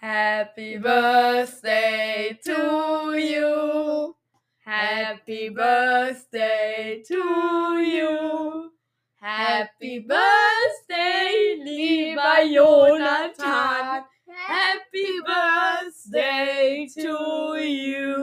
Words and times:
Happy 0.00 0.78
birthday 0.78 2.38
to 2.42 3.14
you. 3.18 4.16
Happy 4.64 5.50
birthday 5.50 7.02
to 7.06 7.78
you. 7.84 8.72
Happy 9.20 9.98
birthday, 9.98 11.56
lieber 11.62 12.48
Jonathan. 12.50 14.04
Happy 14.48 15.20
birthday 15.26 16.88
to 16.94 17.56
you. 17.60 18.16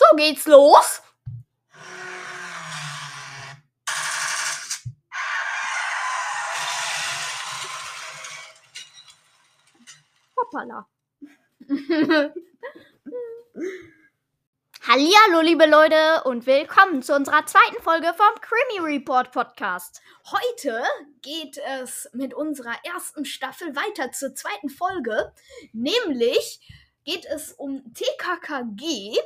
So 0.00 0.16
geht's 0.16 0.46
los. 0.46 1.02
Hoppala. 10.46 10.86
Hallihallo, 14.86 15.40
liebe 15.42 15.66
Leute, 15.66 16.22
und 16.24 16.46
willkommen 16.46 17.02
zu 17.02 17.16
unserer 17.16 17.44
zweiten 17.46 17.82
Folge 17.82 18.14
vom 18.14 18.32
Creamy 18.40 18.78
Report 18.94 19.32
Podcast. 19.32 20.00
Heute 20.30 20.84
geht 21.22 21.58
es 21.80 22.08
mit 22.12 22.32
unserer 22.32 22.76
ersten 22.84 23.24
Staffel 23.24 23.74
weiter 23.74 24.12
zur 24.12 24.36
zweiten 24.36 24.68
Folge. 24.68 25.32
Nämlich 25.72 26.60
geht 27.04 27.26
es 27.26 27.52
um 27.52 27.82
TKKG, 27.92 29.18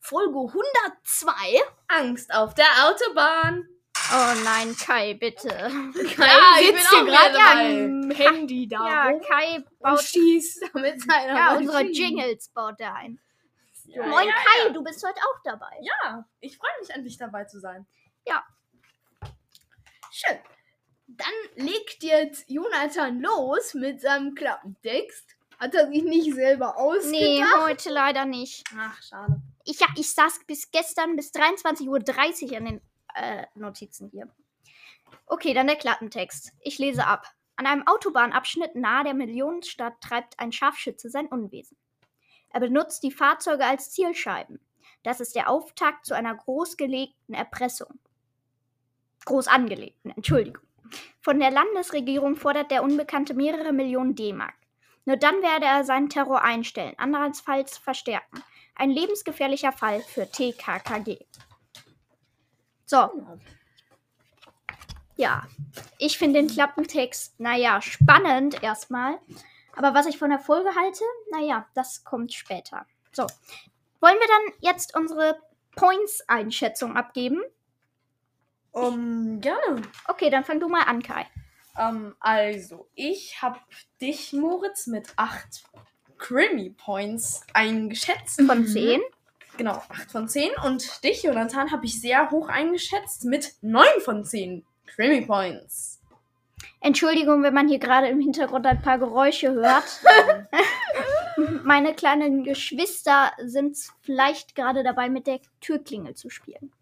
Folge 0.00 0.40
102. 0.40 1.62
Angst 1.86 2.34
auf 2.34 2.54
der 2.54 2.66
Autobahn. 2.88 3.68
Oh 4.12 4.44
nein, 4.44 4.76
Kai, 4.76 5.14
bitte. 5.14 5.48
Kai 6.16 6.60
ich 6.60 6.66
sitzt 6.66 6.90
hier 6.90 7.04
gerade 7.04 7.38
am 7.38 8.10
Handy 8.10 8.68
da 8.68 8.86
Ja, 8.86 9.08
rum 9.08 9.20
Kai 9.22 9.56
und 9.56 9.78
baut 9.80 10.02
schießt 10.02 10.74
mit 10.74 11.00
seiner 11.00 11.34
ja, 11.34 11.56
unsere. 11.56 11.82
Jingles 11.82 12.48
baut 12.50 12.78
er 12.80 12.94
ein. 12.94 13.18
Ja, 13.86 14.06
Moin 14.06 14.26
ja, 14.26 14.34
Kai, 14.34 14.66
ja. 14.66 14.70
du 14.70 14.82
bist 14.82 15.04
heute 15.06 15.20
auch 15.20 15.40
dabei. 15.44 15.76
Ja, 15.80 16.26
ich 16.40 16.56
freue 16.56 16.70
mich 16.80 16.90
endlich 16.90 17.16
dabei 17.16 17.44
zu 17.44 17.60
sein. 17.60 17.86
Schön. 20.16 20.38
Dann 21.08 21.66
legt 21.66 22.04
jetzt 22.04 22.48
Jonathan 22.48 23.20
los 23.20 23.74
mit 23.74 24.00
seinem 24.00 24.36
Klappentext. 24.36 25.36
Hat 25.58 25.74
er 25.74 25.88
sich 25.88 26.04
nicht 26.04 26.32
selber 26.34 26.76
ausgedacht? 26.76 27.10
Nee, 27.10 27.42
heute 27.62 27.90
leider 27.90 28.24
nicht. 28.24 28.62
Ach, 28.78 29.02
schade. 29.02 29.42
Ich, 29.64 29.80
ja, 29.80 29.88
ich 29.96 30.12
saß 30.12 30.40
bis 30.46 30.70
gestern 30.70 31.16
bis 31.16 31.32
23.30 31.32 31.88
Uhr 31.88 32.56
an 32.56 32.64
den 32.64 32.80
äh, 33.14 33.46
Notizen 33.54 34.10
hier. 34.10 34.28
Okay, 35.26 35.54
dann 35.54 35.66
der 35.66 35.76
Klappentext. 35.76 36.52
Ich 36.60 36.78
lese 36.78 37.06
ab. 37.06 37.26
An 37.56 37.66
einem 37.66 37.86
Autobahnabschnitt 37.86 38.74
nahe 38.74 39.04
der 39.04 39.14
Millionenstadt 39.14 40.00
treibt 40.00 40.38
ein 40.40 40.52
Scharfschütze 40.52 41.08
sein 41.08 41.26
Unwesen. 41.26 41.76
Er 42.50 42.60
benutzt 42.60 43.02
die 43.02 43.12
Fahrzeuge 43.12 43.64
als 43.64 43.90
Zielscheiben. 43.90 44.60
Das 45.02 45.20
ist 45.20 45.34
der 45.34 45.48
Auftakt 45.50 46.06
zu 46.06 46.14
einer 46.14 46.34
großgelegten 46.34 47.34
Erpressung. 47.34 47.98
Groß 49.24 49.48
angelegten, 49.48 50.10
Entschuldigung. 50.10 50.62
Von 51.20 51.40
der 51.40 51.50
Landesregierung 51.50 52.36
fordert 52.36 52.70
der 52.70 52.82
Unbekannte 52.82 53.34
mehrere 53.34 53.72
Millionen 53.72 54.14
D-Mark. 54.14 54.54
Nur 55.04 55.16
dann 55.16 55.42
werde 55.42 55.66
er 55.66 55.84
seinen 55.84 56.08
Terror 56.08 56.42
einstellen, 56.42 56.94
andernfalls 56.98 57.78
verstärken. 57.78 58.42
Ein 58.74 58.90
lebensgefährlicher 58.90 59.72
Fall 59.72 60.00
für 60.00 60.30
TKKG. 60.30 61.18
So, 62.94 63.10
ja. 65.16 65.48
Ich 65.98 66.16
finde 66.16 66.40
den 66.40 66.48
Klappentext, 66.48 67.40
naja, 67.40 67.82
spannend 67.82 68.62
erstmal. 68.62 69.18
Aber 69.74 69.94
was 69.94 70.06
ich 70.06 70.16
von 70.16 70.30
der 70.30 70.38
Folge 70.38 70.76
halte, 70.76 71.02
naja, 71.32 71.66
das 71.74 72.04
kommt 72.04 72.32
später. 72.32 72.86
So, 73.10 73.26
wollen 74.00 74.14
wir 74.14 74.28
dann 74.28 74.54
jetzt 74.60 74.96
unsere 74.96 75.40
Points-Einschätzung 75.74 76.96
abgeben? 76.96 77.42
Um, 78.70 79.40
gerne. 79.40 79.82
Okay, 80.06 80.30
dann 80.30 80.44
fang 80.44 80.60
du 80.60 80.68
mal 80.68 80.84
an, 80.84 81.02
Kai. 81.02 81.26
Ähm, 81.76 82.14
also, 82.20 82.88
ich 82.94 83.42
habe 83.42 83.58
dich, 84.00 84.32
Moritz, 84.32 84.86
mit 84.86 85.12
8 85.16 85.64
Creamy 86.16 86.70
Points 86.70 87.44
eingeschätzt. 87.54 88.40
Von 88.42 88.68
10. 88.68 89.00
Genau, 89.56 89.82
8 89.88 90.10
von 90.10 90.28
10. 90.28 90.50
Und 90.64 91.04
dich, 91.04 91.22
Jonathan, 91.22 91.70
habe 91.70 91.86
ich 91.86 92.00
sehr 92.00 92.30
hoch 92.30 92.48
eingeschätzt 92.48 93.24
mit 93.24 93.52
9 93.62 93.84
von 94.04 94.24
10 94.24 94.64
Creamy 94.86 95.26
Points. 95.26 96.00
Entschuldigung, 96.80 97.42
wenn 97.42 97.54
man 97.54 97.68
hier 97.68 97.78
gerade 97.78 98.08
im 98.08 98.20
Hintergrund 98.20 98.66
ein 98.66 98.82
paar 98.82 98.98
Geräusche 98.98 99.52
hört. 99.52 100.00
Meine 101.64 101.94
kleinen 101.94 102.44
Geschwister 102.44 103.32
sind 103.42 103.76
vielleicht 104.02 104.54
gerade 104.54 104.82
dabei, 104.82 105.08
mit 105.08 105.26
der 105.26 105.40
Türklingel 105.60 106.14
zu 106.14 106.30
spielen. 106.30 106.72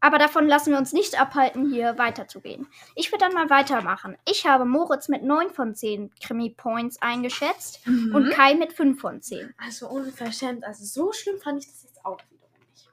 Aber 0.00 0.18
davon 0.18 0.46
lassen 0.46 0.70
wir 0.70 0.78
uns 0.78 0.92
nicht 0.92 1.20
abhalten, 1.20 1.70
hier 1.70 1.98
weiterzugehen. 1.98 2.68
Ich 2.94 3.10
würde 3.10 3.24
dann 3.24 3.34
mal 3.34 3.50
weitermachen. 3.50 4.16
Ich 4.28 4.46
habe 4.46 4.64
Moritz 4.64 5.08
mit 5.08 5.24
9 5.24 5.50
von 5.50 5.74
10 5.74 6.12
Krimi-Points 6.22 7.02
eingeschätzt 7.02 7.80
und 7.86 8.30
Kai 8.30 8.54
mit 8.54 8.72
5 8.72 9.00
von 9.00 9.20
10. 9.20 9.54
Also 9.58 9.88
unverschämt, 9.88 10.64
also 10.64 10.84
so 10.84 11.12
schlimm 11.12 11.38
fand 11.40 11.64
ich 11.64 11.70
das 11.70 11.87
auch 12.08 12.20
wiederum 12.30 12.50
nicht. 12.70 12.88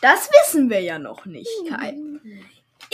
Das 0.00 0.30
wissen 0.30 0.70
wir 0.70 0.80
ja 0.80 0.98
noch 0.98 1.24
nicht, 1.26 1.50
Kai. 1.68 1.92
Mhm. 1.92 2.44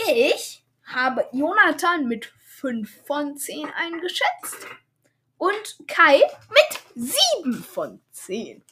Ich 0.07 0.63
habe 0.85 1.27
Jonathan 1.31 2.07
mit 2.07 2.25
5 2.25 3.05
von 3.05 3.37
10 3.37 3.69
eingeschätzt 3.73 4.67
und 5.37 5.77
Kai 5.87 6.21
mit 6.49 7.05
7 7.43 7.53
von 7.63 8.01
10. 8.11 8.63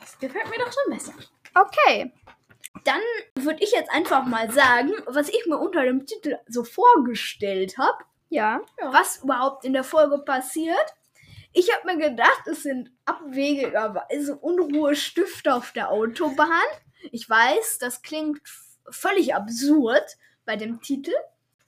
Das 0.00 0.18
gefällt 0.18 0.48
mir 0.50 0.58
doch 0.58 0.72
schon 0.72 0.92
besser. 0.92 1.12
Okay. 1.54 2.12
Dann 2.84 3.00
würde 3.34 3.62
ich 3.64 3.72
jetzt 3.72 3.90
einfach 3.90 4.24
mal 4.26 4.50
sagen, 4.50 4.92
was 5.06 5.28
ich 5.28 5.46
mir 5.46 5.58
unter 5.58 5.82
dem 5.84 6.06
Titel 6.06 6.36
so 6.46 6.62
vorgestellt 6.62 7.78
habe, 7.78 8.04
Ja. 8.28 8.60
was 8.92 9.22
überhaupt 9.22 9.64
in 9.64 9.72
der 9.72 9.84
Folge 9.84 10.18
passiert. 10.18 10.94
Ich 11.58 11.74
habe 11.74 11.86
mir 11.86 12.10
gedacht, 12.10 12.46
es 12.50 12.64
sind 12.64 12.90
abwegigerweise 13.06 14.36
Unruhestifter 14.36 15.56
auf 15.56 15.72
der 15.72 15.90
Autobahn. 15.90 16.50
Ich 17.12 17.30
weiß, 17.30 17.78
das 17.78 18.02
klingt 18.02 18.42
völlig 18.90 19.34
absurd 19.34 20.04
bei 20.44 20.56
dem 20.56 20.82
Titel. 20.82 21.14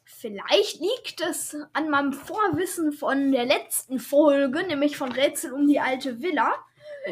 Vielleicht 0.04 0.81
liegt 0.81 1.22
es 1.22 1.56
an 1.72 1.88
meinem 1.88 2.12
Vorwissen 2.12 2.93
von 2.93 3.32
der 3.32 3.47
letzten 3.47 3.98
Folge, 3.98 4.62
nämlich 4.62 4.98
von 4.98 5.10
Rätsel 5.10 5.54
um 5.54 5.66
die 5.66 5.81
alte 5.81 6.21
Villa. 6.21 6.53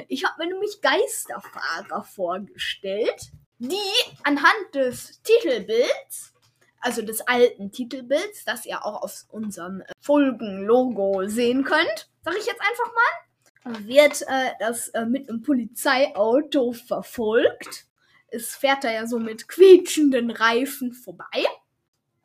Ich 0.09 0.27
habe 0.27 0.45
mir 0.45 0.53
nämlich 0.53 0.83
Geisterfahrer 0.83 2.05
vorgestellt, 2.05 3.31
die 3.59 3.79
anhand 4.23 4.75
des 4.75 5.23
Titelbilds, 5.23 6.35
also 6.81 7.01
des 7.01 7.23
alten 7.23 7.73
Titelbilds, 7.73 8.45
das 8.45 8.67
ihr 8.67 8.85
auch 8.85 9.03
auf 9.03 9.25
unserem 9.31 9.83
Folgenlogo 9.99 11.27
sehen 11.27 11.65
könnt, 11.65 12.11
sage 12.27 12.39
ich 12.39 12.47
jetzt 12.47 12.61
einfach 12.61 12.93
mal, 12.95 13.87
wird 13.87 14.23
äh, 14.23 14.53
das 14.59 14.89
äh, 14.89 15.07
mit 15.07 15.29
einem 15.29 15.43
Polizeiauto 15.43 16.73
verfolgt. 16.73 17.87
Es 18.29 18.57
fährt 18.57 18.83
da 18.83 18.91
ja 18.91 19.07
so 19.07 19.21
mit 19.21 19.47
quietschenden 19.47 20.33
Reifen 20.33 20.93
vorbei. 20.93 21.45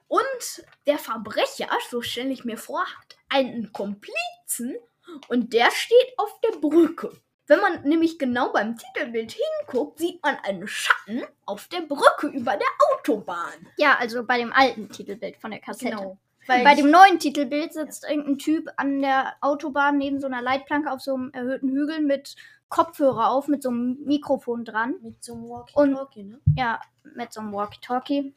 Und 0.07 0.65
der 0.87 0.97
Verbrecher, 0.97 1.69
so 1.89 2.01
stelle 2.01 2.31
ich 2.31 2.43
mir 2.43 2.57
vor, 2.57 2.81
hat 2.81 3.15
einen 3.29 3.71
Komplizen 3.71 4.75
und 5.27 5.53
der 5.53 5.69
steht 5.71 6.13
auf 6.17 6.41
der 6.41 6.57
Brücke. 6.57 7.11
Wenn 7.45 7.61
man 7.61 7.83
nämlich 7.83 8.17
genau 8.17 8.51
beim 8.51 8.77
Titelbild 8.77 9.33
hinguckt, 9.33 9.99
sieht 9.99 10.21
man 10.23 10.37
einen 10.37 10.67
Schatten 10.67 11.23
auf 11.45 11.67
der 11.67 11.81
Brücke 11.81 12.27
über 12.27 12.57
der 12.57 12.67
Autobahn. 12.91 13.67
Ja, 13.77 13.97
also 13.99 14.25
bei 14.25 14.37
dem 14.37 14.51
alten 14.51 14.89
Titelbild 14.89 15.37
von 15.37 15.51
der 15.51 15.59
Kassette. 15.59 15.95
Genau. 15.95 16.17
Und 16.59 16.63
bei 16.63 16.75
dem 16.75 16.91
neuen 16.91 17.19
Titelbild 17.19 17.73
sitzt 17.73 18.07
irgendein 18.07 18.37
Typ 18.37 18.69
an 18.77 19.01
der 19.01 19.33
Autobahn 19.41 19.97
neben 19.97 20.19
so 20.19 20.27
einer 20.27 20.41
Leitplanke 20.41 20.91
auf 20.91 21.01
so 21.01 21.13
einem 21.13 21.31
erhöhten 21.33 21.69
Hügel 21.69 22.01
mit 22.01 22.35
Kopfhörer 22.69 23.29
auf, 23.29 23.47
mit 23.47 23.63
so 23.63 23.69
einem 23.69 23.97
Mikrofon 24.05 24.63
dran. 24.63 24.95
Mit 25.01 25.23
so 25.23 25.33
einem 25.33 25.49
Walkie-Talkie, 25.49 26.23
ne? 26.23 26.39
Ja, 26.55 26.79
mit 27.15 27.33
so 27.33 27.41
einem 27.41 27.53
Walkie-Talkie. 27.53 28.33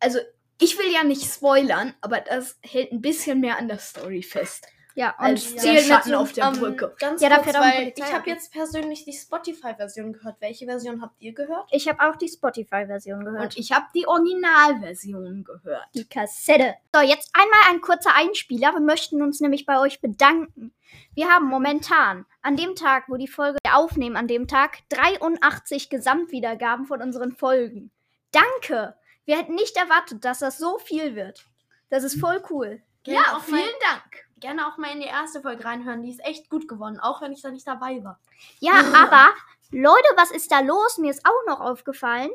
also 0.00 0.18
ich 0.60 0.78
will 0.78 0.92
ja 0.92 1.02
nicht 1.02 1.24
spoilern, 1.24 1.94
aber 2.00 2.20
das 2.20 2.58
hält 2.62 2.92
ein 2.92 3.00
bisschen 3.00 3.40
mehr 3.40 3.58
an 3.58 3.68
der 3.68 3.78
Story 3.78 4.22
fest. 4.22 4.66
Ja, 4.96 5.10
und 5.18 5.24
Als 5.24 5.52
ja. 5.54 5.62
der 5.62 5.72
mit 5.72 5.82
Schatten 5.82 6.14
auf 6.14 6.32
der 6.32 6.44
Ähm, 6.46 6.52
Brücke. 6.58 6.94
Ganz 6.98 7.20
Ja, 7.20 7.28
da 7.28 7.38
kurz, 7.38 7.56
ein 7.56 7.62
weil 7.62 7.92
ich 7.96 8.12
habe 8.12 8.30
jetzt 8.30 8.52
persönlich 8.52 9.04
die 9.04 9.12
Spotify-Version 9.12 10.12
gehört. 10.12 10.36
Welche 10.40 10.66
Version 10.66 11.02
habt 11.02 11.20
ihr 11.20 11.32
gehört? 11.34 11.68
Ich 11.72 11.88
habe 11.88 12.00
auch 12.00 12.16
die 12.16 12.28
Spotify-Version 12.28 13.24
gehört. 13.24 13.56
Und 13.56 13.58
ich 13.58 13.72
habe 13.72 13.86
die 13.94 14.06
Originalversion 14.06 15.42
gehört. 15.44 15.86
die 15.94 16.08
Kassette. 16.08 16.74
So, 16.94 17.00
jetzt 17.00 17.30
einmal 17.32 17.60
ein 17.70 17.80
kurzer 17.80 18.14
Einspieler. 18.14 18.72
Wir 18.72 18.80
möchten 18.80 19.20
uns 19.20 19.40
nämlich 19.40 19.66
bei 19.66 19.80
euch 19.80 20.00
bedanken. 20.00 20.72
Wir 21.14 21.28
haben 21.28 21.46
momentan 21.46 22.24
an 22.42 22.56
dem 22.56 22.76
Tag, 22.76 23.04
wo 23.08 23.16
die 23.16 23.26
Folge 23.28 23.58
aufnehmen, 23.72 24.16
an 24.16 24.28
dem 24.28 24.46
Tag 24.46 24.78
83 24.90 25.90
Gesamtwiedergaben 25.90 26.86
von 26.86 27.02
unseren 27.02 27.32
Folgen. 27.32 27.90
Danke! 28.30 28.94
Wir 29.24 29.38
hätten 29.38 29.54
nicht 29.54 29.76
erwartet, 29.76 30.24
dass 30.24 30.40
das 30.40 30.58
so 30.58 30.78
viel 30.78 31.16
wird. 31.16 31.46
Das 31.88 32.04
ist 32.04 32.20
voll 32.20 32.42
cool. 32.50 32.82
Ja, 33.06 33.40
vielen 33.44 33.60
Dank. 33.80 34.23
Gerne 34.44 34.68
auch 34.68 34.76
mal 34.76 34.92
in 34.92 35.00
die 35.00 35.06
erste 35.06 35.40
Folge 35.40 35.64
reinhören. 35.64 36.02
Die 36.02 36.10
ist 36.10 36.22
echt 36.22 36.50
gut 36.50 36.68
geworden, 36.68 37.00
auch 37.00 37.22
wenn 37.22 37.32
ich 37.32 37.40
da 37.40 37.50
nicht 37.50 37.66
dabei 37.66 38.04
war. 38.04 38.20
Ja, 38.60 38.74
aber 38.94 39.32
Leute, 39.70 40.08
was 40.16 40.30
ist 40.30 40.52
da 40.52 40.60
los? 40.60 40.98
Mir 40.98 41.10
ist 41.10 41.24
auch 41.24 41.46
noch 41.46 41.60
aufgefallen. 41.60 42.30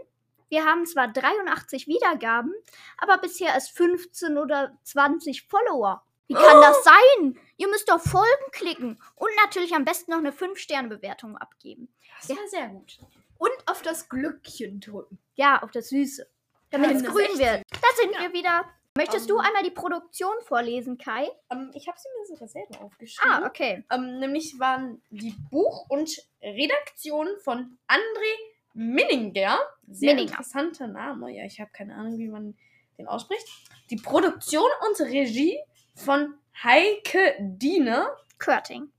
Wir 0.49 0.65
haben 0.65 0.87
zwar 0.87 1.07
83 1.07 1.87
Wiedergaben, 1.87 2.51
aber 2.97 3.19
bisher 3.19 3.53
erst 3.53 3.77
15 3.77 4.39
oder 4.39 4.75
20 4.85 5.47
Follower. 5.47 6.01
Wie 6.27 6.33
kann 6.33 6.43
das 6.61 6.83
sein? 6.83 7.39
Ihr 7.57 7.67
müsst 7.67 7.91
auf 7.91 8.03
Folgen 8.03 8.51
klicken 8.53 8.99
und 9.15 9.29
natürlich 9.43 9.75
am 9.75 9.85
besten 9.85 10.09
noch 10.09 10.17
eine 10.17 10.31
5-Sterne-Bewertung 10.31 11.37
abgeben. 11.37 11.93
Das 12.19 12.29
war 12.35 12.47
sehr 12.47 12.69
gut. 12.69 12.97
Und 13.37 13.51
auf 13.67 13.83
das 13.83 14.09
Glückchen 14.09 14.79
drücken. 14.79 15.19
Ja, 15.35 15.61
auf 15.61 15.69
das 15.69 15.89
Süße. 15.89 16.27
Damit 16.71 16.89
Ja, 16.89 16.97
es 16.97 17.03
grün 17.03 17.25
ist 17.25 17.39
echt 17.39 17.39
wird. 17.39 17.63
Da 17.71 17.87
sind 18.01 18.19
wir 18.19 18.33
wieder. 18.33 18.65
Möchtest 18.99 19.29
du 19.29 19.35
Ähm. 19.39 19.45
einmal 19.45 19.63
die 19.63 19.71
Produktion 19.71 20.33
vorlesen, 20.41 20.97
Kai? 20.97 21.29
Ähm, 21.49 21.71
ich 21.73 21.87
habe 21.87 21.97
sie 21.97 22.07
mir 22.19 22.25
sogar 22.27 22.47
selber 22.49 22.81
aufgeschrieben. 22.83 23.31
Ah, 23.31 23.45
okay. 23.47 23.85
Ähm, 23.91 24.19
nämlich 24.19 24.59
waren 24.59 25.01
die 25.09 25.33
Buch- 25.49 25.85
und 25.89 26.09
Redaktion 26.41 27.27
von 27.43 27.77
André 27.87 28.33
Minninger. 28.73 29.57
Sehr 29.87 30.13
Minninger. 30.15 30.31
interessanter 30.31 30.87
Name. 30.87 31.31
Ja, 31.31 31.45
ich 31.45 31.59
habe 31.61 31.71
keine 31.71 31.95
Ahnung, 31.95 32.17
wie 32.17 32.27
man 32.27 32.55
den 32.97 33.07
ausspricht. 33.07 33.47
Die 33.89 33.95
Produktion 33.95 34.69
und 34.87 34.99
Regie 35.07 35.57
von 35.95 36.35
Heike 36.61 37.37
Diener. 37.39 38.15
Körting. 38.37 38.91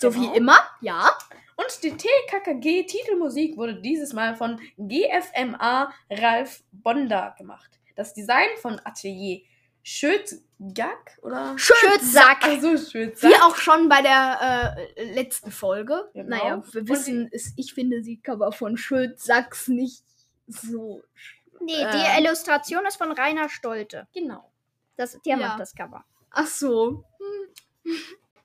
So 0.00 0.10
Genau. 0.10 0.32
wie 0.32 0.36
immer, 0.36 0.58
ja. 0.80 1.10
Und 1.56 1.82
die 1.82 1.90
TKKG-Titelmusik 1.96 3.56
wurde 3.56 3.80
dieses 3.80 4.12
Mal 4.12 4.36
von 4.36 4.60
GFMA 4.76 5.92
Ralf 6.10 6.62
Bonder 6.70 7.34
gemacht. 7.36 7.70
Das 7.96 8.14
Design 8.14 8.48
von 8.62 8.80
Atelier 8.84 9.42
Schötzgack 9.88 11.18
oder? 11.22 11.54
Schützsack. 11.56 12.44
Also 12.44 12.76
Schötzgack. 12.76 13.30
Wie 13.30 13.34
auch 13.36 13.56
schon 13.56 13.88
bei 13.88 14.02
der 14.02 14.76
äh, 14.96 15.14
letzten 15.14 15.50
Folge. 15.50 16.10
Genau. 16.12 16.28
Naja, 16.36 16.62
wir 16.72 16.88
wissen, 16.88 17.28
es, 17.32 17.52
ich 17.56 17.72
finde 17.74 18.02
die 18.02 18.20
Cover 18.20 18.52
von 18.52 18.76
Schuld 18.76 19.18
Sachs 19.18 19.68
nicht 19.68 20.04
so. 20.46 21.02
Nee, 21.60 21.72
Äh. 21.82 21.90
die 21.90 22.22
Illustration 22.24 22.84
ist 22.86 22.96
von 22.96 23.12
Rainer 23.12 23.48
Stolte. 23.48 24.06
Genau. 24.12 24.52
Das, 24.96 25.12
der 25.24 25.36
Ja. 25.36 25.48
macht 25.48 25.60
das 25.60 25.74
Cover. 25.74 26.04
Ach 26.30 26.46
so. 26.46 27.04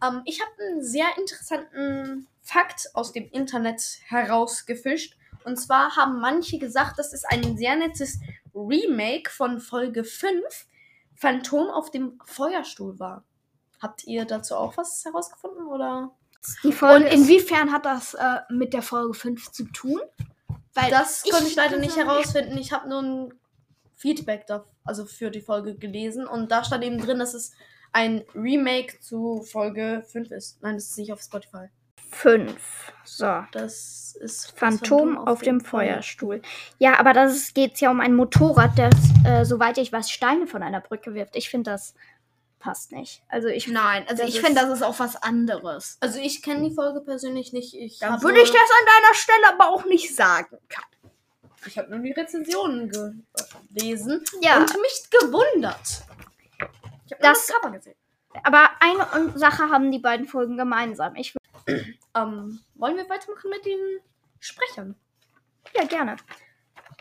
Ähm, 0.01 0.21
ich 0.25 0.41
habe 0.41 0.51
einen 0.61 0.83
sehr 0.83 1.05
interessanten 1.17 2.27
Fakt 2.41 2.89
aus 2.93 3.13
dem 3.13 3.29
Internet 3.31 3.81
herausgefischt. 4.07 5.15
Und 5.45 5.55
zwar 5.57 5.95
haben 5.95 6.19
manche 6.19 6.57
gesagt, 6.59 6.99
dass 6.99 7.13
es 7.13 7.23
ein 7.23 7.55
sehr 7.57 7.77
nettes 7.77 8.19
Remake 8.53 9.29
von 9.31 9.61
Folge 9.61 10.03
5 10.03 10.41
Phantom 11.15 11.69
auf 11.69 11.91
dem 11.91 12.19
Feuerstuhl 12.25 12.99
war. 12.99 13.23
Habt 13.81 14.05
ihr 14.05 14.25
dazu 14.25 14.55
auch 14.55 14.77
was 14.77 15.03
herausgefunden 15.03 15.67
oder? 15.67 16.11
Und 16.63 17.03
inwiefern 17.03 17.71
hat 17.71 17.85
das 17.85 18.13
äh, 18.13 18.39
mit 18.49 18.73
der 18.73 18.81
Folge 18.81 19.13
5 19.13 19.51
zu 19.51 19.65
tun? 19.65 19.99
Weil 20.73 20.89
Das 20.89 21.23
konnte 21.23 21.47
ich 21.47 21.55
leider 21.55 21.77
nicht 21.77 21.95
herausfinden. 21.95 22.57
Ich 22.57 22.71
habe 22.73 22.89
nur 22.89 23.01
ein 23.01 23.33
Feedback 23.95 24.47
da, 24.47 24.65
also 24.83 25.05
für 25.05 25.29
die 25.29 25.41
Folge 25.41 25.75
gelesen 25.75 26.27
und 26.27 26.51
da 26.51 26.63
stand 26.63 26.83
eben 26.83 26.99
drin, 26.99 27.19
dass 27.19 27.33
es 27.33 27.53
ein 27.93 28.25
Remake 28.33 28.99
zu 28.99 29.43
Folge 29.43 30.03
5 30.11 30.31
ist. 30.31 30.61
Nein, 30.61 30.75
das 30.75 30.89
ist 30.89 30.97
nicht 30.97 31.13
auf 31.13 31.21
Spotify. 31.21 31.67
5. 32.13 32.55
So. 33.05 33.43
Das 33.51 34.15
ist 34.19 34.21
das 34.21 34.51
Phantom 34.51 35.17
auf 35.17 35.41
dem 35.41 35.59
Feuerstuhl. 35.61 36.41
Ja, 36.79 36.99
aber 36.99 37.13
das 37.13 37.53
geht 37.53 37.79
ja 37.81 37.91
um 37.91 37.99
ein 37.99 38.15
Motorrad, 38.15 38.77
das, 38.77 38.93
äh, 39.25 39.43
soweit 39.45 39.77
ich 39.77 39.91
weiß, 39.91 40.09
Steine 40.09 40.47
von 40.47 40.63
einer 40.63 40.81
Brücke 40.81 41.13
wirft. 41.13 41.35
Ich 41.35 41.49
finde, 41.49 41.71
das 41.71 41.93
passt 42.59 42.91
nicht. 42.93 43.21
Also 43.27 43.49
ich. 43.49 43.67
Nein, 43.67 44.05
also 44.07 44.23
ich 44.23 44.39
finde, 44.39 44.61
das 44.61 44.69
ist 44.69 44.83
auch 44.83 44.99
was 44.99 45.17
anderes. 45.21 45.97
Also 45.99 46.19
ich 46.19 46.41
kenne 46.41 46.69
die 46.69 46.73
Folge 46.73 47.01
persönlich 47.01 47.51
nicht. 47.51 47.73
Ich 47.73 47.99
Da 47.99 48.21
würde 48.21 48.39
ich 48.39 48.49
das 48.51 48.55
an 48.61 48.85
deiner 49.01 49.13
Stelle 49.15 49.49
aber 49.53 49.69
auch 49.69 49.85
nicht 49.85 50.15
sagen. 50.15 50.57
Ich 51.65 51.77
habe 51.77 51.89
nur 51.89 51.99
die 51.99 52.11
Rezensionen 52.11 52.89
gelesen 53.73 54.23
Ja. 54.41 54.57
und 54.57 54.69
mich 54.81 55.09
gewundert. 55.19 56.03
Ich 57.05 57.11
habe 57.11 57.21
Das- 57.21 57.47
das 57.47 57.47
Cover 57.47 57.71
gesehen. 57.71 57.95
Aber 58.43 58.69
eine 58.79 59.37
Sache 59.37 59.69
haben 59.69 59.91
die 59.91 59.99
beiden 59.99 60.27
Folgen 60.27 60.57
gemeinsam. 60.57 61.15
Ich 61.15 61.35
Ähm, 61.67 62.59
wollen 62.75 62.97
wir 62.97 63.09
weitermachen 63.09 63.49
mit 63.49 63.65
den 63.65 63.79
Sprechern? 64.39 64.95
ja 65.75 65.85
gerne. 65.85 66.17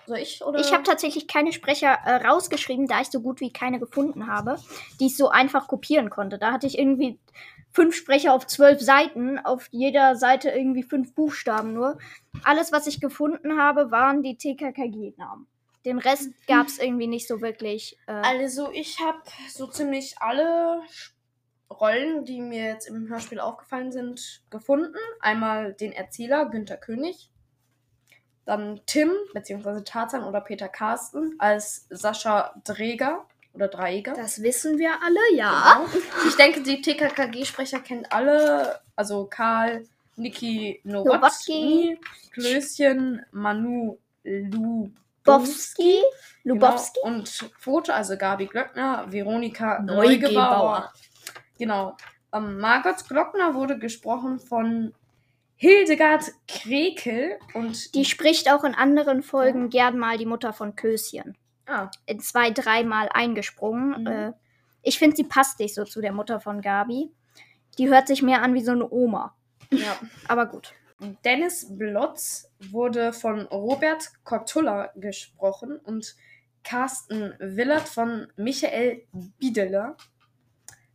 Soll 0.06 0.18
ich 0.18 0.42
oder? 0.42 0.58
Ich 0.60 0.72
habe 0.72 0.82
tatsächlich 0.82 1.28
keine 1.28 1.52
Sprecher 1.52 1.98
äh, 2.04 2.26
rausgeschrieben, 2.26 2.86
da 2.86 3.00
ich 3.00 3.08
so 3.08 3.20
gut 3.20 3.40
wie 3.40 3.52
keine 3.52 3.78
gefunden 3.78 4.26
habe, 4.26 4.56
die 4.98 5.06
ich 5.06 5.16
so 5.16 5.28
einfach 5.28 5.68
kopieren 5.68 6.10
konnte. 6.10 6.38
Da 6.38 6.52
hatte 6.52 6.66
ich 6.66 6.78
irgendwie 6.78 7.20
fünf 7.72 7.94
Sprecher 7.94 8.34
auf 8.34 8.46
zwölf 8.46 8.80
Seiten, 8.80 9.38
auf 9.38 9.68
jeder 9.70 10.16
Seite 10.16 10.50
irgendwie 10.50 10.82
fünf 10.82 11.14
Buchstaben 11.14 11.72
nur. 11.72 11.98
Alles, 12.44 12.72
was 12.72 12.86
ich 12.86 13.00
gefunden 13.00 13.58
habe, 13.58 13.90
waren 13.90 14.22
die 14.22 14.36
TKKG-Namen. 14.36 15.46
Den 15.84 15.98
Rest 15.98 16.30
gab 16.46 16.66
es 16.66 16.78
irgendwie 16.78 17.06
nicht 17.06 17.26
so 17.26 17.40
wirklich. 17.40 17.98
Äh, 18.06 18.12
Also 18.12 18.70
ich 18.72 19.00
habe 19.00 19.20
so 19.50 19.66
ziemlich 19.66 20.16
alle 20.18 20.80
Rollen, 21.80 22.24
die 22.24 22.40
mir 22.40 22.64
jetzt 22.64 22.86
im 22.86 23.08
Hörspiel 23.08 23.40
aufgefallen 23.40 23.92
sind, 23.92 24.42
gefunden. 24.50 24.96
Einmal 25.20 25.72
den 25.74 25.92
Erzähler 25.92 26.46
Günther 26.46 26.76
König, 26.76 27.30
dann 28.44 28.80
Tim 28.86 29.10
bzw. 29.34 29.82
Tarzan 29.84 30.24
oder 30.24 30.40
Peter 30.40 30.68
Carsten 30.68 31.34
als 31.38 31.86
Sascha 31.90 32.54
Dreger 32.64 33.26
oder 33.52 33.68
Dreiger. 33.68 34.14
Das 34.14 34.42
wissen 34.42 34.78
wir 34.78 34.90
alle, 35.02 35.36
ja. 35.36 35.84
Genau. 35.92 36.28
Ich 36.28 36.36
denke, 36.36 36.62
die 36.62 36.80
TKKG-Sprecher 36.80 37.80
kennt 37.80 38.12
alle, 38.12 38.80
also 38.96 39.26
Karl, 39.26 39.84
Niki 40.16 40.80
Nowotny. 40.84 41.98
Klößchen, 42.32 43.24
Manu 43.30 43.98
Lubowski. 44.24 44.96
Bowski, 45.24 46.02
Lubowski. 46.42 46.98
Genau. 47.04 47.16
Und 47.16 47.28
Foto, 47.58 47.92
also 47.92 48.16
Gabi 48.16 48.46
Glöckner, 48.46 49.06
Veronika 49.08 49.80
Neugebauer. 49.80 50.32
Neugebauer. 50.34 50.92
Genau. 51.62 51.96
Ähm, 52.32 52.58
Margot 52.58 53.06
Glockner 53.06 53.54
wurde 53.54 53.78
gesprochen 53.78 54.40
von 54.40 54.92
Hildegard 55.54 56.24
Krekel 56.48 57.38
und 57.54 57.94
Die 57.94 58.04
spricht 58.04 58.50
auch 58.50 58.64
in 58.64 58.74
anderen 58.74 59.22
Folgen 59.22 59.70
gern 59.70 59.96
mal 59.96 60.18
die 60.18 60.26
Mutter 60.26 60.52
von 60.52 60.74
Köschen. 60.74 61.38
ah, 61.68 61.88
in 62.06 62.18
zwei, 62.18 62.50
dreimal 62.50 63.08
eingesprungen. 63.14 64.00
Mhm. 64.00 64.06
Äh, 64.08 64.32
ich 64.82 64.98
finde, 64.98 65.14
sie 65.14 65.22
passt 65.22 65.60
nicht 65.60 65.76
so 65.76 65.84
zu 65.84 66.00
der 66.00 66.12
Mutter 66.12 66.40
von 66.40 66.60
Gabi. 66.62 67.12
Die 67.78 67.88
hört 67.88 68.08
sich 68.08 68.22
mehr 68.22 68.42
an 68.42 68.54
wie 68.54 68.64
so 68.64 68.72
eine 68.72 68.90
Oma. 68.90 69.36
ja. 69.70 69.96
Aber 70.26 70.46
gut. 70.46 70.74
Dennis 71.24 71.68
Blotz 71.70 72.50
wurde 72.58 73.12
von 73.12 73.42
Robert 73.42 74.10
Kortulla 74.24 74.90
gesprochen 74.96 75.76
und 75.84 76.16
Carsten 76.64 77.34
Willert 77.38 77.88
von 77.88 78.26
Michael 78.34 79.04
Biedeler. 79.38 79.96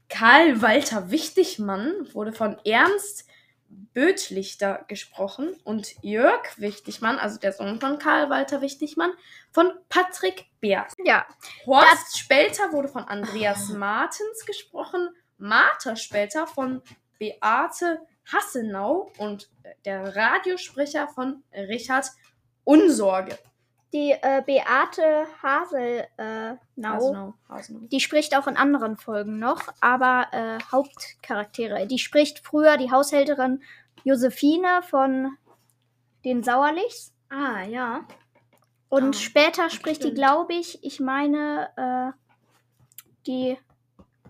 Karl 0.10 0.62
Walter 0.62 1.12
Wichtigmann 1.12 2.08
wurde 2.14 2.34
von 2.34 2.58
Ernst 2.66 3.28
Bötlichter 3.70 4.86
gesprochen 4.88 5.56
und 5.64 5.96
Jörg 6.02 6.58
Wichtigmann, 6.58 7.20
also 7.20 7.40
der 7.40 7.52
Sohn 7.52 7.80
von 7.82 8.00
Karl 8.00 8.30
Walter 8.30 8.62
Wichtigmann, 8.62 9.12
von 9.52 9.72
Patrick 9.90 10.46
Beers. 10.62 10.94
Ja, 11.04 11.26
Horst 11.66 12.18
Spelter 12.18 12.72
wurde 12.72 12.88
von 12.88 13.04
Andreas 13.04 13.70
Martens 13.70 14.46
gesprochen, 14.46 15.10
Martha 15.38 15.96
Spelter 15.96 16.48
von 16.48 16.82
Beate 17.20 18.00
Hassenau 18.32 19.12
und 19.18 19.50
der 19.86 20.16
Radiosprecher 20.16 21.08
von 21.10 21.44
Richard 21.54 22.08
Unsorge. 22.64 23.38
Die 23.94 24.12
äh, 24.12 24.44
Beate 24.46 25.26
Haselnau, 25.42 26.06
äh, 26.18 26.56
Nau, 26.76 26.94
Hasenau. 26.94 27.34
Hasenau. 27.48 27.88
die 27.88 28.00
spricht 28.00 28.36
auch 28.38 28.48
in 28.48 28.58
anderen 28.58 28.98
Folgen 28.98 29.40
noch, 29.40 29.62
aber 29.80 30.28
äh, 30.32 30.60
Hauptcharaktere. 30.72 31.88
Die 31.88 32.00
spricht 32.00 32.40
früher 32.46 32.78
die 32.78 32.92
Haushälterin 32.92 33.62
Josephine 34.04 34.82
von 34.84 35.38
den 36.26 36.44
Sauerlichs. 36.44 37.14
Ah, 37.30 37.64
ja. 37.64 38.06
Und 38.90 39.16
Ah, 39.16 39.20
später 39.20 39.70
spricht 39.70 40.02
die, 40.02 40.08
stimmt. 40.08 40.16
glaube 40.16 40.54
ich, 40.54 40.84
ich 40.84 41.00
meine, 41.00 41.70
äh, 41.78 42.12
die 43.26 43.58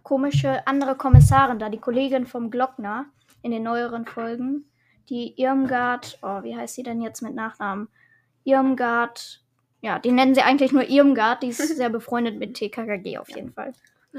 komische 0.03 0.65
andere 0.67 0.95
Kommissarin 0.95 1.59
da, 1.59 1.69
die 1.69 1.79
Kollegin 1.79 2.25
vom 2.25 2.49
Glockner 2.49 3.05
in 3.41 3.51
den 3.51 3.63
neueren 3.63 4.05
Folgen. 4.05 4.69
Die 5.09 5.39
Irmgard, 5.39 6.17
oh, 6.21 6.43
wie 6.43 6.55
heißt 6.55 6.75
sie 6.75 6.83
denn 6.83 7.01
jetzt 7.01 7.21
mit 7.21 7.35
Nachnamen? 7.35 7.87
Irmgard, 8.43 9.41
ja, 9.81 9.99
die 9.99 10.11
nennen 10.11 10.35
sie 10.35 10.41
eigentlich 10.41 10.71
nur 10.71 10.87
Irmgard, 10.87 11.43
die 11.43 11.47
ist 11.49 11.75
sehr 11.75 11.89
befreundet 11.89 12.37
mit 12.37 12.55
TKKG 12.55 13.17
auf 13.17 13.29
jeden 13.29 13.53
Fall. 13.53 13.73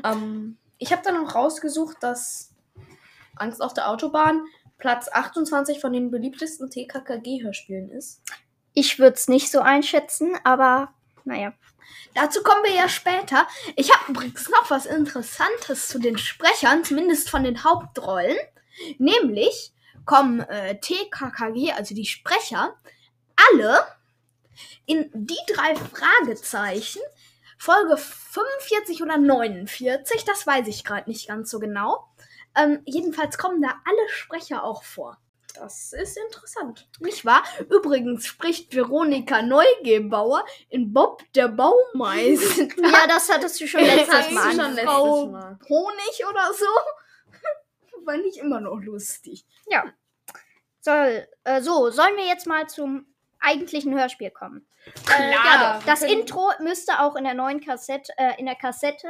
Ähm, 0.04 0.56
ich 0.78 0.92
habe 0.92 1.02
dann 1.04 1.22
noch 1.22 1.34
rausgesucht, 1.34 1.96
dass 2.00 2.54
Angst 3.36 3.60
auf 3.60 3.74
der 3.74 3.88
Autobahn 3.90 4.44
Platz 4.78 5.08
28 5.10 5.80
von 5.80 5.92
den 5.92 6.10
beliebtesten 6.10 6.70
TKKG-Hörspielen 6.70 7.90
ist. 7.90 8.22
Ich 8.74 8.98
würde 8.98 9.16
es 9.16 9.26
nicht 9.26 9.50
so 9.50 9.60
einschätzen, 9.60 10.36
aber 10.44 10.94
naja. 11.24 11.52
Dazu 12.14 12.42
kommen 12.42 12.64
wir 12.64 12.74
ja 12.74 12.88
später. 12.88 13.46
Ich 13.76 13.92
habe 13.92 14.12
übrigens 14.12 14.48
noch 14.48 14.70
was 14.70 14.86
Interessantes 14.86 15.88
zu 15.88 15.98
den 15.98 16.16
Sprechern, 16.16 16.84
zumindest 16.84 17.28
von 17.28 17.42
den 17.44 17.64
Hauptrollen. 17.64 18.36
Nämlich 18.98 19.72
kommen 20.04 20.40
äh, 20.40 20.78
TKKG, 20.80 21.72
also 21.72 21.94
die 21.94 22.06
Sprecher, 22.06 22.74
alle 23.50 23.84
in 24.86 25.10
die 25.12 25.38
drei 25.46 25.74
Fragezeichen, 25.74 27.00
Folge 27.58 27.96
45 27.96 29.02
oder 29.02 29.18
49, 29.18 30.24
das 30.24 30.46
weiß 30.46 30.68
ich 30.68 30.84
gerade 30.84 31.10
nicht 31.10 31.28
ganz 31.28 31.50
so 31.50 31.58
genau. 31.58 32.08
Ähm, 32.56 32.80
jedenfalls 32.84 33.36
kommen 33.36 33.60
da 33.60 33.74
alle 33.84 34.08
Sprecher 34.08 34.64
auch 34.64 34.82
vor. 34.82 35.18
Das 35.54 35.92
ist 35.92 36.16
interessant. 36.16 36.88
Nicht 37.00 37.24
wahr? 37.24 37.42
Übrigens 37.68 38.26
spricht 38.26 38.74
Veronika 38.74 39.42
Neugebauer 39.42 40.44
in 40.68 40.92
Bob 40.92 41.22
der 41.34 41.48
Baumeister. 41.48 42.68
Ja, 42.78 43.06
das 43.08 43.28
hattest 43.28 43.60
du 43.60 43.66
schon 43.66 43.80
letztes 43.84 44.30
Mal. 44.30 44.52
schon 44.52 44.74
letztes 44.74 44.86
Mal. 44.86 45.58
Honig 45.68 46.26
oder 46.28 46.52
so. 46.52 46.66
Fand 48.04 48.24
ich 48.24 48.38
immer 48.38 48.60
noch 48.60 48.80
lustig. 48.80 49.44
Ja. 49.66 49.84
Soll, 50.80 51.26
äh, 51.44 51.60
so, 51.60 51.90
sollen 51.90 52.16
wir 52.16 52.26
jetzt 52.26 52.46
mal 52.46 52.68
zum 52.68 53.07
eigentlichen 53.40 53.98
Hörspiel 53.98 54.30
kommen? 54.30 54.66
Äh, 54.86 54.90
Klar, 55.04 55.30
ja, 55.30 55.80
wir 55.80 55.86
das 55.86 56.02
Intro 56.02 56.50
müsste 56.60 57.00
auch 57.00 57.16
in 57.16 57.24
der 57.24 57.34
neuen 57.34 57.60
Kassette, 57.60 58.12
äh, 58.16 58.38
in 58.38 58.46
der 58.46 58.54
Kassette 58.56 59.08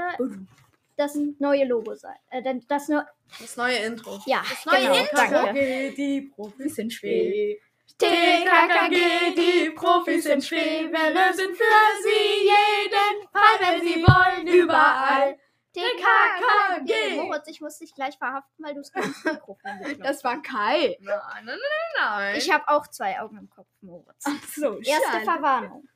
das 0.97 1.17
neue 1.39 1.65
Logo 1.65 1.95
sein. 1.95 2.17
Äh, 2.31 2.43
denn 2.43 2.65
das 2.69 2.89
nur, 2.89 3.07
Das 3.41 3.57
neue 3.57 3.77
Intro. 3.77 4.21
ja, 4.27 4.43
Das 4.49 4.67
neue 4.67 4.81
genau, 4.83 4.95
Intro? 4.97 5.17
danke. 5.45 5.93
Die 5.97 6.21
Profis 6.35 6.57
Bisschen 6.59 6.91
spät. 6.91 7.61
TKKG, 7.99 9.35
die 9.35 9.71
Profis 9.71 10.25
sind 10.25 10.45
spät. 10.45 10.91
Wir 10.93 11.11
lösen 11.11 11.55
für 11.55 12.03
sie 12.03 12.45
jeden 12.45 13.29
Fall, 13.33 13.59
wenn 13.61 13.81
sie 13.87 14.03
wollen, 14.03 14.47
überall. 14.47 15.39
TKKG. 15.73 17.17
Moritz, 17.17 17.47
ich 17.49 17.61
muss 17.61 17.79
dich 17.79 17.95
gleich 17.95 18.17
verhaften, 18.19 18.65
weil 18.65 18.75
du 18.75 18.81
es 18.81 18.91
ins 18.91 19.25
Mikrofon 19.25 19.73
Das 20.03 20.25
war 20.25 20.43
Kai. 20.43 20.97
Nein, 21.01 21.19
nein, 21.45 21.47
nein, 21.47 21.59
nein. 22.01 22.37
Ich 22.37 22.51
habe 22.53 22.69
auch 22.69 22.87
zwei 22.87 23.21
Augen 23.21 23.37
im 23.39 23.51
Kopf, 23.51 23.69
Moritz. 23.81 24.25
So, 24.55 24.79
Erste 24.79 25.11
schade. 25.11 25.25
Verwarnung. 25.25 25.89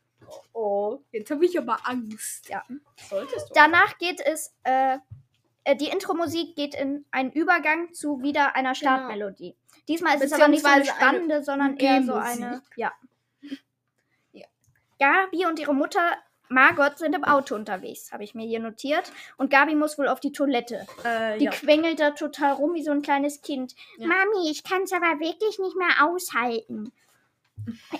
Oh, 0.53 1.01
jetzt 1.11 1.31
habe 1.31 1.45
ich 1.45 1.59
aber 1.59 1.79
Angst. 1.85 2.49
Ja. 2.49 2.63
Solltest 3.09 3.51
du. 3.51 3.55
Danach 3.55 3.99
geht 3.99 4.21
es, 4.21 4.55
äh, 4.63 4.99
äh, 5.65 5.77
die 5.77 5.89
Intro-Musik 5.89 6.55
geht 6.57 6.75
in 6.75 7.05
einen 7.11 7.33
Übergang 7.33 7.93
zu 7.93 8.23
wieder 8.23 8.55
einer 8.55 8.75
Startmelodie. 8.75 9.57
Diesmal 9.89 10.17
ist 10.17 10.25
es 10.25 10.33
aber 10.33 10.49
nicht 10.49 10.63
so 10.63 10.69
eine 10.69 10.81
Beziehungsweise 10.81 11.05
eine 11.05 11.13
spannende, 11.13 11.45
sondern 11.45 11.77
eher 11.77 12.03
so 12.03 12.15
eine, 12.15 12.63
ja. 12.77 12.93
Ja. 14.33 14.47
Gabi 14.99 15.47
und 15.47 15.59
ihre 15.59 15.75
Mutter 15.75 16.17
Margot 16.53 16.99
sind 16.99 17.15
im 17.15 17.25
Auto 17.25 17.55
unterwegs, 17.55 18.13
habe 18.13 18.25
ich 18.25 18.35
mir 18.35 18.47
hier 18.47 18.61
notiert. 18.61 19.11
Und 19.37 19.51
Gabi 19.51 19.75
muss 19.75 19.99
wohl 19.99 20.09
auf 20.09 20.21
die 20.21 20.33
Toilette. 20.33 20.87
Äh, 21.05 21.39
Die 21.39 21.47
ja. 21.47 21.51
quengelt 21.51 22.01
da 22.01 22.11
total 22.11 22.53
rum 22.53 22.75
wie 22.75 22.83
so 22.83 22.91
ein 22.91 23.03
kleines 23.03 23.43
Kind. 23.43 23.75
Ja. 23.99 24.07
Mami, 24.07 24.51
ich 24.51 24.63
kann 24.63 24.83
es 24.83 24.93
aber 24.93 25.19
wirklich 25.19 25.59
nicht 25.59 25.77
mehr 25.77 26.07
aushalten. 26.07 26.93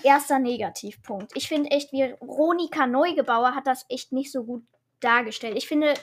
Erster 0.03 0.39
Negativpunkt. 0.39 1.31
Ich 1.35 1.47
finde 1.47 1.71
echt, 1.71 1.93
Veronika 1.93 2.85
Neugebauer 2.85 3.55
hat 3.55 3.67
das 3.67 3.85
echt 3.89 4.11
nicht 4.11 4.31
so 4.31 4.43
gut 4.43 4.63
dargestellt. 4.99 5.57
Ich 5.57 5.67
finde, 5.67 5.93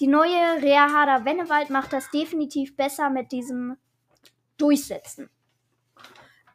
die 0.00 0.06
neue 0.06 0.62
Rea 0.62 0.92
Harder 0.92 1.24
Wennewald 1.24 1.70
macht 1.70 1.92
das 1.92 2.10
definitiv 2.10 2.76
besser 2.76 3.10
mit 3.10 3.32
diesem 3.32 3.76
Durchsetzen. 4.56 5.28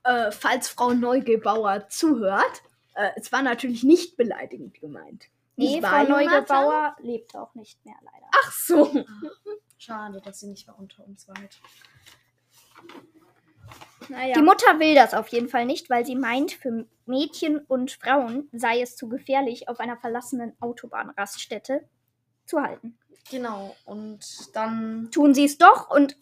Äh, 0.03 0.31
falls 0.31 0.69
Frau 0.69 0.93
Neugebauer 0.93 1.89
zuhört, 1.89 2.61
äh, 2.95 3.11
es 3.15 3.31
war 3.31 3.41
natürlich 3.41 3.83
nicht 3.83 4.17
beleidigend 4.17 4.79
gemeint. 4.79 5.25
Nee, 5.55 5.75
Nicht 5.75 5.85
Frau? 5.85 6.03
Neugebauer 6.03 6.95
lebt 6.99 7.35
auch 7.35 7.53
nicht 7.55 7.83
mehr, 7.85 7.95
leider. 8.01 8.27
Ach 8.43 8.51
so. 8.51 9.05
Schade, 9.77 10.21
dass 10.21 10.39
sie 10.39 10.47
nicht 10.47 10.67
mehr 10.67 10.77
unter 10.77 11.05
uns 11.05 11.27
war. 11.27 11.35
Naja. 14.09 14.35
Die 14.35 14.41
Mutter 14.41 14.79
will 14.79 14.95
das 14.95 15.13
auf 15.13 15.29
jeden 15.29 15.49
Fall 15.49 15.65
nicht, 15.65 15.89
weil 15.89 16.05
sie 16.05 16.15
meint, 16.15 16.51
für 16.51 16.85
Mädchen 17.05 17.59
und 17.59 17.91
Frauen 17.91 18.49
sei 18.51 18.81
es 18.81 18.95
zu 18.95 19.07
gefährlich, 19.07 19.69
auf 19.69 19.79
einer 19.79 19.97
verlassenen 19.97 20.53
Autobahnraststätte 20.59 21.87
zu 22.45 22.61
halten. 22.61 22.97
Genau. 23.31 23.75
Und 23.85 24.55
dann. 24.55 25.09
Tun 25.11 25.33
sie 25.33 25.45
es 25.45 25.57
doch 25.57 25.89
und 25.89 26.17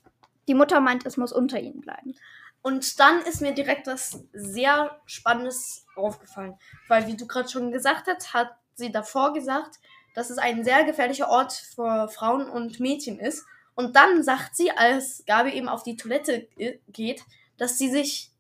die 0.48 0.54
Mutter 0.54 0.80
meint, 0.80 1.06
es 1.06 1.18
muss 1.18 1.34
unter 1.34 1.60
ihnen 1.60 1.82
bleiben. 1.82 2.16
Und 2.64 3.00
dann 3.00 3.22
ist 3.22 3.42
mir 3.42 3.54
direkt 3.54 3.88
was 3.88 4.24
sehr 4.32 5.00
Spannendes 5.06 5.86
aufgefallen. 5.96 6.58
Weil, 6.88 7.08
wie 7.08 7.18
du 7.18 7.28
gerade 7.28 7.50
schon 7.50 7.72
gesagt 7.72 8.08
hast, 8.08 8.34
hat 8.34 8.56
sie 8.74 8.92
davor 8.92 9.34
gesagt, 9.34 9.80
dass 10.16 10.30
es 10.30 10.38
ein 10.38 10.64
sehr 10.64 10.86
gefährlicher 10.86 11.30
Ort 11.30 11.54
für 11.54 12.08
Frauen 12.08 12.50
und 12.50 12.80
Mädchen 12.80 13.20
ist. 13.20 13.46
Und 13.76 13.96
dann 13.96 14.24
sagt 14.24 14.56
sie, 14.56 14.72
als 14.72 15.24
Gabi 15.26 15.52
eben 15.52 15.68
auf 15.68 15.84
die 15.84 15.98
Toilette 15.98 16.48
äh, 16.58 16.80
geht, 16.88 17.24
dass 17.58 17.78
sie 17.78 17.90
sich 17.90 18.32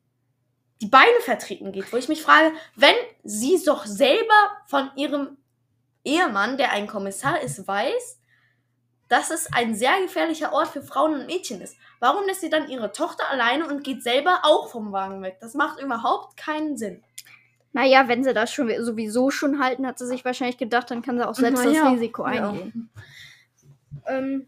die 0.81 0.87
Beine 0.87 1.19
vertreten 1.21 1.73
geht. 1.73 1.91
Wo 1.91 1.97
ich 1.97 2.07
mich 2.07 2.21
frage, 2.21 2.53
wenn 2.75 2.95
sie 3.23 3.61
doch 3.65 3.85
selber 3.85 4.57
von 4.67 4.89
ihrem 4.95 5.37
Ehemann, 6.05 6.57
der 6.57 6.71
ein 6.71 6.87
Kommissar 6.87 7.41
ist, 7.41 7.67
weiß, 7.67 8.19
dass 9.13 9.29
es 9.29 9.47
ein 9.53 9.75
sehr 9.75 10.01
gefährlicher 10.01 10.53
Ort 10.53 10.69
für 10.69 10.81
Frauen 10.81 11.13
und 11.13 11.27
Mädchen 11.27 11.61
ist. 11.61 11.77
Warum 11.99 12.25
lässt 12.25 12.41
sie 12.41 12.49
dann 12.49 12.67
ihre 12.67 12.91
Tochter 12.91 13.29
alleine 13.29 13.67
und 13.67 13.83
geht 13.83 14.01
selber 14.01 14.39
auch 14.41 14.69
vom 14.69 14.91
Wagen 14.91 15.21
weg? 15.21 15.37
Das 15.39 15.53
macht 15.53 15.79
überhaupt 15.79 16.35
keinen 16.35 16.77
Sinn. 16.77 17.03
Naja, 17.73 18.07
wenn 18.07 18.23
sie 18.23 18.33
das 18.33 18.51
schon 18.51 18.71
sowieso 18.83 19.29
schon 19.29 19.63
halten, 19.63 19.85
hat 19.85 19.99
sie 19.99 20.07
sich 20.07 20.25
wahrscheinlich 20.25 20.57
gedacht, 20.57 20.89
dann 20.89 21.03
kann 21.03 21.19
sie 21.19 21.27
auch 21.27 21.35
selbst 21.35 21.63
Na 21.63 21.69
ja, 21.69 21.83
das 21.83 21.93
Risiko 21.93 22.23
ja. 22.23 22.49
eingehen. 22.49 22.89
Ähm, 24.07 24.47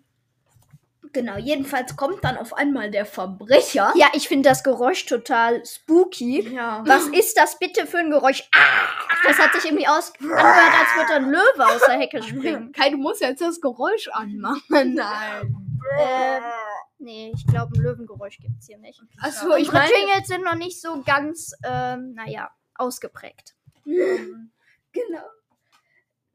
genau, 1.15 1.37
jedenfalls 1.37 1.95
kommt 1.95 2.23
dann 2.23 2.37
auf 2.37 2.53
einmal 2.53 2.91
der 2.91 3.05
Verbrecher. 3.05 3.91
Ja, 3.95 4.07
ich 4.13 4.27
finde 4.27 4.49
das 4.49 4.63
Geräusch 4.63 5.05
total 5.05 5.65
spooky. 5.65 6.53
Ja. 6.53 6.83
Was 6.85 7.07
ist 7.07 7.37
das 7.37 7.57
bitte 7.57 7.87
für 7.87 7.99
ein 7.99 8.11
Geräusch? 8.11 8.47
Ah, 8.53 9.27
das 9.27 9.39
hat 9.39 9.53
sich 9.53 9.65
irgendwie 9.65 9.87
aus 9.87 10.13
angehört, 10.19 10.73
als 10.79 10.95
würde 10.97 11.13
ein 11.15 11.31
Löwe 11.31 11.65
aus 11.65 11.81
der 11.87 11.97
Hecke 11.97 12.21
springen. 12.21 12.71
Kai, 12.75 12.91
du 12.91 12.97
musst 12.97 13.21
jetzt 13.21 13.41
das 13.41 13.59
Geräusch 13.61 14.09
anmachen. 14.09 14.61
Nein. 14.93 15.55
Ähm, 15.97 16.43
nee, 16.99 17.31
ich 17.33 17.47
glaube, 17.47 17.71
ein 17.75 17.81
Löwengeräusch 17.81 18.37
gibt 18.39 18.59
es 18.59 18.67
hier 18.67 18.77
nicht. 18.77 19.01
Achso, 19.21 19.55
ich 19.55 19.71
meine. 19.71 19.89
Jingles 19.89 20.27
sind 20.27 20.43
noch 20.43 20.55
nicht 20.55 20.81
so 20.81 21.01
ganz, 21.03 21.53
ähm, 21.65 22.13
naja, 22.13 22.51
ausgeprägt. 22.75 23.55
Genau. 24.95 25.25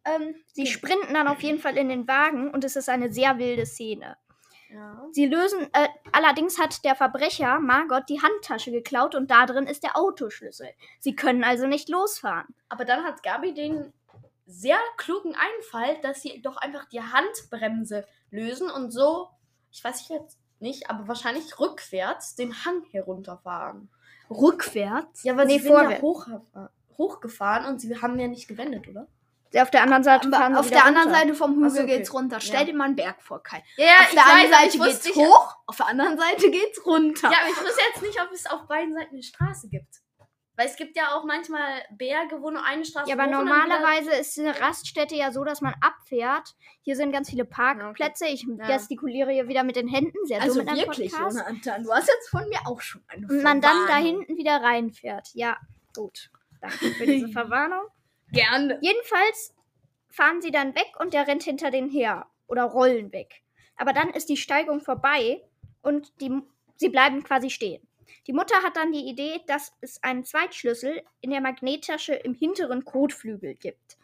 Ähm, 0.05 0.35
sie 0.53 0.67
sprinten 0.67 1.15
dann 1.15 1.27
auf 1.27 1.41
jeden 1.41 1.59
Fall 1.59 1.79
in 1.79 1.89
den 1.89 2.07
Wagen 2.07 2.51
und 2.51 2.63
es 2.63 2.77
ist 2.77 2.91
eine 2.91 3.11
sehr 3.11 3.39
wilde 3.39 3.65
Szene. 3.65 4.19
Ja. 4.73 5.07
Sie 5.13 5.27
lösen, 5.27 5.69
äh, 5.73 5.89
allerdings 6.13 6.59
hat 6.59 6.85
der 6.85 6.95
Verbrecher 6.95 7.59
Margot 7.59 8.09
die 8.09 8.23
Handtasche 8.23 8.71
geklaut 8.71 9.15
und 9.15 9.31
da 9.31 9.47
drin 9.47 9.67
ist 9.67 9.83
der 9.83 9.97
Autoschlüssel. 9.97 10.69
Sie 11.01 11.17
können 11.17 11.43
also 11.43 11.67
nicht 11.67 11.89
losfahren. 11.89 12.55
Aber 12.69 12.85
dann 12.85 13.05
hat 13.05 13.23
Gabi 13.23 13.53
den 13.53 13.93
sehr 14.47 14.79
klugen 14.97 15.35
Einfall, 15.35 16.01
dass 16.03 16.23
sie 16.23 16.41
doch 16.43 16.57
einfach 16.57 16.85
die 16.87 17.03
Handbremse 17.03 18.07
lösen 18.31 18.71
und 18.71 18.91
so, 18.91 19.29
ich 19.71 19.83
weiß 19.83 20.09
jetzt 20.09 20.39
nicht, 20.61 20.91
aber 20.91 21.09
wahrscheinlich 21.09 21.59
rückwärts 21.59 22.35
den 22.35 22.65
Hang 22.65 22.85
herunterfahren. 22.91 23.89
Rückwärts? 24.29 25.25
Ja, 25.25 25.37
weil 25.37 25.47
Nee, 25.47 25.59
sie 25.59 25.65
sind 25.65 25.91
ja 25.91 26.01
hoch, 26.01 26.27
hochgefahren 26.99 27.67
und 27.67 27.81
sie 27.81 28.01
haben 28.01 28.19
ja 28.19 28.29
nicht 28.29 28.47
gewendet, 28.47 28.89
oder? 28.89 29.09
Auf 29.57 29.71
der 29.71 29.83
anderen 29.83 30.05
Seite 30.05 30.31
fahren 30.31 30.55
auf 30.57 30.69
der 30.71 30.85
anderen 30.85 31.09
runter. 31.09 31.21
Seite 31.21 31.35
vom 31.35 31.51
Hügel 31.55 31.65
Also, 31.65 31.83
okay. 31.83 31.97
geht's 31.99 32.13
runter. 32.15 32.41
Stell 32.41 32.61
Ja. 32.61 32.65
dir 32.67 32.75
mal 32.75 32.85
einen 32.85 32.97
Berg 32.97 33.21
vor, 33.23 33.43
Kai. 33.43 33.63
Ja, 33.77 33.87
auf 34.03 34.11
der 34.13 34.27
einen 34.27 34.53
Seite 34.53 34.79
geht's 34.79 35.17
hoch, 35.17 35.57
auf 35.67 35.77
der 35.77 35.87
anderen 35.89 36.17
Seite 36.19 36.51
geht's 36.51 36.87
runter. 36.87 37.31
Ja, 37.31 37.39
aber 37.41 37.49
ich 37.51 37.57
wusste 37.57 37.81
jetzt 37.93 38.03
nicht, 38.03 38.21
ob 38.23 38.31
es 38.33 38.47
auf 38.47 38.67
beiden 38.69 38.95
Seiten 38.95 39.13
eine 39.15 39.23
Straße 39.23 39.69
gibt. 39.69 39.89
Weil 40.57 40.67
es 40.69 40.77
gibt 40.77 40.95
ja 40.95 41.15
auch 41.15 41.25
manchmal 41.25 41.83
Berge, 41.91 42.43
wo 42.43 42.51
nur 42.51 42.63
eine 42.63 42.85
Straße 42.85 43.09
Ja, 43.09 43.15
aber 43.17 43.27
normalerweise 43.29 44.11
ist 44.13 44.39
eine 44.39 44.61
Raststätte 44.61 45.15
ja 45.15 45.33
so, 45.33 45.43
dass 45.43 45.63
man 45.63 45.75
abfährt. 45.81 46.55
Hier 46.83 46.97
sind 46.97 47.13
ganz 47.13 47.31
viele 47.31 47.47
Parkplätze. 47.47 48.27
Ich 48.27 48.47
Ja. 48.47 48.67
gestikuliere 48.67 49.31
hier 49.33 49.49
wieder 49.49 49.65
mit 49.65 49.77
den 49.77 49.89
Händen. 49.89 50.19
Sehr 50.27 50.43
also 50.43 50.65
wirklich. 50.67 51.13
Jonathan. 51.13 51.83
Du 51.83 51.91
hast 51.93 52.09
jetzt 52.09 52.29
von 52.29 52.47
mir 52.51 52.59
auch 52.67 52.81
schon 52.83 53.03
eine 53.09 53.27
Und 53.27 53.43
man 53.43 53.63
dann 53.63 53.87
da 53.89 53.97
hinten 53.97 54.37
wieder 54.37 54.61
reinfährt. 54.63 55.29
Ja, 55.33 55.57
gut. 55.97 56.31
Danke 56.61 56.77
für 56.93 57.07
diese 57.07 57.29
Verwarnung. 57.33 57.85
Gerne. 58.33 58.79
Jedenfalls 58.81 59.55
fahren 60.09 60.41
sie 60.43 60.51
dann 60.51 60.75
weg 60.75 60.93
und 60.99 61.15
der 61.15 61.27
rennt 61.27 61.43
hinter 61.43 61.71
den 61.71 61.89
her. 61.89 62.27
Oder 62.47 62.65
rollen 62.65 63.13
weg. 63.13 63.43
Aber 63.77 63.93
dann 63.93 64.11
ist 64.11 64.29
die 64.29 64.37
Steigung 64.37 64.81
vorbei 64.81 65.43
und 65.83 66.21
die, 66.21 66.43
sie 66.77 66.89
bleiben 66.89 67.23
quasi 67.23 67.49
stehen. 67.49 67.87
Die 68.27 68.33
Mutter 68.33 68.57
hat 68.65 68.77
dann 68.77 68.93
die 68.93 69.09
Idee, 69.09 69.41
dass 69.47 69.73
es 69.81 70.03
einen 70.03 70.25
Zweitschlüssel 70.25 71.03
in 71.21 71.31
der 71.31 71.41
Magnettasche 71.41 72.15
im 72.15 72.35
hinteren 72.35 72.85
Kotflügel 72.85 73.55
gibt. 73.55 73.99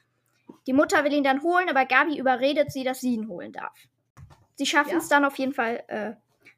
Die 0.66 0.72
Mutter 0.72 1.04
will 1.04 1.12
ihn 1.12 1.24
dann 1.24 1.42
holen, 1.42 1.68
aber 1.68 1.84
Gabi 1.84 2.18
überredet 2.18 2.72
sie, 2.72 2.84
dass 2.84 3.00
sie 3.00 3.14
ihn 3.14 3.28
holen 3.28 3.52
darf. 3.52 3.76
Sie 4.54 4.66
schaffen 4.66 4.92
Ja. 4.92 4.98
es 4.98 5.08
dann 5.08 5.24
auf 5.24 5.36
jeden 5.38 5.52
Fall 5.52 5.82
äh, 5.88 6.12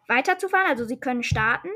weiterzufahren, 0.07 0.67
also 0.69 0.85
sie 0.85 1.01
können 1.01 1.23
starten. 1.23 1.71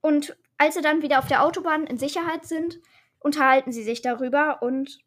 Und 0.00 0.36
als 0.58 0.74
sie 0.74 0.82
dann 0.82 1.02
wieder 1.02 1.18
auf 1.20 1.26
der 1.28 1.44
Autobahn 1.44 1.86
in 1.86 1.98
Sicherheit 1.98 2.44
sind, 2.44 2.80
unterhalten 3.18 3.72
sie 3.72 3.82
sich 3.82 4.02
darüber 4.02 4.62
und 4.62 4.98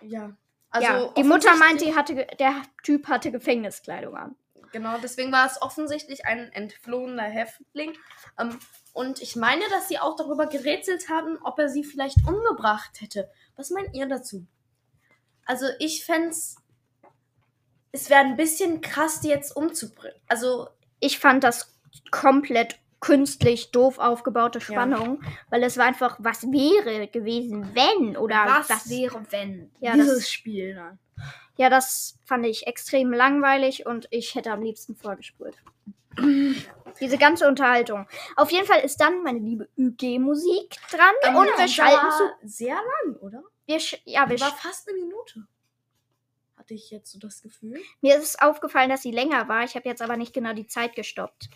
Ja. 0.00 0.36
Also 0.72 0.86
ja, 0.86 1.12
die 1.16 1.24
Mutter 1.24 1.56
meint, 1.56 1.80
sie 1.80 1.96
hatte, 1.96 2.28
der 2.38 2.62
Typ 2.84 3.08
hatte 3.08 3.32
Gefängniskleidung 3.32 4.16
an. 4.16 4.36
Genau, 4.72 4.98
deswegen 5.02 5.32
war 5.32 5.44
es 5.46 5.60
offensichtlich 5.60 6.26
ein 6.26 6.52
entflohener 6.52 7.24
Häftling. 7.24 7.98
Ähm, 8.38 8.56
und 8.92 9.20
ich 9.20 9.34
meine, 9.34 9.64
dass 9.70 9.88
sie 9.88 9.98
auch 9.98 10.14
darüber 10.14 10.46
gerätselt 10.46 11.08
haben, 11.08 11.38
ob 11.42 11.58
er 11.58 11.68
sie 11.68 11.82
vielleicht 11.82 12.18
umgebracht 12.24 13.00
hätte. 13.00 13.28
Was 13.56 13.70
meint 13.70 13.94
ihr 13.94 14.06
dazu? 14.06 14.46
Also 15.44 15.66
ich 15.80 16.04
fände 16.04 16.30
es 17.92 18.08
wäre 18.08 18.20
ein 18.20 18.36
bisschen 18.36 18.80
krass, 18.80 19.20
die 19.20 19.28
jetzt 19.28 19.54
umzubringen. 19.54 20.16
Also, 20.28 20.68
Ich 21.00 21.18
fand 21.18 21.44
das 21.44 21.80
komplett 22.10 22.78
künstlich 23.00 23.70
doof 23.70 23.98
aufgebaute 23.98 24.60
Spannung, 24.60 25.22
weil 25.48 25.62
es 25.62 25.76
war 25.78 25.86
einfach, 25.86 26.16
was 26.20 26.44
wäre 26.44 27.08
gewesen, 27.08 27.74
wenn 27.74 28.16
oder 28.16 28.44
was, 28.46 28.88
wäre, 28.90 29.22
wenn? 29.30 29.70
Ja, 29.80 29.94
Dieses 29.94 30.18
das- 30.18 30.30
Spiel 30.30 30.74
dann. 30.74 30.98
Ja, 31.56 31.68
das 31.68 32.18
fand 32.24 32.46
ich 32.46 32.66
extrem 32.66 33.12
langweilig 33.12 33.84
und 33.84 34.06
ich 34.10 34.34
hätte 34.34 34.50
am 34.50 34.62
liebsten 34.62 34.96
vorgespult. 34.96 35.56
Diese 37.00 37.18
ganze 37.18 37.46
Unterhaltung. 37.46 38.06
Auf 38.36 38.50
jeden 38.50 38.66
Fall 38.66 38.80
ist 38.80 38.98
dann 39.00 39.22
meine 39.22 39.38
liebe 39.38 39.68
UG-Musik 39.76 40.76
dran 40.90 41.14
ähm, 41.22 41.36
und 41.36 41.46
wir 41.46 41.68
schalten 41.68 42.10
zu. 42.16 42.48
sehr 42.48 42.74
lang, 42.76 43.16
oder? 43.16 43.42
Wir 43.66 43.78
ja, 44.04 44.28
wir 44.28 44.40
war 44.40 44.56
fast 44.56 44.88
eine 44.88 44.98
Minute. 44.98 45.46
Hatte 46.56 46.74
ich 46.74 46.90
jetzt 46.90 47.12
so 47.12 47.18
das 47.18 47.42
Gefühl. 47.42 47.80
mir 48.00 48.16
ist 48.16 48.42
aufgefallen, 48.42 48.90
dass 48.90 49.02
sie 49.02 49.12
länger 49.12 49.48
war. 49.48 49.62
Ich 49.64 49.74
habe 49.76 49.88
jetzt 49.88 50.02
aber 50.02 50.16
nicht 50.16 50.32
genau 50.32 50.52
die 50.52 50.66
Zeit 50.66 50.94
gestoppt. 50.94 51.48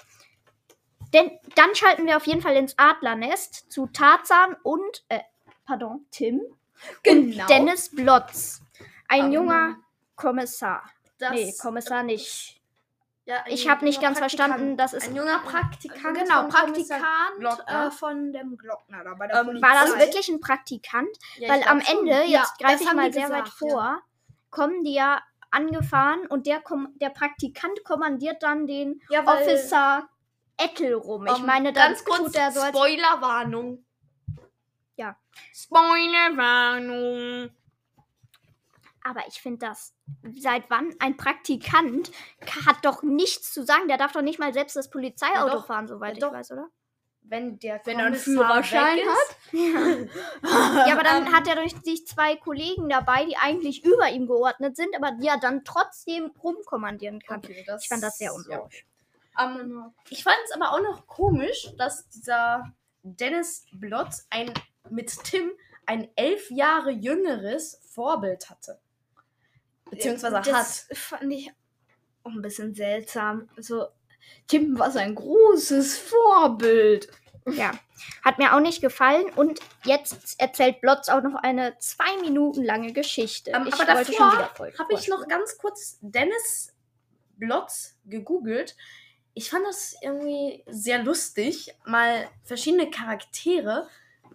Denn 1.14 1.30
dann 1.54 1.74
schalten 1.74 2.06
wir 2.06 2.16
auf 2.16 2.26
jeden 2.26 2.42
Fall 2.42 2.56
ins 2.56 2.74
Adlernest 2.76 3.72
zu 3.72 3.86
Tarzan 3.86 4.56
und, 4.62 5.04
äh, 5.08 5.20
pardon, 5.64 6.04
Tim 6.10 6.42
Genau. 7.02 7.42
und 7.42 7.48
Dennis 7.50 7.88
Blotz. 7.94 8.60
Ein 9.08 9.26
Ähm, 9.26 9.32
junger 9.32 9.76
Kommissar. 10.16 10.82
Das, 11.18 11.30
nee, 11.30 11.54
Kommissar 11.60 12.02
nicht. 12.02 12.60
ja, 13.26 13.44
Ich 13.46 13.68
habe 13.68 13.84
nicht 13.84 14.02
ganz 14.02 14.18
verstanden, 14.18 14.76
das 14.76 14.92
ist. 14.92 15.08
Ein 15.08 15.14
junger 15.16 15.38
Praktikant. 15.38 16.18
genau, 16.18 16.48
Praktikant 16.48 17.02
äh, 17.66 17.90
von 17.92 18.32
dem 18.32 18.58
Glockner 18.58 19.04
da 19.04 19.14
bei 19.14 19.28
der 19.28 19.40
Ähm, 19.40 19.46
Polizei. 19.46 19.66
War 19.68 19.74
das 19.86 19.98
wirklich 19.98 20.28
ein 20.28 20.40
Praktikant? 20.40 21.08
Ja, 21.38 21.48
Weil 21.50 21.62
am 21.62 21.78
glaub 21.78 21.88
schon. 21.88 21.98
Ende, 22.08 22.24
Ja, 22.26 22.40
jetzt 22.40 22.58
greife 22.58 22.82
ich 22.82 22.92
mal 22.92 23.12
sehr 23.12 23.30
weit 23.30 23.44
gesagt, 23.44 23.58
vor, 23.58 24.02
kommen 24.50 24.82
die 24.84 24.94
ja 24.94 25.22
angefahren 25.52 26.26
und 26.26 26.46
der, 26.46 26.60
Kom 26.60 26.88
der 27.00 27.10
Praktikant 27.10 27.84
kommandiert 27.84 28.42
dann 28.42 28.66
den 28.66 29.00
ja, 29.08 29.24
weil- 29.24 29.42
Officer 29.42 30.08
Ettel 30.56 30.94
rum. 30.94 31.26
Ich 31.26 31.38
Ähm, 31.38 31.46
meine, 31.46 31.72
dann 31.72 31.88
ganz 31.92 32.04
kurz 32.04 32.18
tut 32.18 32.36
er 32.36 32.52
so 32.52 32.60
als 32.60 32.76
Spoilerwarnung. 32.76 33.84
Ja. 34.96 35.16
Spoilerwarnung. 35.52 37.50
Aber 39.06 39.20
ich 39.28 39.40
finde 39.42 39.66
das, 39.66 39.94
seit 40.38 40.70
wann 40.70 40.94
ein 40.98 41.16
Praktikant 41.18 42.10
hat 42.66 42.76
doch 42.84 43.02
nichts 43.02 43.52
zu 43.52 43.62
sagen. 43.64 43.88
Der 43.88 43.98
darf 43.98 44.12
doch 44.12 44.22
nicht 44.22 44.38
mal 44.38 44.54
selbst 44.54 44.76
das 44.76 44.88
Polizeiauto 44.88 45.46
Ja, 45.48 45.54
doch. 45.54 45.66
fahren, 45.66 45.86
soweit 45.88 46.12
Ja, 46.12 46.14
ich 46.16 46.20
doch. 46.24 46.32
weiß, 46.32 46.50
oder? 46.52 46.68
Wenn 47.26 47.58
der 47.58 47.80
Wenn 47.84 47.98
er 47.98 48.06
einen 48.06 48.14
Kommissar 48.22 48.62
Führerschein 48.62 48.96
weg 48.98 49.06
ist, 49.06 49.36
Ja, 50.42 50.92
aber 50.92 51.02
dann 51.02 51.26
Ähm. 51.26 51.32
hat 51.34 51.48
er 51.48 51.56
durch 51.56 51.74
sich 51.82 52.06
zwei 52.06 52.36
Kollegen 52.36 52.88
dabei, 52.90 53.24
die 53.24 53.36
eigentlich 53.38 53.82
über 53.84 54.10
ihm 54.10 54.26
geordnet 54.26 54.76
sind, 54.76 54.94
aber 54.94 55.12
die 55.12 55.26
er 55.26 55.38
dann 55.38 55.64
trotzdem 55.64 56.30
rumkommandieren 56.42 57.20
kann. 57.20 57.38
Okay, 57.38 57.64
das, 57.66 57.82
Ich 57.82 57.88
fand 57.88 58.02
das 58.02 58.18
sehr 58.18 58.26
ja. 58.30 58.34
unlogisch. 58.34 58.86
Ähm, 59.38 59.92
ich 60.10 60.24
fand 60.24 60.36
es 60.44 60.52
aber 60.52 60.72
auch 60.72 60.82
noch 60.82 61.06
komisch, 61.06 61.70
dass 61.76 62.08
dieser 62.10 62.72
Dennis 63.02 63.66
Blotz 63.72 64.26
ein, 64.30 64.52
mit 64.90 65.12
Tim 65.24 65.50
ein 65.86 66.08
elf 66.16 66.50
Jahre 66.50 66.90
jüngeres 66.90 67.80
Vorbild 67.90 68.48
hatte. 68.48 68.80
Beziehungsweise 69.90 70.38
hat. 70.38 70.46
das 70.46 70.88
fand 70.92 71.32
ich 71.32 71.52
auch 72.22 72.30
ein 72.30 72.42
bisschen 72.42 72.74
seltsam. 72.74 73.48
Also, 73.56 73.88
Tim 74.46 74.78
war 74.78 74.90
sein 74.90 75.14
großes 75.14 75.98
Vorbild. 75.98 77.08
Ja, 77.46 77.72
hat 78.24 78.38
mir 78.38 78.54
auch 78.54 78.60
nicht 78.60 78.80
gefallen. 78.80 79.26
Und 79.36 79.60
jetzt 79.84 80.40
erzählt 80.40 80.80
Blotz 80.80 81.08
auch 81.10 81.22
noch 81.22 81.34
eine 81.34 81.78
zwei 81.78 82.16
Minuten 82.22 82.64
lange 82.64 82.92
Geschichte. 82.92 83.50
Ähm, 83.50 83.66
ich 83.66 83.74
aber 83.74 83.94
wollte 83.94 84.12
davor 84.12 84.30
schon 84.30 84.38
wieder 84.38 84.50
voll 84.54 84.74
Habe 84.78 84.94
ich 84.94 85.08
noch 85.08 85.28
ganz 85.28 85.58
kurz 85.58 85.98
Dennis 86.00 86.74
Blotz 87.36 87.96
gegoogelt. 88.06 88.76
Ich 89.34 89.50
fand 89.50 89.66
das 89.66 89.96
irgendwie 90.00 90.64
sehr 90.66 91.02
lustig, 91.02 91.74
mal 91.84 92.28
verschiedene 92.44 92.90
Charaktere 92.90 93.88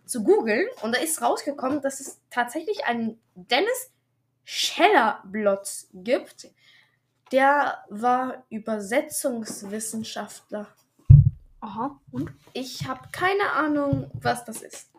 zu 0.06 0.24
googeln. 0.24 0.68
Und 0.82 0.96
da 0.96 1.00
ist 1.00 1.22
rausgekommen, 1.22 1.82
dass 1.82 2.02
es 2.02 2.20
tatsächlich 2.30 2.86
einen 2.86 3.20
Dennis 3.36 3.92
Scheller 4.44 5.24
Blotz 5.26 5.88
gibt. 5.94 6.50
Der 7.32 7.86
war 7.90 8.44
Übersetzungswissenschaftler. 8.50 10.68
Aha. 11.62 12.00
Und? 12.12 12.32
Ich 12.54 12.88
habe 12.88 13.08
keine 13.12 13.52
Ahnung, 13.52 14.10
was 14.14 14.46
das 14.46 14.64
ist. 14.64 14.90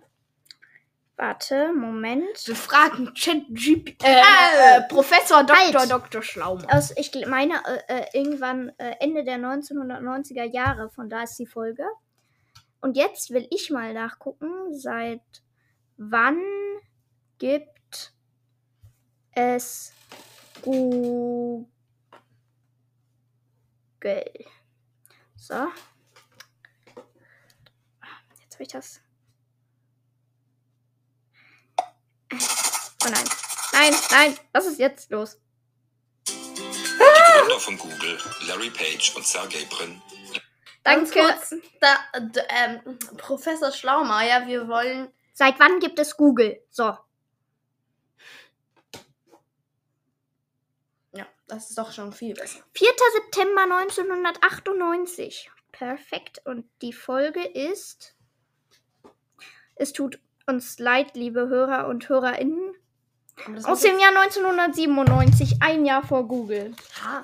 Warte, 1.21 1.75
Moment. 1.75 2.47
Wir 2.47 2.57
fragen 2.57 3.13
ChatGP. 3.13 4.03
Äh, 4.03 4.79
äh, 4.79 4.81
Professor 4.89 5.45
Dr. 5.45 5.81
Halt. 5.81 5.91
Dr. 5.91 6.23
Schlaumer. 6.23 6.65
Aus, 6.71 6.97
ich 6.97 7.13
meine, 7.27 7.63
äh, 7.67 8.01
äh, 8.01 8.07
irgendwann 8.15 8.73
äh, 8.79 8.95
Ende 9.01 9.23
der 9.23 9.37
1990er 9.37 10.45
Jahre, 10.45 10.89
von 10.89 11.11
da 11.11 11.25
ist 11.25 11.39
die 11.39 11.45
Folge. 11.45 11.85
Und 12.81 12.97
jetzt 12.97 13.33
will 13.33 13.47
ich 13.51 13.69
mal 13.69 13.93
nachgucken, 13.93 14.73
seit 14.73 15.21
wann 15.99 16.41
gibt 17.37 18.15
es 19.33 19.93
Google? 20.63 21.67
So. 25.37 25.69
Jetzt 28.41 28.55
habe 28.55 28.63
ich 28.63 28.69
das. 28.69 29.03
Oh 33.05 33.09
nein. 33.11 33.25
Nein, 33.73 33.95
nein, 34.11 34.39
was 34.53 34.67
ist 34.67 34.79
jetzt 34.79 35.11
los? 35.11 35.39
Die 36.29 36.33
Gründer 37.39 37.61
von 37.61 37.79
Google, 37.79 38.19
Larry 38.47 38.71
Page 38.71 39.13
und 39.17 39.27
Sergey 39.27 39.65
Brin, 39.67 40.03
Danke. 40.83 41.11
kurz, 41.21 41.55
da, 41.81 42.19
d- 42.19 42.41
ähm, 42.51 42.99
Professor 43.17 43.71
Schlaumeier, 43.73 44.47
wir 44.47 44.69
wollen 44.69 45.09
Seit 45.33 45.59
wann 45.59 45.79
gibt 45.81 45.99
es 45.99 46.17
Google? 46.19 46.61
So. 46.71 46.99
Ja, 51.13 51.27
das 51.49 51.71
ist 51.71 51.79
doch 51.79 51.93
schon 51.93 52.13
viel 52.13 52.35
besser. 52.35 52.61
4. 52.75 52.89
September 53.15 53.63
1998. 53.63 55.51
Perfekt. 55.73 56.43
Und 56.45 56.67
die 56.83 56.93
Folge 56.93 57.43
ist. 57.43 58.15
Es 59.77 59.95
tut 59.95 60.21
uns 60.47 60.79
leid, 60.79 61.15
liebe 61.17 61.49
Hörer 61.49 61.87
und 61.89 62.07
HörerInnen. 62.09 62.75
Aus 63.65 63.81
dem 63.81 63.99
Jahr 63.99 64.11
1997, 64.17 65.57
ein 65.61 65.85
Jahr 65.85 66.03
vor 66.07 66.27
Google. 66.27 66.75
Ha. 67.03 67.23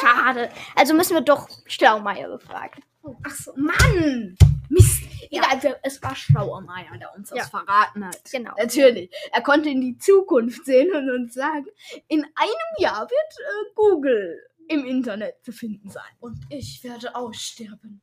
Schade. 0.00 0.50
Also 0.76 0.94
müssen 0.94 1.14
wir 1.14 1.20
doch 1.22 1.48
Schlaumeier 1.66 2.28
befragen. 2.28 2.82
Ach 3.26 3.30
so, 3.34 3.52
Mann! 3.56 4.36
Mist! 4.68 5.02
Egal, 5.30 5.62
wir- 5.62 5.78
es 5.82 6.02
war 6.02 6.14
Schlauermeier, 6.14 6.96
der 6.98 7.14
uns 7.14 7.28
das 7.30 7.38
Ja. 7.38 7.44
verraten 7.44 8.06
hat. 8.06 8.20
Genau. 8.30 8.52
Natürlich. 8.56 9.10
Er 9.32 9.42
konnte 9.42 9.68
in 9.68 9.80
die 9.80 9.98
Zukunft 9.98 10.64
sehen 10.64 10.94
und 10.94 11.10
uns 11.10 11.34
sagen, 11.34 11.66
in 12.08 12.22
einem 12.22 12.74
Jahr 12.78 13.02
wird 13.02 13.10
äh, 13.10 13.72
Google 13.74 14.38
im 14.68 14.86
Internet 14.86 15.44
zu 15.44 15.52
finden 15.52 15.90
sein. 15.90 16.02
Und 16.20 16.38
ich 16.50 16.82
werde 16.84 17.14
aussterben. 17.14 18.00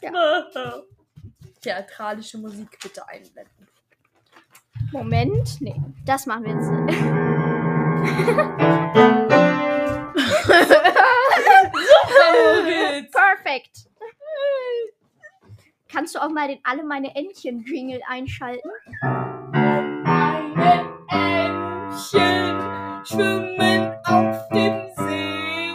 Ja. 0.00 0.12
Theatralische 1.60 2.38
Musik 2.38 2.78
bitte 2.82 3.06
einblenden. 3.08 3.68
Moment. 4.92 5.60
Nee, 5.60 5.80
das 6.04 6.26
machen 6.26 6.44
wir 6.44 6.52
jetzt 6.52 6.70
nicht. 6.70 6.98
Perfekt. 13.12 13.88
Kannst 15.90 16.14
du 16.14 16.22
auch 16.22 16.28
mal 16.30 16.48
den 16.48 16.58
Alle 16.64 16.84
meine 16.84 17.14
Entchen-Jingle 17.16 18.00
einschalten? 18.06 18.68
Meine 20.04 20.84
Entchen 21.08 22.60
schwimmen 23.04 23.94
auf 24.04 24.48
dem 24.50 24.88
See, 24.96 25.72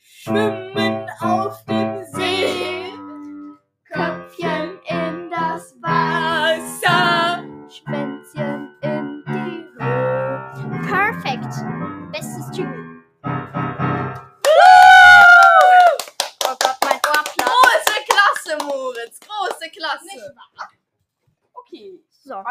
schwimmen 0.00 1.06
auf 1.20 1.64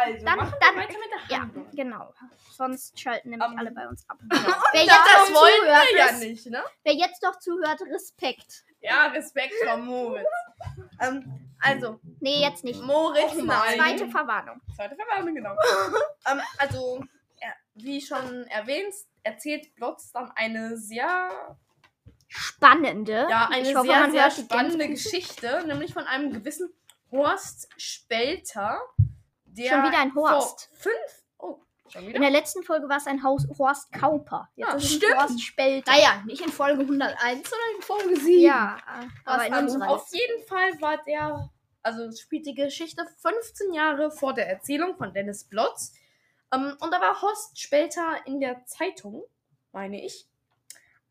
Also, 0.05 0.25
dann, 0.25 0.37
machen 0.37 0.51
wir 0.51 0.59
dann, 0.59 0.75
weiter 0.75 0.93
mit 0.99 1.09
der 1.11 1.35
ja, 1.35 1.41
Handlung. 1.41 1.67
genau. 1.73 2.13
Sonst 2.51 2.99
schalten 2.99 3.29
nämlich 3.31 3.49
Ähm, 3.49 3.57
alle 3.57 3.71
bei 3.71 3.87
uns 3.87 4.07
ab. 4.09 4.17
Genau. 4.21 4.33
Wer 4.73 4.85
Das, 4.85 4.95
jetzt, 4.95 5.07
das 5.13 5.29
noch 5.29 5.35
wollen 5.41 5.53
zuhört, 5.61 5.87
wir 5.91 5.97
ja 5.97 6.11
nicht, 6.13 6.45
ne? 6.47 6.63
wer 6.83 6.93
jetzt 6.93 7.23
noch 7.23 7.39
zuhört, 7.39 7.81
Respekt. 7.81 8.63
Ja, 8.81 9.07
Respekt 9.07 9.53
vor 9.65 9.77
Moritz. 9.77 10.27
ähm, 11.01 11.49
also, 11.59 11.99
Nee, 12.19 12.41
jetzt 12.41 12.63
nicht. 12.63 12.81
Moritz, 12.81 13.33
nein. 13.35 13.75
Zweite 13.75 14.07
Verwarnung. 14.09 14.61
Zweite 14.75 14.95
Verwarnung, 14.95 15.33
genau. 15.33 15.55
ähm, 16.31 16.41
also, 16.59 17.03
ja, 17.41 17.49
wie 17.75 18.01
schon 18.01 18.43
erwähnt, 18.47 18.93
erzählt 19.23 19.73
Blotz 19.75 20.11
dann 20.11 20.31
eine 20.35 20.77
sehr, 20.77 21.29
Spannende. 22.27 23.27
ja, 23.29 23.49
eine 23.51 23.73
hoffe, 23.75 23.87
sehr, 23.87 24.11
sehr 24.11 24.31
spannende 24.31 24.87
Geschichte, 24.89 25.63
nämlich 25.65 25.93
von 25.93 26.03
einem 26.05 26.31
gewissen 26.33 26.69
Horst 27.11 27.69
Spelter, 27.77 28.79
der 29.57 29.69
Schon 29.69 29.83
wieder 29.83 29.99
ein 29.99 30.13
Horst. 30.15 30.69
vor 30.71 30.77
fünf, 30.77 31.23
oh, 31.37 31.59
schon 31.89 32.03
wieder? 32.07 32.15
In 32.15 32.21
der 32.21 32.31
letzten 32.31 32.63
Folge 32.63 32.87
war 32.89 32.97
es 32.97 33.07
ein 33.07 33.23
Haus 33.23 33.47
Horst 33.57 33.91
Kauper. 33.91 34.49
Jetzt 34.55 34.69
Ah, 34.69 34.75
ist 34.75 34.83
es 34.83 34.93
stimmt. 34.95 35.13
ein 35.13 35.19
Horst 35.21 35.41
Spelter. 35.43 35.91
Naja, 35.91 36.23
nicht 36.25 36.41
in 36.41 36.51
Folge 36.51 36.81
101, 36.81 37.49
sondern 37.49 37.69
in 37.75 37.81
Folge 37.81 38.15
7. 38.19 38.41
Ja, 38.41 38.77
aber 39.25 39.45
in 39.47 39.53
also 39.53 39.75
unserer 39.75 39.89
auf 39.89 40.07
jeden 40.11 40.47
Fall 40.47 40.79
war 40.81 40.97
der, 41.05 41.49
also 41.83 42.11
spielt 42.15 42.45
die 42.45 42.55
Geschichte 42.55 43.05
15 43.21 43.73
Jahre 43.73 44.11
vor 44.11 44.33
der 44.33 44.47
Erzählung 44.49 44.95
von 44.97 45.13
Dennis 45.13 45.43
Blotz. 45.45 45.93
Ähm, 46.53 46.77
und 46.79 46.91
da 46.93 47.01
war 47.01 47.21
Horst 47.21 47.59
Spelter 47.59 48.17
in 48.25 48.39
der 48.39 48.65
Zeitung, 48.65 49.23
meine 49.73 50.03
ich. 50.05 50.27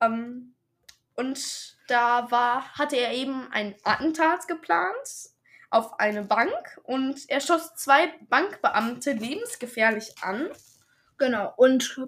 Ähm, 0.01 0.55
und 1.15 1.77
da 1.89 2.31
war, 2.31 2.73
hatte 2.75 2.97
er 2.97 3.13
eben 3.13 3.51
ein 3.51 3.75
Attentat 3.85 4.49
geplant 4.49 5.31
auf 5.77 6.01
eine 6.01 6.25
Bank 6.25 6.81
und 6.85 7.29
er 7.29 7.41
schoss 7.41 7.75
zwei 7.77 8.09
Bankbeamte 8.29 9.13
lebensgefährlich 9.13 10.15
an. 10.23 10.49
Genau. 11.19 11.53
Und 11.57 12.01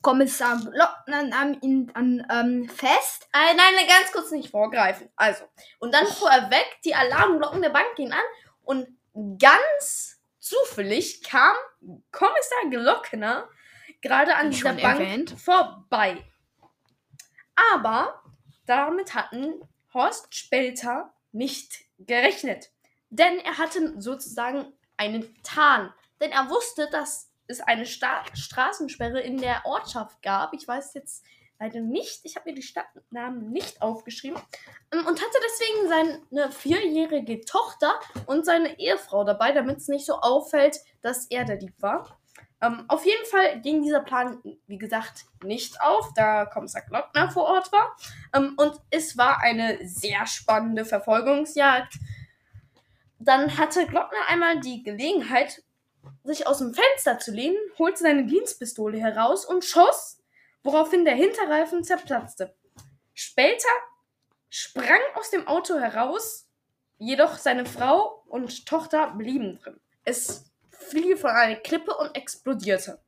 Kommissar 0.00 0.58
Glockner 0.58 1.24
nahm 1.24 1.58
ihn 1.60 1.88
dann 1.88 2.26
ähm, 2.30 2.68
fest. 2.68 3.28
Äh, 3.32 3.54
nein, 3.54 3.74
nein, 3.76 3.86
ganz 3.88 4.12
kurz 4.12 4.30
nicht 4.30 4.50
vorgreifen. 4.50 5.10
Also, 5.16 5.44
und 5.78 5.92
dann 5.92 6.06
vorweg, 6.06 6.66
die 6.84 6.94
Alarmglocken 6.94 7.60
der 7.60 7.70
Bank 7.70 7.96
gehen 7.96 8.12
an 8.12 8.18
und 8.62 8.86
ganz 9.38 10.20
zufällig 10.38 11.22
kam 11.22 11.54
Kommissar 12.12 12.70
Glockner 12.70 13.48
gerade 14.00 14.36
an 14.36 14.50
dieser 14.50 14.72
Bank 14.72 15.00
erwähnt. 15.00 15.34
vorbei. 15.38 16.24
Aber 17.74 18.22
damit 18.66 19.14
hatten 19.14 19.60
Horst 19.92 20.34
Spelter 20.34 21.12
nicht 21.32 21.84
gerechnet. 21.98 22.70
Denn 23.10 23.38
er 23.40 23.58
hatte 23.58 24.00
sozusagen 24.00 24.72
einen 24.96 25.34
Tarn. 25.42 25.92
Denn 26.20 26.30
er 26.32 26.48
wusste, 26.48 26.88
dass 26.90 27.30
es 27.46 27.60
eine 27.60 27.86
Sta 27.86 28.24
Straßensperre 28.32 29.20
in 29.20 29.38
der 29.38 29.62
Ortschaft 29.64 30.22
gab. 30.22 30.54
Ich 30.54 30.66
weiß 30.66 30.94
jetzt 30.94 31.24
leider 31.58 31.80
nicht. 31.80 32.20
Ich 32.24 32.36
habe 32.36 32.50
mir 32.50 32.54
die 32.54 32.62
Stadtnamen 32.62 33.50
nicht 33.50 33.82
aufgeschrieben. 33.82 34.40
Ähm, 34.92 35.06
Und 35.06 35.20
hatte 35.20 35.38
deswegen 35.44 35.88
seine 36.28 36.52
vierjährige 36.52 37.44
Tochter 37.44 38.00
und 38.26 38.46
seine 38.46 38.78
Ehefrau 38.78 39.24
dabei, 39.24 39.52
damit 39.52 39.78
es 39.78 39.88
nicht 39.88 40.06
so 40.06 40.14
auffällt, 40.14 40.78
dass 41.02 41.26
er 41.26 41.44
der 41.44 41.56
Dieb 41.56 41.74
war. 41.80 42.18
Ähm, 42.62 42.84
auf 42.88 43.04
jeden 43.06 43.24
Fall 43.26 43.60
ging 43.62 43.82
dieser 43.82 44.00
Plan, 44.00 44.38
wie 44.66 44.78
gesagt, 44.78 45.24
nicht 45.42 45.80
auf, 45.80 46.10
da 46.14 46.44
Kommissar 46.44 46.82
Glockner 46.82 47.30
vor 47.30 47.44
Ort 47.44 47.72
war. 47.72 47.96
Ähm, 48.34 48.54
und 48.56 48.78
es 48.90 49.16
war 49.16 49.40
eine 49.40 49.78
sehr 49.82 50.26
spannende 50.26 50.84
Verfolgungsjagd. 50.84 51.94
Dann 53.20 53.58
hatte 53.58 53.86
Glockner 53.86 54.28
einmal 54.28 54.60
die 54.60 54.82
Gelegenheit, 54.82 55.62
sich 56.24 56.46
aus 56.46 56.58
dem 56.58 56.74
Fenster 56.74 57.18
zu 57.18 57.30
lehnen, 57.32 57.58
holte 57.78 57.98
seine 57.98 58.24
Dienstpistole 58.24 58.98
heraus 58.98 59.44
und 59.44 59.64
schoss, 59.64 60.18
woraufhin 60.62 61.04
der 61.04 61.14
Hinterreifen 61.14 61.84
zerplatzte. 61.84 62.54
Spelter 63.12 63.68
sprang 64.48 65.00
aus 65.14 65.30
dem 65.30 65.46
Auto 65.46 65.78
heraus, 65.78 66.48
jedoch 66.96 67.36
seine 67.36 67.66
Frau 67.66 68.22
und 68.26 68.64
Tochter 68.66 69.08
blieben 69.08 69.58
drin. 69.58 69.78
Es 70.04 70.50
fiel 70.70 71.18
von 71.18 71.30
einer 71.30 71.56
Klippe 71.56 71.94
und 71.94 72.16
explodierte. 72.16 73.00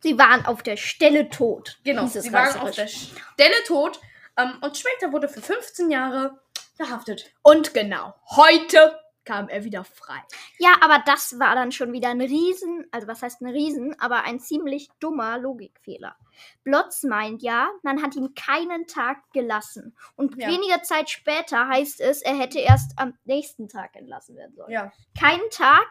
Sie 0.00 0.18
waren 0.18 0.44
auf 0.44 0.62
der 0.62 0.76
Stelle 0.76 1.30
tot. 1.30 1.80
Genau, 1.84 2.06
sie 2.06 2.32
waren 2.32 2.60
auf 2.60 2.72
der 2.72 2.86
Stelle 2.86 3.64
tot 3.66 3.98
ähm, 4.36 4.58
und 4.60 4.76
später 4.76 5.10
wurde 5.12 5.28
für 5.28 5.40
15 5.40 5.90
Jahre 5.90 6.38
verhaftet. 6.78 7.32
Und 7.42 7.74
genau, 7.74 8.14
heute 8.30 8.98
kam 9.24 9.50
er 9.50 9.62
wieder 9.62 9.84
frei. 9.84 10.16
Ja, 10.58 10.76
aber 10.80 11.02
das 11.04 11.38
war 11.38 11.54
dann 11.54 11.70
schon 11.70 11.92
wieder 11.92 12.08
ein 12.08 12.20
Riesen, 12.22 12.86
also 12.92 13.06
was 13.08 13.20
heißt 13.20 13.42
ein 13.42 13.50
Riesen, 13.50 13.94
aber 14.00 14.24
ein 14.24 14.40
ziemlich 14.40 14.88
dummer 15.00 15.36
Logikfehler. 15.38 16.16
Blotz 16.64 17.02
meint 17.02 17.42
ja, 17.42 17.68
man 17.82 18.02
hat 18.02 18.16
ihm 18.16 18.32
keinen 18.34 18.86
Tag 18.86 19.18
gelassen. 19.34 19.94
Und 20.16 20.36
Ja. 20.40 20.48
wenige 20.48 20.80
Zeit 20.80 21.10
später 21.10 21.68
heißt 21.68 22.00
es, 22.00 22.22
er 22.22 22.36
hätte 22.38 22.58
erst 22.60 22.92
am 22.96 23.18
nächsten 23.26 23.68
Tag 23.68 23.96
entlassen 23.96 24.34
werden 24.34 24.54
sollen. 24.56 24.70
Ja. 24.70 24.92
Kein 25.20 25.40
Tag, 25.50 25.86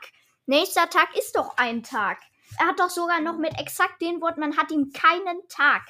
nächster 0.47 0.89
Tag 0.89 1.15
ist 1.15 1.35
doch 1.35 1.57
ein 1.57 1.83
Tag. 1.83 2.17
Er 2.59 2.67
hat 2.67 2.79
doch 2.79 2.89
sogar 2.89 3.21
noch 3.21 3.37
mit 3.37 3.59
exakt 3.59 4.01
den 4.01 4.19
Worten, 4.19 4.39
man 4.39 4.57
hat 4.57 4.71
ihm 4.71 4.91
keinen 4.93 5.47
Tag 5.47 5.83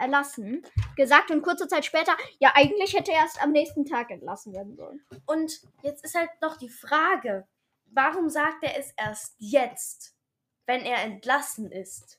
erlassen, 0.00 0.66
gesagt 0.96 1.30
und 1.30 1.42
kurze 1.42 1.68
Zeit 1.68 1.84
später, 1.84 2.16
ja, 2.38 2.52
eigentlich 2.54 2.94
hätte 2.94 3.12
er 3.12 3.18
erst 3.18 3.42
am 3.42 3.52
nächsten 3.52 3.84
Tag 3.84 4.10
entlassen 4.10 4.52
werden 4.52 4.76
sollen. 4.76 5.04
Und 5.26 5.60
jetzt 5.82 6.04
ist 6.04 6.14
halt 6.14 6.30
noch 6.40 6.56
die 6.56 6.68
Frage, 6.68 7.46
warum 7.86 8.28
sagt 8.28 8.62
er 8.62 8.78
es 8.78 8.92
erst 8.96 9.34
jetzt, 9.38 10.14
wenn 10.66 10.82
er 10.82 11.02
entlassen 11.02 11.70
ist? 11.70 12.18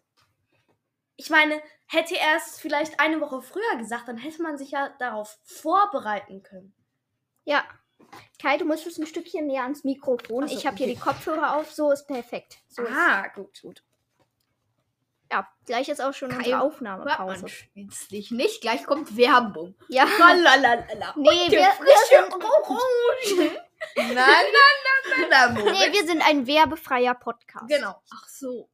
Ich 1.16 1.30
meine, 1.30 1.62
hätte 1.88 2.18
er 2.18 2.38
es 2.38 2.60
vielleicht 2.60 3.00
eine 3.00 3.22
Woche 3.22 3.42
früher 3.42 3.78
gesagt, 3.78 4.08
dann 4.08 4.18
hätte 4.18 4.42
man 4.42 4.58
sich 4.58 4.72
ja 4.72 4.90
darauf 5.00 5.38
vorbereiten 5.44 6.42
können. 6.42 6.74
Ja. 7.44 7.64
Kai, 8.42 8.58
du 8.58 8.66
musst 8.66 8.88
ein 8.98 9.06
Stückchen 9.06 9.46
näher 9.46 9.64
ans 9.64 9.84
Mikrofon. 9.84 10.48
So, 10.48 10.58
ich 10.58 10.66
habe 10.66 10.78
hier 10.78 10.88
okay. 10.88 10.96
die 10.96 11.00
Kopfhörer 11.00 11.56
auf, 11.56 11.72
so 11.72 11.92
ist 11.92 12.08
perfekt. 12.08 12.58
So 12.68 12.84
ist, 12.84 12.92
ah, 12.92 13.28
gut, 13.28 13.62
gut. 13.62 13.84
Ja, 15.32 15.48
gleich 15.66 15.88
ist 15.88 16.02
auch 16.02 16.14
schon 16.14 16.30
Kai, 16.30 16.38
unsere 16.38 16.62
Aufnahmepause. 16.62 17.48
schließlich 17.48 18.32
nicht. 18.32 18.62
Gleich 18.62 18.84
kommt 18.84 19.16
Werbung. 19.16 19.76
Ja. 19.88 20.06
Lalalala. 20.20 21.14
Nee, 21.16 21.50
wir, 21.50 21.60
wir, 21.60 21.70
sind, 22.10 22.34
Orange. 22.34 23.58
Nein, 23.96 24.14
nein, 24.14 24.16
nein, 24.16 25.30
nein, 25.30 25.54
nein, 25.54 25.64
nee, 25.66 25.94
wir 25.94 26.06
sind 26.06 26.22
ein 26.22 26.46
werbefreier 26.46 27.16
Podcast. 27.16 27.68
Genau. 27.70 27.96
Ach 28.14 28.28
so. 28.28 28.70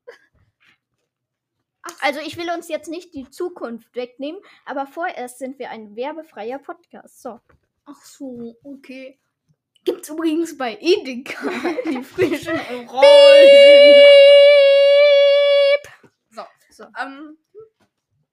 Also 2.01 2.19
ich 2.19 2.35
will 2.37 2.49
uns 2.49 2.67
jetzt 2.67 2.89
nicht 2.89 3.13
die 3.13 3.29
Zukunft 3.29 3.95
wegnehmen, 3.95 4.41
aber 4.65 4.87
vorerst 4.87 5.39
sind 5.39 5.59
wir 5.59 5.69
ein 5.69 5.95
werbefreier 5.95 6.59
Podcast. 6.59 7.21
So. 7.21 7.39
Ach 7.85 8.03
so, 8.03 8.55
okay. 8.63 9.19
Gibt's 9.85 10.09
übrigens 10.09 10.57
bei 10.57 10.77
Edeka 10.81 11.49
die 11.85 12.03
frischen 12.03 12.59
Orangen. 12.59 12.97
So. 16.77 16.85
Ähm, 17.01 17.37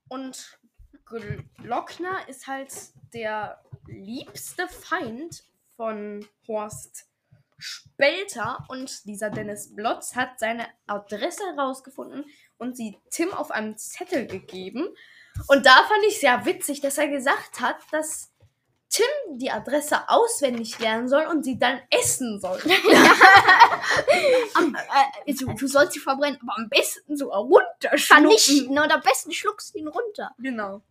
und 0.09 0.59
Glockner 1.07 2.28
ist 2.28 2.46
halt 2.46 2.72
der 3.14 3.62
liebste 3.87 4.68
Feind 4.68 5.44
von 5.76 6.28
Horst 6.46 7.07
Spelter 7.57 8.66
und 8.68 9.07
dieser 9.07 9.30
Dennis 9.30 9.74
Blotz 9.74 10.14
hat 10.14 10.38
seine 10.38 10.66
Adresse 10.87 11.42
herausgefunden 11.57 12.26
und 12.59 12.76
sie 12.76 12.98
Tim 13.11 13.33
auf 13.33 13.50
einem 13.50 13.78
Zettel 13.78 14.26
gegeben. 14.26 14.88
Und 15.48 15.64
da 15.64 15.76
fand 15.85 16.04
ich 16.09 16.20
sehr 16.20 16.44
witzig, 16.44 16.83
dass 16.83 16.98
er 16.98 17.09
gesagt 17.09 17.61
hat, 17.61 17.76
dass 17.92 18.33
Tim 18.94 19.38
die 19.38 19.50
Adresse 19.50 20.09
auswendig 20.09 20.78
lernen 20.78 21.09
soll 21.09 21.24
und 21.26 21.44
sie 21.44 21.59
dann 21.59 21.80
essen 21.90 22.38
soll. 22.40 22.61
Am, 24.54 24.76
äh, 25.26 25.35
du, 25.35 25.52
du 25.52 25.66
sollst 25.66 25.92
sie 25.94 26.00
verbrennen, 26.00 26.38
aber 26.42 26.52
am 26.59 26.68
besten 26.68 27.16
so 27.16 27.30
runterschlucken. 27.33 27.98
Vernichten 27.98 28.78
und 28.78 28.92
am 28.94 29.00
besten 29.00 29.33
schluckst 29.33 29.74
du 29.74 29.78
ihn 29.78 29.88
runter. 29.88 30.30
genau. 30.38 30.83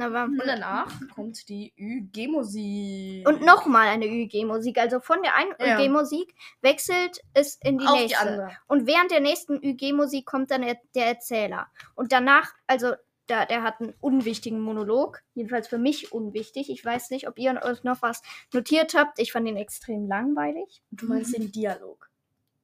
Aber, 0.00 0.24
Und 0.26 0.40
danach 0.46 0.86
kommt 1.12 1.48
die 1.48 1.72
ÜG-Musik. 1.76 3.26
und 3.28 3.42
nochmal 3.42 3.88
eine 3.88 4.06
ÜG-Musik. 4.06 4.78
Also 4.78 5.00
von 5.00 5.20
der 5.24 5.34
einen 5.34 5.52
Ja. 5.58 5.76
ÜG-Musik 5.80 6.34
wechselt 6.60 7.20
es 7.34 7.58
in 7.64 7.78
die 7.78 7.86
auf 7.86 7.94
nächste. 7.98 8.46
die. 8.48 8.56
Und 8.68 8.86
während 8.86 9.10
der 9.10 9.18
nächsten 9.18 9.54
ÜG-Musik 9.60 10.24
kommt 10.24 10.52
dann 10.52 10.62
der 10.62 11.06
Erzähler. 11.06 11.66
Und 11.96 12.12
danach, 12.12 12.52
also 12.68 12.92
der, 13.28 13.46
der 13.46 13.62
hat 13.62 13.80
einen 13.80 13.94
unwichtigen 14.00 14.60
Monolog. 14.60 15.22
Jedenfalls 15.34 15.68
für 15.68 15.78
mich 15.78 16.12
unwichtig. 16.12 16.70
Ich 16.70 16.84
weiß 16.84 17.10
nicht, 17.10 17.28
ob 17.28 17.38
ihr 17.38 17.60
euch 17.62 17.84
noch 17.84 18.02
was 18.02 18.22
notiert 18.52 18.94
habt. 18.94 19.18
Ich 19.18 19.32
fand 19.32 19.48
ihn 19.48 19.56
extrem 19.56 20.06
langweilig. 20.06 20.82
Du 20.90 21.06
meinst 21.06 21.36
den 21.36 21.52
Dialog. 21.52 22.08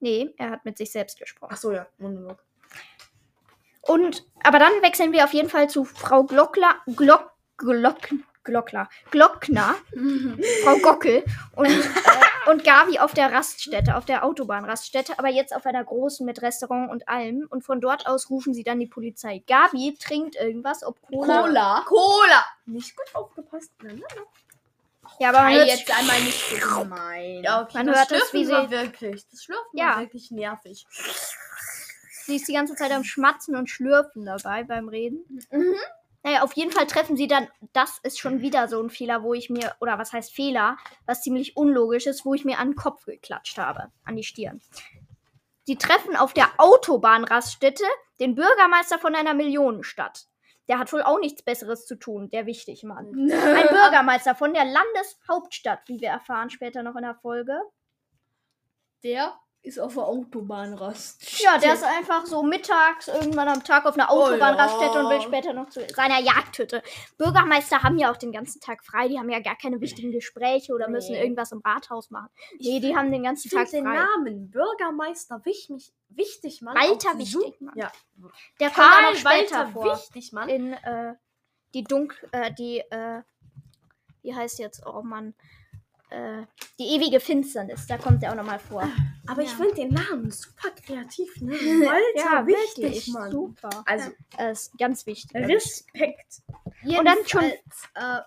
Nee, 0.00 0.34
er 0.36 0.50
hat 0.50 0.64
mit 0.64 0.76
sich 0.76 0.92
selbst 0.92 1.18
gesprochen. 1.18 1.52
Ach 1.54 1.58
so, 1.58 1.72
ja, 1.72 1.86
Monolog. 1.98 2.42
Und, 3.80 4.26
aber 4.42 4.58
dann 4.58 4.72
wechseln 4.82 5.12
wir 5.12 5.24
auf 5.24 5.34
jeden 5.34 5.50
Fall 5.50 5.68
zu 5.68 5.84
Frau 5.84 6.24
Glockler, 6.24 6.76
Glock, 6.96 7.32
Glock, 7.56 8.08
Glockler, 8.42 8.88
Glockner, 9.10 9.74
Frau 10.64 10.76
Gockel. 10.78 11.24
Und 11.56 11.66
äh, 11.66 11.80
Und 12.46 12.62
Gavi 12.64 12.98
auf 12.98 13.14
der 13.14 13.32
Raststätte, 13.32 13.96
auf 13.96 14.04
der 14.04 14.24
Autobahnraststätte, 14.24 15.18
aber 15.18 15.28
jetzt 15.28 15.54
auf 15.54 15.64
einer 15.66 15.82
großen 15.82 16.26
mit 16.26 16.42
Restaurant 16.42 16.90
und 16.90 17.08
allem. 17.08 17.46
Und 17.50 17.62
von 17.64 17.80
dort 17.80 18.06
aus 18.06 18.28
rufen 18.30 18.52
sie 18.54 18.62
dann 18.64 18.78
die 18.80 18.86
Polizei. 18.86 19.42
Gabi 19.46 19.96
trinkt 19.98 20.36
irgendwas, 20.36 20.82
ob 20.84 21.00
Cola. 21.02 21.42
Cola. 21.42 21.84
Cola. 21.86 22.44
Nicht 22.66 22.94
gut 22.96 23.14
aufgepasst. 23.14 23.70
Nein, 23.82 23.96
nein, 23.96 24.16
nein. 24.16 24.24
Ja, 25.20 25.28
aber 25.30 25.42
man 25.42 25.54
hört 25.54 25.68
jetzt 25.68 25.98
einmal 25.98 26.20
nicht 26.22 26.40
so 26.50 26.80
gemein. 26.80 27.38
Okay. 27.46 27.68
Man 27.74 27.86
das 27.86 27.96
hört 27.98 28.10
das, 28.10 28.28
Schlürfen 28.30 28.40
wie 28.40 28.44
sie- 28.46 28.70
wirklich. 28.70 29.28
Das 29.30 29.44
Schlürfen 29.44 29.78
Ja. 29.78 29.86
war 29.94 30.00
wirklich 30.00 30.30
nervig. 30.30 30.86
sie 32.26 32.36
ist 32.36 32.48
die 32.48 32.54
ganze 32.54 32.74
Zeit 32.74 32.90
am 32.90 33.04
Schmatzen 33.04 33.54
und 33.56 33.68
Schlürfen 33.70 34.24
dabei 34.24 34.64
beim 34.64 34.88
Reden. 34.88 35.24
Mhm. 35.50 35.74
Naja, 36.24 36.42
auf 36.42 36.54
jeden 36.54 36.72
Fall 36.72 36.86
treffen 36.86 37.16
sie 37.16 37.28
dann, 37.28 37.48
das 37.74 37.98
ist 38.02 38.18
schon 38.18 38.40
wieder 38.40 38.66
so 38.66 38.82
ein 38.82 38.88
Fehler, 38.88 39.22
wo 39.22 39.34
ich 39.34 39.50
mir, 39.50 39.76
oder 39.80 39.98
was 39.98 40.14
heißt 40.14 40.34
Fehler, 40.34 40.78
was 41.04 41.20
ziemlich 41.20 41.54
unlogisch 41.54 42.06
ist, 42.06 42.24
wo 42.24 42.32
ich 42.32 42.46
mir 42.46 42.58
an 42.58 42.70
den 42.70 42.76
Kopf 42.76 43.04
geklatscht 43.04 43.58
habe, 43.58 43.92
an 44.04 44.16
die 44.16 44.24
Stirn. 44.24 44.62
Sie 45.64 45.76
treffen 45.76 46.16
auf 46.16 46.32
der 46.32 46.48
Autobahnraststätte 46.56 47.84
den 48.20 48.34
Bürgermeister 48.34 48.98
von 48.98 49.14
einer 49.14 49.34
Millionenstadt. 49.34 50.26
Der 50.66 50.78
hat 50.78 50.90
wohl 50.94 51.02
auch 51.02 51.20
nichts 51.20 51.42
Besseres 51.42 51.84
zu 51.84 51.96
tun, 51.96 52.30
der 52.30 52.46
wichtig 52.46 52.84
Mann. 52.84 53.06
Ein 53.30 53.68
Bürgermeister 53.68 54.34
von 54.34 54.54
der 54.54 54.64
Landeshauptstadt, 54.64 55.80
wie 55.88 56.00
wir 56.00 56.08
erfahren 56.08 56.48
später 56.48 56.82
noch 56.82 56.96
in 56.96 57.02
der 57.02 57.16
Folge. 57.16 57.58
Der 59.02 59.38
ist 59.64 59.80
auf 59.80 59.94
der 59.94 60.04
Autobahnrast. 60.04 61.40
Ja, 61.42 61.56
der 61.56 61.72
ist 61.72 61.82
einfach 61.82 62.26
so 62.26 62.42
mittags 62.42 63.08
irgendwann 63.08 63.48
am 63.48 63.64
Tag 63.64 63.86
auf 63.86 63.94
einer 63.94 64.10
Autobahnraststätte 64.10 64.94
ja. 64.94 65.00
und 65.00 65.10
will 65.10 65.20
später 65.22 65.54
noch 65.54 65.70
zu 65.70 65.80
seiner 65.94 66.20
Jagdhütte. 66.20 66.82
Bürgermeister 67.16 67.82
haben 67.82 67.98
ja 67.98 68.12
auch 68.12 68.18
den 68.18 68.30
ganzen 68.30 68.60
Tag 68.60 68.84
frei, 68.84 69.08
die 69.08 69.18
haben 69.18 69.30
ja 69.30 69.40
gar 69.40 69.56
keine 69.56 69.80
wichtigen 69.80 70.12
Gespräche 70.12 70.74
oder 70.74 70.88
müssen 70.88 71.12
Nee. 71.12 71.22
irgendwas 71.22 71.50
im 71.52 71.60
Rathaus 71.64 72.10
machen. 72.10 72.28
Nee, 72.58 72.78
die 72.80 72.94
haben 72.94 73.10
den 73.10 73.22
ganzen 73.22 73.50
Tag 73.50 73.68
frei. 73.68 73.78
den 73.78 73.84
Namen 73.84 74.50
Bürgermeister 74.50 75.40
wichtig, 75.44 75.94
wichtig 76.08 76.60
Mann. 76.60 76.76
Walter 76.76 77.18
Wichtigmann. 77.18 77.74
Ja. 77.76 77.90
Der 78.60 78.68
kommt 78.70 78.86
auch 78.86 78.90
Karl 78.90 79.12
noch 79.12 79.18
später 79.18 79.58
Walter 79.58 79.68
vor. 79.68 79.84
Wichtigmann. 79.96 80.48
In 80.50 80.72
äh, 80.74 81.14
die 81.72 81.84
Dunkel, 81.84 82.28
äh, 82.32 82.52
die, 82.52 82.80
äh, 82.90 83.22
wie 84.22 84.34
heißt 84.34 84.58
jetzt, 84.58 84.84
oh 84.86 85.02
Mann, 85.02 85.34
äh, 86.14 86.46
die 86.78 86.84
ewige 86.96 87.20
Finsternis, 87.20 87.86
da 87.86 87.98
kommt 87.98 88.22
er 88.22 88.32
auch 88.32 88.36
nochmal 88.36 88.58
vor. 88.58 88.88
Aber 89.26 89.42
ich 89.42 89.50
Ja. 89.50 89.56
finde 89.56 89.74
den 89.74 89.88
Namen 89.90 90.30
super 90.30 90.70
kreativ, 90.70 91.40
ne? 91.40 91.52
Walter 91.52 92.46
Wichtigmann. 92.46 93.30
super. 93.30 93.70
Also 93.86 94.10
Er 94.36 94.50
ist 94.52 94.76
ganz 94.78 95.06
wichtig. 95.06 95.34
Respekt. 95.36 96.42
Und 96.84 97.04
dann 97.04 97.18
schon 97.26 97.44
äh, 97.44 98.20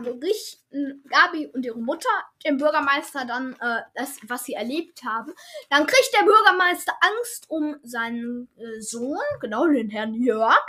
berichten 0.00 1.02
Gabi 1.08 1.48
und 1.48 1.64
ihre 1.64 1.78
Mutter 1.80 2.08
dem 2.44 2.56
Bürgermeister 2.58 3.24
dann 3.24 3.54
äh, 3.60 3.82
das, 3.96 4.18
was 4.28 4.44
sie 4.44 4.52
erlebt 4.54 5.02
haben. 5.04 5.32
Dann 5.70 5.86
kriegt 5.86 6.10
der 6.18 6.24
Bürgermeister 6.24 6.92
Angst 7.00 7.50
um 7.50 7.76
seinen 7.82 8.48
äh, 8.58 8.80
Sohn, 8.80 9.18
genau 9.40 9.66
den 9.66 9.90
Herrn 9.90 10.14
Jörg, 10.14 10.64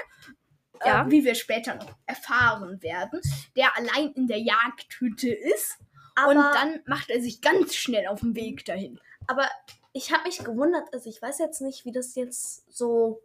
Ja. 0.83 1.05
äh, 1.05 1.11
wie 1.11 1.23
wir 1.25 1.35
später 1.35 1.75
noch 1.75 1.93
erfahren 2.07 2.81
werden, 2.81 3.21
der 3.55 3.77
allein 3.77 4.13
in 4.13 4.25
der 4.27 4.39
Jagdhütte 4.39 5.29
ist. 5.31 5.77
Aber, 6.23 6.29
und 6.32 6.38
dann 6.55 6.82
macht 6.86 7.10
er 7.10 7.21
sich 7.21 7.41
ganz 7.41 7.75
schnell 7.75 8.08
auf 8.08 8.19
den 8.21 8.36
Weg 8.36 8.65
dahin. 8.65 8.99
aber 9.27 9.47
ich 9.93 10.12
habe 10.13 10.23
mich 10.23 10.38
gewundert, 10.43 10.93
also 10.93 11.10
ich 11.10 11.19
weiß 11.21 11.39
jetzt 11.39 11.62
nicht, 11.62 11.84
wie 11.86 11.91
das 11.91 12.13
jetzt 12.15 12.71
so 12.71 13.21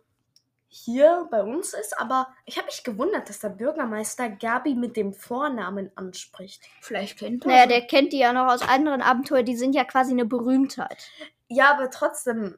hier 0.68 1.28
bei 1.30 1.42
uns 1.42 1.72
ist, 1.74 1.96
aber 2.00 2.28
ich 2.46 2.56
habe 2.56 2.66
mich 2.66 2.82
gewundert, 2.82 3.28
dass 3.28 3.38
der 3.38 3.50
Bürgermeister 3.50 4.28
Gabi 4.28 4.74
mit 4.74 4.96
dem 4.96 5.12
Vornamen 5.12 5.92
anspricht. 5.94 6.64
Vielleicht 6.80 7.18
kennt 7.18 7.44
er 7.44 7.48
Naja, 7.50 7.66
der 7.66 7.82
kennt 7.86 8.12
die 8.12 8.18
ja 8.18 8.32
noch 8.32 8.50
aus 8.52 8.62
anderen 8.62 9.02
Abenteuern, 9.02 9.44
die 9.44 9.56
sind 9.56 9.74
ja 9.74 9.84
quasi 9.84 10.10
eine 10.12 10.24
Berühmtheit. 10.24 11.10
Ja, 11.48 11.70
aber 11.72 11.90
trotzdem. 11.90 12.56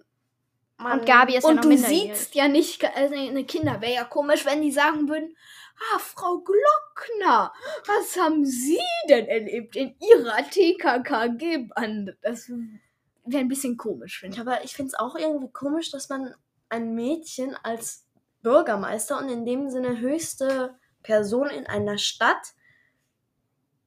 man- 0.78 1.00
Und 1.00 1.06
Gabi 1.06 1.36
ist 1.36 1.42
ja 1.44 1.50
Und 1.50 1.56
noch 1.56 1.62
du 1.62 1.68
minderjährig. 1.68 2.16
siehst 2.16 2.34
ja 2.34 2.48
nicht, 2.48 2.84
also 2.96 3.14
eine 3.14 3.44
Kinder 3.44 3.80
wäre 3.80 3.92
ja 3.94 4.04
komisch, 4.04 4.46
wenn 4.46 4.62
die 4.62 4.72
sagen 4.72 5.08
würden, 5.08 5.36
ah, 5.78 5.98
Frau 5.98 6.38
Glockner, 6.38 7.52
was 7.86 8.16
haben 8.16 8.44
Sie 8.44 8.78
denn 9.08 9.26
erlebt 9.26 9.76
in 9.76 9.94
Ihrer 10.00 10.36
TKKG-Bande? 10.50 12.16
Das 12.22 12.48
wäre 12.48 13.40
ein 13.40 13.48
bisschen 13.48 13.76
komisch, 13.76 14.20
finde 14.20 14.36
ich. 14.36 14.40
Aber 14.40 14.64
ich 14.64 14.74
finde 14.74 14.88
es 14.88 14.98
auch 14.98 15.16
irgendwie 15.16 15.50
komisch, 15.52 15.90
dass 15.90 16.08
man 16.08 16.34
ein 16.68 16.94
Mädchen 16.94 17.56
als 17.62 18.06
Bürgermeister 18.42 19.18
und 19.18 19.28
in 19.28 19.44
dem 19.44 19.70
Sinne 19.70 19.98
höchste 19.98 20.78
Person 21.02 21.48
in 21.48 21.66
einer 21.66 21.98
Stadt 21.98 22.54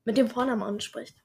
mit 0.06 0.18
dem 0.18 0.30
Vornamen 0.30 0.64
anspricht. 0.64 1.16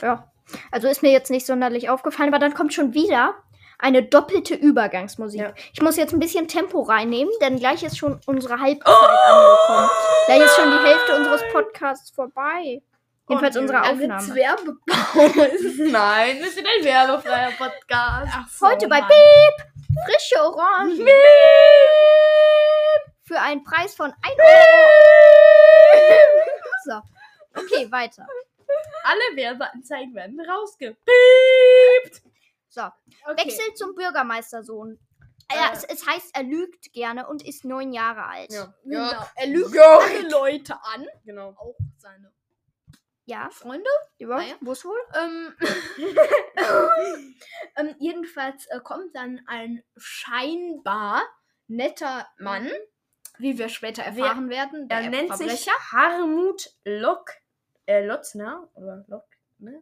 Ja. 0.00 0.32
Also 0.70 0.88
ist 0.88 1.02
mir 1.02 1.12
jetzt 1.12 1.30
nicht 1.30 1.46
sonderlich 1.46 1.88
aufgefallen, 1.88 2.28
aber 2.28 2.38
dann 2.38 2.54
kommt 2.54 2.74
schon 2.74 2.94
wieder 2.94 3.34
eine 3.78 4.02
doppelte 4.02 4.54
Übergangsmusik. 4.54 5.40
Ja. 5.40 5.52
Ich 5.72 5.80
muss 5.82 5.96
jetzt 5.96 6.12
ein 6.12 6.20
bisschen 6.20 6.48
Tempo 6.48 6.82
reinnehmen, 6.82 7.32
denn 7.40 7.58
gleich 7.58 7.82
ist 7.82 7.98
schon 7.98 8.20
unsere 8.26 8.58
Halbzeit 8.60 8.86
angekommen. 8.94 9.90
Gleich 10.26 10.40
ist 10.40 10.56
schon 10.56 10.70
die 10.70 10.78
Hälfte 10.88 11.16
unseres 11.16 11.42
Podcasts 11.52 12.10
vorbei. 12.10 12.82
Jedenfalls 13.28 13.56
Oh, 13.56 13.60
unsere 13.60 13.80
Aufnahme. 13.80 14.34
Werbepause. 14.34 15.82
Nein, 15.90 16.38
wir 16.40 16.50
sind 16.50 16.66
ein 16.66 16.84
werbefreier 16.84 17.52
Podcast. 17.52 18.32
So, 18.58 18.66
Heute 18.68 18.86
bei 18.86 19.00
Mann. 19.00 19.08
Beep! 19.08 19.66
Frische 20.06 20.42
Orangen. 20.42 21.06
Für 23.26 23.40
einen 23.40 23.64
Preis 23.64 23.94
von 23.94 24.12
1 24.12 24.16
Euro. 24.38 24.90
So. 26.84 27.00
Okay, 27.62 27.90
weiter. 27.90 28.26
Alle 29.04 29.36
Werbeanzeigen 29.36 30.14
werden 30.14 30.38
rausgepiept. 30.40 30.98
So. 32.74 32.82
Okay. 33.30 33.44
Wechsel 33.44 33.74
zum 33.74 33.94
Bürgermeistersohn. 33.94 34.98
Äh. 35.48 35.54
Ja, 35.54 35.70
es, 35.72 35.84
es 35.84 36.06
heißt, 36.06 36.34
er 36.34 36.42
lügt 36.42 36.92
gerne 36.92 37.28
und 37.28 37.46
ist 37.46 37.64
neun 37.64 37.92
Jahre 37.92 38.24
alt. 38.26 38.50
Genau. 38.82 39.10
Er 39.36 39.46
lügt 39.46 39.74
Ja. 39.74 39.98
alle 39.98 40.28
Leute 40.28 40.74
an. 40.82 41.06
Genau. 41.24 41.50
Auch 41.50 41.76
seine 41.98 42.32
Ja, 43.26 43.48
Freunde. 43.52 43.88
ja. 44.18 44.28
Ah 44.28 44.42
ja. 44.42 44.54
wo 44.60 44.72
ist 44.72 44.84
wohl? 44.84 44.98
Ähm, 45.14 45.54
ähm, 47.76 47.94
jedenfalls 48.00 48.66
äh, 48.66 48.80
kommt 48.80 49.14
dann 49.14 49.40
ein 49.46 49.84
scheinbar 49.96 51.22
netter 51.68 52.26
Mann, 52.38 52.68
wie 53.38 53.56
wir 53.56 53.68
später 53.68 54.02
erfahren 54.02 54.48
werden. 54.48 54.90
Er 54.90 55.02
der 55.02 55.10
nennt 55.10 55.36
sich. 55.36 55.68
Harmut 55.92 56.70
Lock, 56.84 57.30
äh, 57.86 58.04
Lotzner 58.04 58.68
oder 58.74 59.04
Lock, 59.06 59.26
ne? 59.58 59.80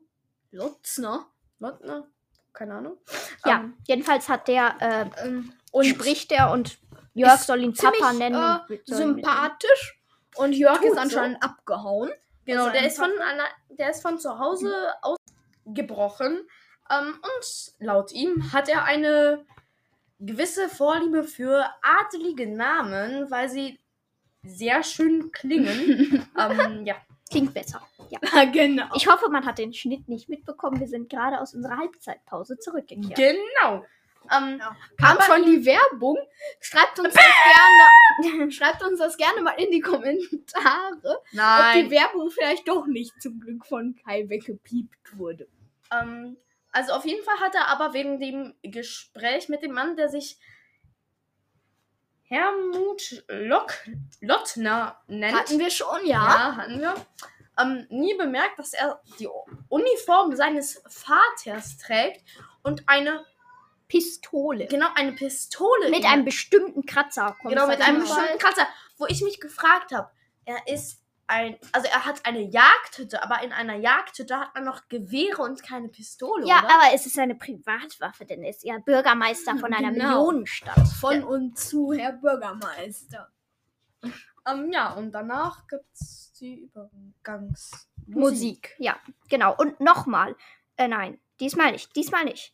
Lutzner. 0.51 1.33
Lottner? 1.59 2.12
Keine 2.53 2.75
Ahnung. 2.75 2.97
Ja, 3.47 3.61
Ähm, 3.61 3.75
jedenfalls 3.87 4.29
hat 4.29 4.49
der, 4.49 4.75
äh, 4.81 5.27
Ähm, 5.27 5.53
und 5.71 5.85
spricht 5.87 6.33
er 6.33 6.51
und 6.51 6.79
Jörg 7.15 7.35
ist 7.35 7.47
soll 7.47 7.63
ihn 7.63 7.75
ziemlich, 7.75 8.01
Papa 8.01 8.13
nennen. 8.15 8.61
äh, 8.69 8.79
sympathisch. 8.87 10.01
Und 10.37 10.53
Jörg 10.55 10.79
Tut 10.79 10.87
ist 10.89 10.95
so. 10.95 11.01
anscheinend 11.01 11.43
abgehauen. 11.43 12.11
Genau, 12.45 12.67
Aus 12.67 12.73
der 12.73 12.87
ist, 12.87 12.97
von 12.97 13.11
einer, 13.21 13.45
der 13.71 13.91
ist 13.91 14.03
von 14.03 14.19
zu 14.19 14.39
Hause 14.39 14.75
ausgebrochen. 15.03 16.47
Ähm, 16.91 17.15
und 17.23 17.73
laut 17.87 18.13
ihm 18.13 18.53
hat 18.53 18.69
er 18.69 18.85
eine 18.85 19.45
gewisse 20.19 20.69
Vorliebe 20.69 21.25
für 21.25 21.65
adelige 21.83 22.47
Namen, 22.49 23.31
weil 23.31 23.49
sie 23.49 23.79
sehr 24.43 24.83
schön 24.83 25.31
klingen. 25.33 26.29
ähm, 26.39 26.85
ja. 26.85 26.97
Klingt 27.31 27.55
besser. 27.55 27.81
Ja. 28.13 28.45
genau. 28.53 28.87
Ich 28.95 29.07
hoffe, 29.07 29.31
man 29.31 29.47
hat 29.47 29.59
den 29.59 29.73
Schnitt 29.73 30.09
nicht 30.09 30.29
mitbekommen. 30.29 30.81
Wir 30.81 30.89
sind 30.89 31.09
gerade 31.09 31.41
aus 31.41 31.55
unserer 31.55 31.79
Halbzeitpause 31.79 32.59
zurückgekehrt. 32.59 33.17
Genau. 33.17 33.85
Ähm, 34.31 34.61
Kam 34.99 35.17
aber 35.17 35.23
schon 35.23 35.45
die 35.45 35.65
Werbung. 35.65 36.17
Schreibt 36.61 36.99
uns 37.01 37.15
das 37.15 37.25
gerne. 37.25 38.51
Schreibt 38.53 38.83
uns 38.85 38.99
das 38.99 39.17
gerne 39.17 39.41
mal 39.41 39.53
in 39.53 39.71
die 39.71 39.81
Kommentare. 39.81 41.01
ob 41.05 41.23
die 41.33 41.37
nein. 41.37 41.91
Werbung 41.91 42.31
vielleicht 42.31 42.69
doch 42.69 42.87
nicht 42.87 43.21
zum 43.21 43.41
Glück 43.41 43.67
von 43.67 43.97
Kai 44.05 44.29
weggepiept 44.29 45.19
wurde. 45.19 45.49
Ähm, 45.91 46.37
also 46.71 46.93
auf 46.93 47.05
jeden 47.05 47.25
Fall 47.25 47.39
hat 47.41 47.55
er 47.55 47.69
aber 47.69 47.95
wegen 47.95 48.21
dem 48.21 48.55
Gespräch 48.63 49.49
mit 49.49 49.63
dem 49.63 49.73
Mann, 49.73 49.97
der 49.97 50.09
sich 50.09 50.39
Hermut 52.25 53.25
Lock, 53.29 53.75
Lottner 54.21 55.03
nennt. 55.07 55.37
Hatten 55.37 55.59
wir 55.59 55.71
schon, 55.71 56.07
Ja, 56.07 56.25
ja. 56.25 56.57
hatten 56.57 56.81
wir. 56.81 56.95
Ähm, 57.61 57.87
nie 57.91 58.15
bemerkt, 58.17 58.59
dass 58.59 58.73
er 58.73 59.01
die 59.19 59.29
Uniform 59.69 60.35
seines 60.37 60.83
Vaters 60.89 61.77
trägt 61.79 62.25
und 62.63 62.83
eine, 62.89 63.25
Pistole. 63.89 64.67
genau, 64.67 64.87
eine 64.95 65.13
Pistole. 65.13 65.91
Mit 65.91 66.01
in- 66.01 66.07
einem 66.07 66.25
bestimmten 66.25 66.87
Kratzer. 66.87 67.37
kommt 67.41 67.53
genau, 67.55 67.67
mit 67.67 67.81
einem 67.83 68.01
bestimmten 68.01 68.39
Kratzer, 68.39 68.67
wo 68.97 69.07
ich 69.07 69.21
mich 69.23 69.39
gefragt 69.41 69.93
habe, 69.93 70.11
er 70.47 70.67
ist 70.67 71.01
ein, 71.27 71.59
also 71.73 71.89
er 71.89 72.05
hat 72.07 72.25
eine 72.27 72.41
Jagdhütte, 72.41 73.23
aber 73.23 73.43
in 73.43 73.53
einer 73.53 73.77
Jagdhütte 73.77 74.39
hat 74.39 74.55
man 74.55 74.65
noch 74.65 74.89
Gewehre 74.89 75.43
und 75.43 75.63
keine 75.63 75.89
Pistole, 75.89 76.47
Ja, 76.47 76.61
oder? 76.65 76.75
aber 76.75 76.95
es 76.95 77.05
ist 77.07 77.19
eine 77.19 77.35
Privatwaffe, 77.35 78.25
denn 78.25 78.43
er 78.43 78.51
ist 78.51 78.65
ja 78.65 78.79
Bürgermeister 78.79 79.57
von 79.59 79.73
einer 79.75 79.93
Genau. 79.93 80.05
Millionenstadt. 80.07 80.89
Von 81.01 81.23
und 81.23 81.59
zu, 81.59 81.93
Herr 81.93 82.13
Bürgermeister. 82.13 83.31
Ähm, 84.47 84.73
ja, 84.73 84.93
und 84.95 85.13
danach 85.13 85.67
gibt's 85.69 86.32
die 86.43 86.61
Übergangsmusik. 86.61 87.87
Musik. 88.09 88.75
Ja, 88.79 88.99
genau. 89.29 89.57
Und 89.57 89.81
nochmal. 89.81 90.37
Äh, 90.77 90.89
nein, 90.89 91.21
diesmal 91.41 91.73
nicht. 91.73 91.95
Diesmal 91.97 92.25
nicht. 92.25 92.53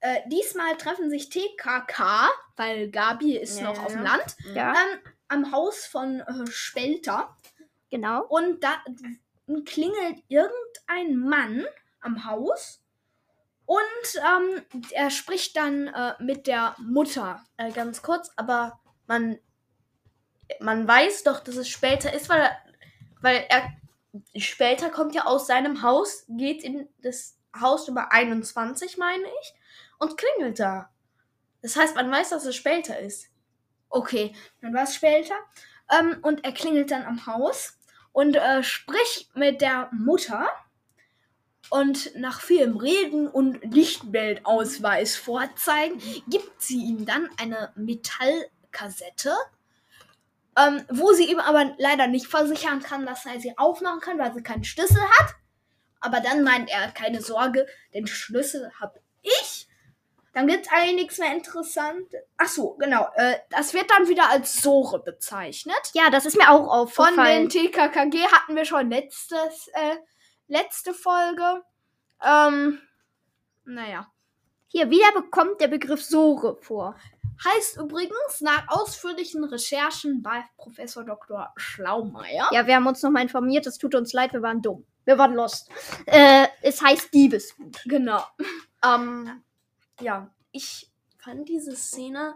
Äh, 0.00 0.20
diesmal 0.28 0.76
treffen 0.76 1.10
sich 1.10 1.28
TKK, 1.28 2.28
weil 2.56 2.90
Gabi 2.90 3.36
ist 3.36 3.58
Ja, 3.58 3.64
noch 3.64 3.84
auf 3.84 3.92
dem. 3.92 4.02
Land, 4.02 4.36
Ja, 4.54 4.70
ähm, 4.72 5.00
am 5.28 5.52
Haus 5.52 5.84
von 5.86 6.20
äh, 6.20 6.46
Spelter. 6.46 7.36
genau. 7.90 8.24
Und 8.24 8.62
da 8.62 8.82
klingelt 9.64 10.22
irgendein 10.28 11.18
Mann 11.18 11.64
am 12.00 12.24
Haus. 12.24 12.80
Und 13.66 13.80
ähm, 14.16 14.62
er 14.90 15.10
spricht 15.10 15.56
dann 15.56 15.88
äh, 15.88 16.12
mit 16.22 16.46
der 16.46 16.76
Mutter. 16.78 17.42
Äh, 17.56 17.72
ganz 17.72 18.02
kurz, 18.02 18.30
aber 18.36 18.78
man, 19.06 19.38
man 20.60 20.86
weiß 20.86 21.24
doch, 21.24 21.40
dass 21.40 21.56
es 21.56 21.68
später 21.68 22.12
ist, 22.12 22.28
weil 22.28 22.42
er, 22.42 22.56
weil 23.24 23.46
er 23.48 23.72
später 24.36 24.90
kommt 24.90 25.14
ja 25.14 25.24
aus 25.24 25.46
seinem 25.46 25.80
Haus, 25.80 26.26
geht 26.28 26.62
in 26.62 26.88
das 27.02 27.38
Haus 27.58 27.88
Nummer 27.88 28.12
21, 28.12 28.98
meine 28.98 29.24
ich, 29.40 29.54
und 29.98 30.18
klingelt 30.18 30.60
da. 30.60 30.90
Das 31.62 31.74
heißt, 31.74 31.96
man 31.96 32.10
weiß, 32.10 32.28
dass 32.28 32.44
es 32.44 32.54
später 32.54 32.98
ist. 32.98 33.28
Okay, 33.88 34.34
dann 34.60 34.74
war 34.74 34.82
es 34.82 34.94
später. 34.94 35.34
Ähm, 35.90 36.18
und 36.20 36.44
er 36.44 36.52
klingelt 36.52 36.90
dann 36.90 37.04
am 37.04 37.24
Haus 37.26 37.78
und 38.12 38.36
äh, 38.36 38.62
spricht 38.62 39.34
mit 39.34 39.62
der 39.62 39.88
Mutter. 39.92 40.46
Und 41.70 42.14
nach 42.14 42.42
vielem 42.42 42.76
Reden 42.76 43.26
und 43.26 43.64
Lichtbildausweis 43.64 45.16
vorzeigen, 45.16 45.98
gibt 46.28 46.60
sie 46.60 46.84
ihm 46.84 47.06
dann 47.06 47.30
eine 47.38 47.72
Metallkassette, 47.74 49.34
ähm, 50.58 50.84
wo 50.90 51.12
sie 51.12 51.30
ihm 51.30 51.40
aber 51.40 51.74
leider 51.78 52.06
nicht 52.06 52.26
versichern 52.26 52.80
kann, 52.80 53.06
dass 53.06 53.26
er 53.26 53.40
sie 53.40 53.56
aufmachen 53.58 54.00
kann, 54.00 54.18
weil 54.18 54.34
sie 54.34 54.42
keinen 54.42 54.64
Schlüssel 54.64 55.02
hat. 55.02 55.34
Aber 56.00 56.20
dann 56.20 56.42
meint 56.42 56.70
er, 56.70 56.90
keine 56.92 57.20
Sorge, 57.20 57.66
den 57.94 58.06
Schlüssel 58.06 58.70
habe 58.80 59.00
ich. 59.22 59.68
Dann 60.34 60.48
gibt 60.48 60.66
es 60.66 60.72
eigentlich 60.72 60.94
nichts 60.96 61.18
mehr 61.18 61.32
Interessantes. 61.32 62.20
Ach 62.36 62.48
so, 62.48 62.74
genau. 62.74 63.08
Äh, 63.14 63.36
das 63.50 63.72
wird 63.72 63.88
dann 63.90 64.08
wieder 64.08 64.28
als 64.28 64.60
Sore 64.60 65.00
bezeichnet. 65.00 65.80
Ja, 65.94 66.10
das 66.10 66.26
ist 66.26 66.36
mir 66.36 66.50
auch 66.50 66.90
Von 66.90 67.06
aufgefallen. 67.06 67.48
den 67.48 67.70
TKKG 67.70 68.26
hatten 68.26 68.56
wir 68.56 68.64
schon 68.64 68.90
letztes, 68.90 69.68
äh, 69.74 69.96
letzte 70.48 70.92
Folge. 70.92 71.62
Ähm, 72.20 72.80
naja. 73.64 74.08
Hier, 74.66 74.90
wieder 74.90 75.12
bekommt 75.12 75.60
der 75.60 75.68
Begriff 75.68 76.02
Sore 76.02 76.58
vor. 76.60 76.96
Heißt 77.42 77.78
übrigens 77.78 78.40
nach 78.40 78.68
ausführlichen 78.68 79.44
Recherchen 79.44 80.22
bei 80.22 80.44
Professor 80.56 81.04
Dr. 81.04 81.52
Schlaumeier. 81.56 82.48
Ja, 82.52 82.66
wir 82.66 82.76
haben 82.76 82.86
uns 82.86 83.02
nochmal 83.02 83.22
informiert. 83.22 83.66
Es 83.66 83.78
tut 83.78 83.94
uns 83.94 84.12
leid, 84.12 84.32
wir 84.32 84.42
waren 84.42 84.62
dumm. 84.62 84.84
Wir 85.04 85.18
waren 85.18 85.34
lost. 85.34 85.68
Äh, 86.06 86.46
es 86.62 86.80
heißt 86.82 87.12
Diebesgut. 87.12 87.82
Genau. 87.86 88.22
Ähm, 88.86 89.42
ja, 89.98 90.30
ich 90.52 90.92
fand 91.16 91.48
diese 91.48 91.74
Szene, 91.74 92.34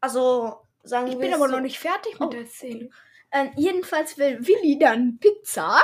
also 0.00 0.60
sagen 0.84 1.08
Ich 1.08 1.14
wir 1.14 1.18
bin 1.22 1.30
es 1.30 1.34
aber 1.34 1.48
so, 1.48 1.56
noch 1.56 1.60
nicht 1.60 1.80
fertig 1.80 2.20
mit 2.20 2.28
Oh, 2.28 2.30
der 2.30 2.46
Szene. 2.46 2.88
Ähm, 3.32 3.50
jedenfalls 3.56 4.16
will 4.16 4.46
Willi 4.46 4.78
dann 4.78 5.18
Pizza. 5.18 5.76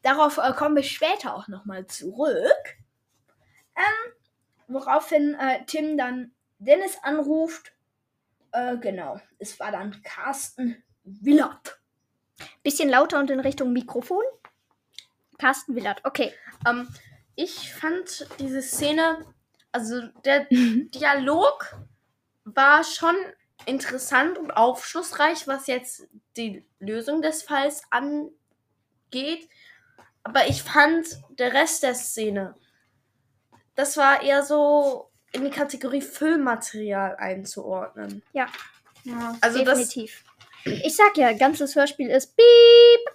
Darauf 0.00 0.38
äh, 0.38 0.54
kommen 0.54 0.76
wir 0.76 0.82
später 0.84 1.34
auch 1.34 1.48
nochmal 1.48 1.86
zurück. 1.86 2.78
Ähm, 3.76 4.12
woraufhin 4.68 5.34
äh, 5.34 5.66
Tim 5.66 5.98
dann 5.98 6.33
Dennis 6.64 6.98
anruft. 7.02 7.72
Äh, 8.52 8.76
genau, 8.78 9.20
es 9.38 9.58
war 9.60 9.72
dann 9.72 10.02
Carsten 10.02 10.82
Willert. 11.02 11.80
Bisschen 12.62 12.88
lauter 12.88 13.18
und 13.18 13.30
in 13.30 13.40
Richtung 13.40 13.72
Mikrofon. 13.72 14.24
Carsten 15.38 15.74
Willert. 15.74 16.00
Okay. 16.04 16.32
Ähm, 16.66 16.88
ich 17.36 17.72
fand 17.72 18.28
diese 18.38 18.62
Szene, 18.62 19.24
also 19.72 20.00
der 20.24 20.46
Dialog 20.50 21.76
war 22.44 22.84
schon 22.84 23.16
interessant 23.66 24.38
und 24.38 24.50
aufschlussreich, 24.50 25.48
was 25.48 25.66
jetzt 25.66 26.06
die 26.36 26.64
Lösung 26.78 27.22
des 27.22 27.42
Falls 27.42 27.82
angeht. 27.90 29.48
Aber 30.22 30.46
ich 30.48 30.62
fand 30.62 31.06
der 31.30 31.52
Rest 31.52 31.82
der 31.82 31.94
Szene, 31.94 32.54
das 33.74 33.96
war 33.96 34.22
eher 34.22 34.42
so 34.42 35.10
in 35.34 35.44
die 35.44 35.50
Kategorie 35.50 36.00
Füllmaterial 36.00 37.16
einzuordnen. 37.16 38.22
Ja. 38.32 38.46
Ja, 39.04 39.36
also 39.42 39.62
das, 39.64 39.78
definitiv. 39.78 40.24
Ich 40.64 40.96
sag 40.96 41.16
ja, 41.18 41.32
ganzes 41.34 41.76
Hörspiel 41.76 42.08
ist 42.08 42.34
Piep. 42.36 43.14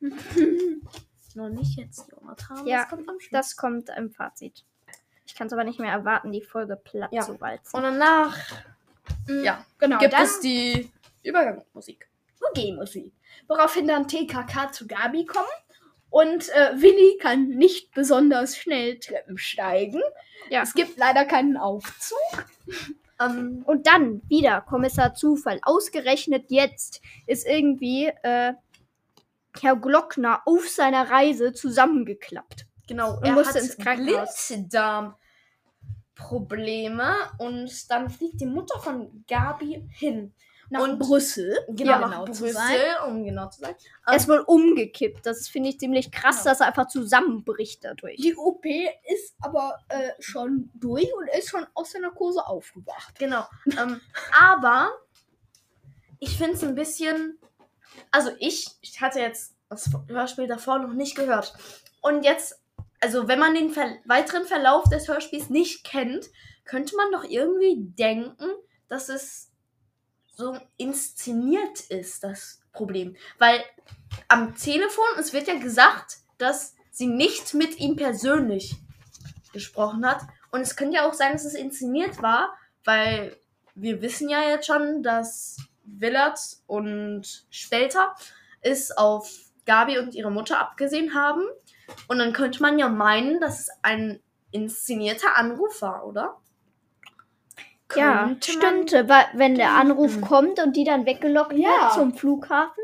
noch 1.34 1.48
nicht 1.48 1.78
jetzt, 1.78 2.06
Jonathan. 2.10 2.66
Ja, 2.66 2.80
das 2.82 2.90
kommt 2.90 3.08
am 3.08 3.20
Schluss. 3.20 3.30
Das 3.30 3.56
kommt 3.56 3.88
im 3.96 4.10
Fazit. 4.10 4.64
Ich 5.26 5.34
kann 5.34 5.46
es 5.46 5.52
aber 5.52 5.64
nicht 5.64 5.78
mehr 5.78 5.92
erwarten, 5.92 6.32
die 6.32 6.42
Folge 6.42 6.76
platt 6.76 7.12
Ja. 7.12 7.22
zu 7.22 7.40
walzen. 7.40 7.76
Und 7.76 7.82
danach 7.84 8.36
Ja, 9.28 9.64
genau. 9.78 9.98
gibt 9.98 10.12
dann 10.12 10.24
es 10.24 10.40
die 10.40 10.90
Übergangsmusik. 11.22 12.08
UG-Musik. 12.54 13.12
Woraufhin 13.48 13.86
dann 13.86 14.06
TKK 14.08 14.72
zu 14.72 14.86
Gabi 14.86 15.24
kommen. 15.24 15.46
Und 16.14 16.48
äh, 16.50 16.80
Willi 16.80 17.18
kann 17.18 17.48
nicht 17.48 17.90
besonders 17.90 18.56
schnell 18.56 19.00
Treppen 19.00 19.36
steigen. 19.36 20.00
Ja. 20.48 20.62
Es 20.62 20.74
gibt 20.74 20.96
leider 20.96 21.24
keinen 21.24 21.56
Aufzug. 21.56 22.46
Ähm, 23.20 23.64
Und 23.66 23.88
dann 23.88 24.22
wieder 24.28 24.60
Kommissar 24.60 25.14
Zufall. 25.14 25.58
Ausgerechnet 25.62 26.52
jetzt 26.52 27.02
ist 27.26 27.44
irgendwie 27.44 28.12
äh, 28.22 28.52
Herr 29.60 29.74
Glockner 29.74 30.42
auf 30.46 30.68
seiner 30.68 31.10
Reise 31.10 31.52
zusammengeklappt. 31.52 32.68
genau, 32.86 33.18
Er 33.20 33.32
musste 33.32 33.58
ins 33.58 33.76
Krankenhaus. 33.76 34.46
Blinddarmprobleme 34.46 37.16
und 37.38 37.90
dann 37.90 38.08
fliegt 38.08 38.40
die 38.40 38.46
Mutter 38.46 38.78
von 38.78 39.24
Gabi 39.26 39.84
hin. 39.90 40.32
Nach 40.74 40.82
Und- 40.82 40.98
Brüssel. 40.98 41.56
Genau, 41.68 41.90
Ja, 41.92 41.98
nach 42.00 42.10
genau 42.10 42.24
zu 42.32 42.42
Brüssel, 42.42 42.52
sein. 42.52 42.80
um 43.08 43.24
genau 43.24 43.48
zu 43.48 43.60
sein. 43.60 43.74
Er 44.06 44.16
ist 44.16 44.28
wohl 44.28 44.40
umgekippt. 44.40 45.24
Das 45.24 45.46
finde 45.48 45.68
ich 45.70 45.78
ziemlich 45.78 46.10
krass, 46.10 46.44
Ja. 46.44 46.50
dass 46.50 46.60
er 46.60 46.66
einfach 46.66 46.88
zusammenbricht 46.88 47.84
dadurch. 47.84 48.16
Die 48.16 48.34
OP 48.36 48.64
ist 49.04 49.34
aber 49.40 49.78
äh, 49.88 50.10
schon 50.18 50.70
durch 50.74 51.08
und 51.14 51.28
ist 51.38 51.48
schon 51.50 51.66
aus 51.74 51.90
der 51.92 52.00
Narkose 52.00 52.44
aufgewacht. 52.46 53.18
Genau. 53.18 53.46
ähm, 53.78 54.00
aber 54.40 54.90
ich 56.18 56.36
finde 56.36 56.54
es 56.54 56.64
ein 56.64 56.74
bisschen. 56.74 57.38
Also 58.10 58.30
ich, 58.38 58.66
ich 58.80 59.00
hatte 59.00 59.20
jetzt 59.20 59.54
das 59.68 59.90
Hörspiel 60.08 60.46
davor 60.48 60.78
noch 60.80 60.92
nicht 60.92 61.16
gehört. 61.16 61.54
Und 62.00 62.24
jetzt, 62.24 62.60
also 63.00 63.28
wenn 63.28 63.38
man 63.38 63.54
den 63.54 63.70
Ver 63.70 63.96
weiteren 64.04 64.44
Verlauf 64.44 64.84
des 64.88 65.06
Hörspiels 65.08 65.50
nicht 65.50 65.84
kennt, 65.84 66.28
könnte 66.64 66.96
man 66.96 67.12
doch 67.12 67.24
irgendwie 67.24 67.76
denken, 67.78 68.46
dass 68.88 69.08
es 69.08 69.50
so 70.34 70.58
inszeniert 70.76 71.80
ist, 71.88 72.24
das 72.24 72.60
Problem. 72.72 73.16
Weil 73.38 73.62
am 74.28 74.54
Telefon, 74.54 75.04
es 75.18 75.32
wird 75.32 75.48
ja 75.48 75.58
gesagt, 75.58 76.18
dass 76.38 76.74
sie 76.90 77.06
nicht 77.06 77.54
mit 77.54 77.78
ihm 77.78 77.96
persönlich 77.96 78.76
gesprochen 79.52 80.06
hat. 80.06 80.22
Und 80.50 80.60
es 80.60 80.76
könnte 80.76 80.96
ja 80.96 81.08
auch 81.08 81.14
sein, 81.14 81.32
dass 81.32 81.44
es 81.44 81.54
inszeniert 81.54 82.22
war, 82.22 82.54
weil 82.84 83.36
wir 83.74 84.02
wissen 84.02 84.28
ja 84.28 84.42
jetzt 84.42 84.66
schon, 84.66 85.02
dass 85.02 85.56
Willard 85.84 86.38
und 86.66 87.46
Spelter 87.50 88.14
es 88.60 88.90
auf 88.92 89.30
Gabi 89.66 89.98
und 89.98 90.14
ihre 90.14 90.30
Mutter 90.30 90.58
abgesehen 90.60 91.14
haben. 91.14 91.42
Und 92.08 92.18
dann 92.18 92.32
könnte 92.32 92.62
man 92.62 92.78
ja 92.78 92.88
meinen, 92.88 93.40
dass 93.40 93.60
es 93.60 93.68
ein 93.82 94.20
inszenierter 94.50 95.36
Anruf 95.36 95.82
war, 95.82 96.06
oder? 96.06 96.40
Ja, 97.96 98.34
stimmte, 98.42 99.08
weil 99.08 99.26
wenn 99.34 99.54
der 99.56 99.72
Anruf 99.72 100.20
kommt 100.20 100.58
und 100.58 100.74
die 100.76 100.84
dann 100.84 101.06
weggelockt 101.06 101.52
Ja. 101.52 101.68
wird 101.68 101.92
zum 101.92 102.14
Flughafen. 102.14 102.82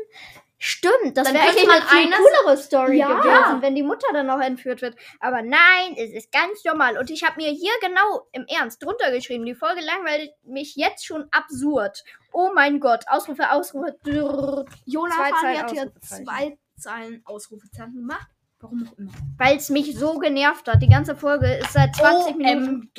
Stimmt, 0.63 1.17
das 1.17 1.33
wäre 1.33 1.43
eigentlich 1.43 1.67
eine 1.71 1.81
viel 1.81 2.11
coolere 2.11 2.55
Story 2.57 2.97
Ja. 2.99 3.07
gewesen, 3.19 3.63
wenn 3.63 3.73
die 3.73 3.81
Mutter 3.81 4.05
dann 4.13 4.27
noch 4.27 4.39
entführt 4.39 4.83
wird. 4.83 4.95
Aber 5.19 5.41
nein, 5.41 5.95
es 5.97 6.11
ist 6.11 6.31
ganz 6.31 6.63
normal. 6.63 6.99
Und 6.99 7.09
ich 7.09 7.23
habe 7.23 7.37
mir 7.37 7.49
hier 7.49 7.71
genau 7.81 8.27
im 8.31 8.45
Ernst 8.47 8.83
drunter 8.83 9.11
geschrieben, 9.11 9.43
die 9.43 9.55
Folge 9.55 9.81
langweilt 9.81 10.31
mich 10.43 10.75
jetzt 10.75 11.03
schon 11.03 11.25
absurd. 11.31 12.03
Oh 12.31 12.51
mein 12.53 12.79
Gott, 12.79 13.05
Ausrufe, 13.07 13.49
Ausrufe. 13.51 13.97
drrr. 14.03 14.65
Jonathan 14.85 15.57
hat 15.57 15.71
hier 15.71 15.91
zwei 16.01 16.59
Zeilen 16.77 17.23
Ausrufezeichen 17.25 17.95
gemacht. 17.95 18.27
Warum 18.59 18.87
auch 18.87 18.97
immer. 18.99 19.11
Weil 19.39 19.57
es 19.57 19.69
mich 19.71 19.97
so 19.97 20.19
genervt 20.19 20.67
hat. 20.67 20.83
Die 20.83 20.89
ganze 20.89 21.15
Folge 21.15 21.51
ist 21.55 21.73
seit 21.73 21.95
20 21.95 22.35
Minuten. 22.35 22.91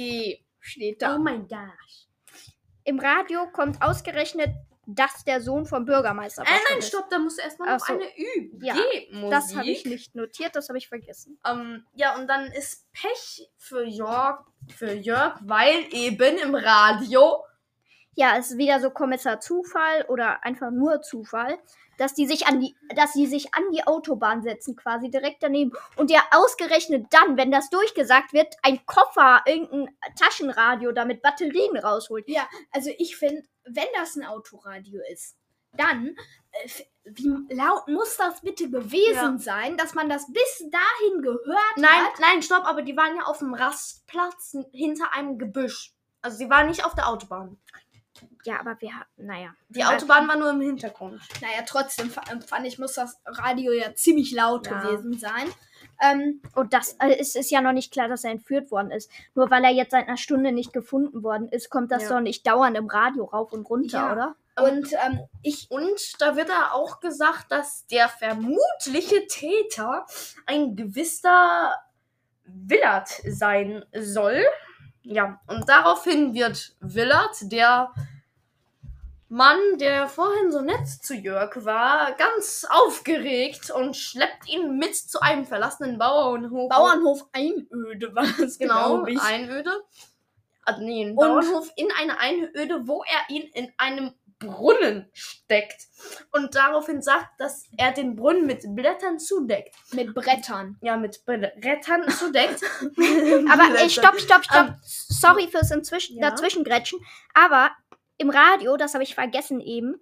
Steht 0.62 1.02
da. 1.02 1.16
Oh 1.16 1.18
mein 1.18 1.46
gosh. 1.48 2.06
Im 2.84 2.98
Radio 2.98 3.46
kommt 3.52 3.82
ausgerechnet, 3.82 4.50
dass 4.86 5.24
der 5.24 5.40
Sohn 5.40 5.66
vom 5.66 5.84
Bürgermeister 5.84 6.42
Äh, 6.42 6.46
nein, 6.70 6.78
ist. 6.78 6.88
stopp, 6.88 7.08
da 7.10 7.18
musst 7.18 7.38
du 7.38 7.42
erstmal 7.42 7.72
noch 7.76 7.84
so. 7.86 7.92
eine 7.92 8.04
Ü. 8.16 8.50
Ja. 8.62 8.74
Das 9.30 9.54
habe 9.54 9.68
ich 9.68 9.84
nicht 9.84 10.14
notiert, 10.14 10.56
das 10.56 10.68
habe 10.68 10.78
ich 10.78 10.88
vergessen. 10.88 11.38
Ähm, 11.46 11.84
ja, 11.94 12.16
und 12.16 12.26
dann 12.28 12.46
ist 12.46 12.90
Pech 12.92 13.48
für 13.58 13.84
Jörg, 13.84 14.40
für 14.74 14.92
Jörg, 14.92 15.38
weil 15.42 15.84
eben 15.92 16.38
im 16.38 16.54
Radio 16.54 17.44
Ja, 18.14 18.36
es 18.38 18.50
ist 18.52 18.58
wieder 18.58 18.80
so 18.80 18.90
Kommissar 18.90 19.40
Zufall 19.40 20.04
oder 20.08 20.44
einfach 20.44 20.70
nur 20.70 21.00
Zufall, 21.02 21.58
dass 22.02 22.14
die 22.14 22.26
sich 22.26 22.46
an 22.46 22.60
die, 22.60 22.74
dass 22.96 23.12
sie 23.12 23.26
sich 23.26 23.54
an 23.54 23.62
die 23.72 23.86
Autobahn 23.86 24.42
setzen, 24.42 24.74
quasi 24.76 25.08
direkt 25.10 25.42
daneben. 25.42 25.72
Und 25.96 26.10
ja 26.10 26.20
ausgerechnet 26.32 27.06
dann, 27.10 27.36
wenn 27.36 27.50
das 27.52 27.70
durchgesagt 27.70 28.32
wird, 28.32 28.54
ein 28.62 28.84
Koffer, 28.86 29.42
irgendein 29.46 29.96
Taschenradio 30.18 30.92
da 30.92 31.04
mit 31.04 31.22
Batterien 31.22 31.76
rausholt. 31.76 32.28
Ja, 32.28 32.48
also 32.72 32.90
ich 32.98 33.16
finde, 33.16 33.42
wenn 33.64 33.86
das 33.94 34.16
ein 34.16 34.24
Autoradio 34.26 35.00
ist, 35.12 35.36
dann, 35.74 36.16
äh, 36.50 36.68
wie 37.04 37.54
laut 37.54 37.88
muss 37.88 38.16
das 38.16 38.40
bitte 38.42 38.68
gewesen 38.68 39.14
Ja. 39.14 39.38
sein, 39.38 39.76
dass 39.76 39.94
man 39.94 40.08
das 40.08 40.26
bis 40.32 40.58
dahin 40.70 41.22
gehört 41.22 41.76
Nein, 41.76 41.88
hat? 42.04 42.18
nein, 42.20 42.42
stopp, 42.42 42.64
aber 42.64 42.82
die 42.82 42.96
waren 42.96 43.16
ja 43.16 43.22
auf 43.24 43.38
dem 43.38 43.54
Rastplatz 43.54 44.56
hinter 44.72 45.12
einem 45.14 45.38
Gebüsch. 45.38 45.94
Also 46.20 46.36
sie 46.36 46.50
waren 46.50 46.66
nicht 46.68 46.84
auf 46.84 46.94
der 46.94 47.08
Autobahn. 47.08 47.58
Ja, 48.44 48.58
aber 48.60 48.76
wir 48.80 48.94
hatten, 48.98 49.26
naja. 49.26 49.54
Die 49.68 49.84
Autobahn 49.84 50.26
war 50.28 50.36
nur 50.36 50.50
im 50.50 50.60
Hintergrund. 50.60 51.20
Naja, 51.40 51.62
trotzdem 51.66 52.10
fa- 52.10 52.22
fand 52.46 52.66
ich, 52.66 52.78
muss 52.78 52.94
das 52.94 53.20
Radio 53.26 53.72
ja 53.72 53.94
ziemlich 53.94 54.32
laut 54.32 54.66
Ja. 54.66 54.80
gewesen 54.80 55.18
sein. 55.18 55.48
Ähm, 56.00 56.42
Und 56.54 56.72
das 56.72 56.94
äh, 57.00 57.16
es 57.20 57.36
ist 57.36 57.50
ja 57.50 57.60
noch 57.60 57.72
nicht 57.72 57.92
klar, 57.92 58.08
dass 58.08 58.24
er 58.24 58.30
entführt 58.32 58.70
worden 58.72 58.90
ist. 58.90 59.10
Nur 59.34 59.50
weil 59.50 59.62
er 59.64 59.70
jetzt 59.70 59.92
seit 59.92 60.08
einer 60.08 60.16
Stunde 60.16 60.50
nicht 60.52 60.72
gefunden 60.72 61.22
worden 61.22 61.48
ist, 61.48 61.70
kommt 61.70 61.92
das 61.92 62.04
Ja. 62.04 62.08
doch 62.10 62.20
nicht 62.20 62.44
dauernd 62.46 62.76
im 62.76 62.88
Radio 62.88 63.24
rauf 63.26 63.52
und 63.52 63.68
runter, 63.68 63.98
Ja. 63.98 64.12
oder? 64.12 64.36
und 64.56 64.92
ähm, 64.92 65.20
ich, 65.42 65.70
Und 65.70 66.20
da 66.20 66.36
wird 66.36 66.48
da 66.50 66.72
auch 66.72 67.00
gesagt, 67.00 67.50
dass 67.52 67.86
der 67.86 68.08
vermutliche 68.08 69.26
Täter 69.26 70.04
ein 70.46 70.76
gewisser 70.76 71.72
Willard 72.44 73.08
sein 73.08 73.84
soll. 73.98 74.42
Ja, 75.04 75.40
und 75.46 75.68
daraufhin 75.68 76.34
wird 76.34 76.76
Willard, 76.80 77.36
der 77.50 77.92
Mann, 79.32 79.78
der 79.78 80.08
vorhin 80.08 80.52
so 80.52 80.60
nett 80.60 80.86
zu 80.86 81.14
Jörg 81.14 81.64
war, 81.64 82.12
ganz 82.16 82.66
aufgeregt 82.68 83.70
und 83.70 83.96
schleppt 83.96 84.46
ihn 84.46 84.76
mit 84.76 84.94
zu 84.94 85.22
einem 85.22 85.46
verlassenen 85.46 85.96
Bauernhof. 85.96 86.68
Bauernhof 86.68 87.24
Einöde 87.32 88.14
war 88.14 88.26
es, 88.40 88.58
genau, 88.58 89.06
ich. 89.06 89.18
Einöde. 89.22 89.70
Also 90.64 90.82
nee, 90.82 91.06
ein 91.06 91.16
Bauernhof 91.16 91.72
in 91.76 91.88
eine 91.98 92.20
Einöde, 92.20 92.86
wo 92.86 93.04
er 93.04 93.34
ihn 93.34 93.48
in 93.54 93.72
einem 93.78 94.12
Brunnen 94.38 95.08
steckt. 95.14 95.86
Und 96.32 96.54
daraufhin 96.54 97.00
sagt, 97.00 97.40
dass 97.40 97.64
er 97.78 97.92
den 97.92 98.16
Brunnen 98.16 98.46
mit 98.46 98.62
Blättern 98.74 99.18
zudeckt. 99.18 99.74
Mit 99.92 100.14
Brettern. 100.14 100.76
Ja, 100.82 100.98
mit 100.98 101.24
Brettern 101.24 102.06
zudeckt. 102.10 102.60
Aber 103.50 103.80
ey, 103.80 103.88
stopp, 103.88 104.20
stopp, 104.20 104.44
stopp. 104.44 104.68
Ähm, 104.68 104.74
Sorry 104.82 105.48
fürs 105.48 105.70
inzwischen 105.70 106.18
ja? 106.18 106.30
dazwischengrätschen. 106.30 106.98
Aber 107.32 107.70
im 108.22 108.30
Radio, 108.30 108.76
das 108.76 108.94
habe 108.94 109.04
ich 109.04 109.14
vergessen 109.14 109.60
eben, 109.60 110.00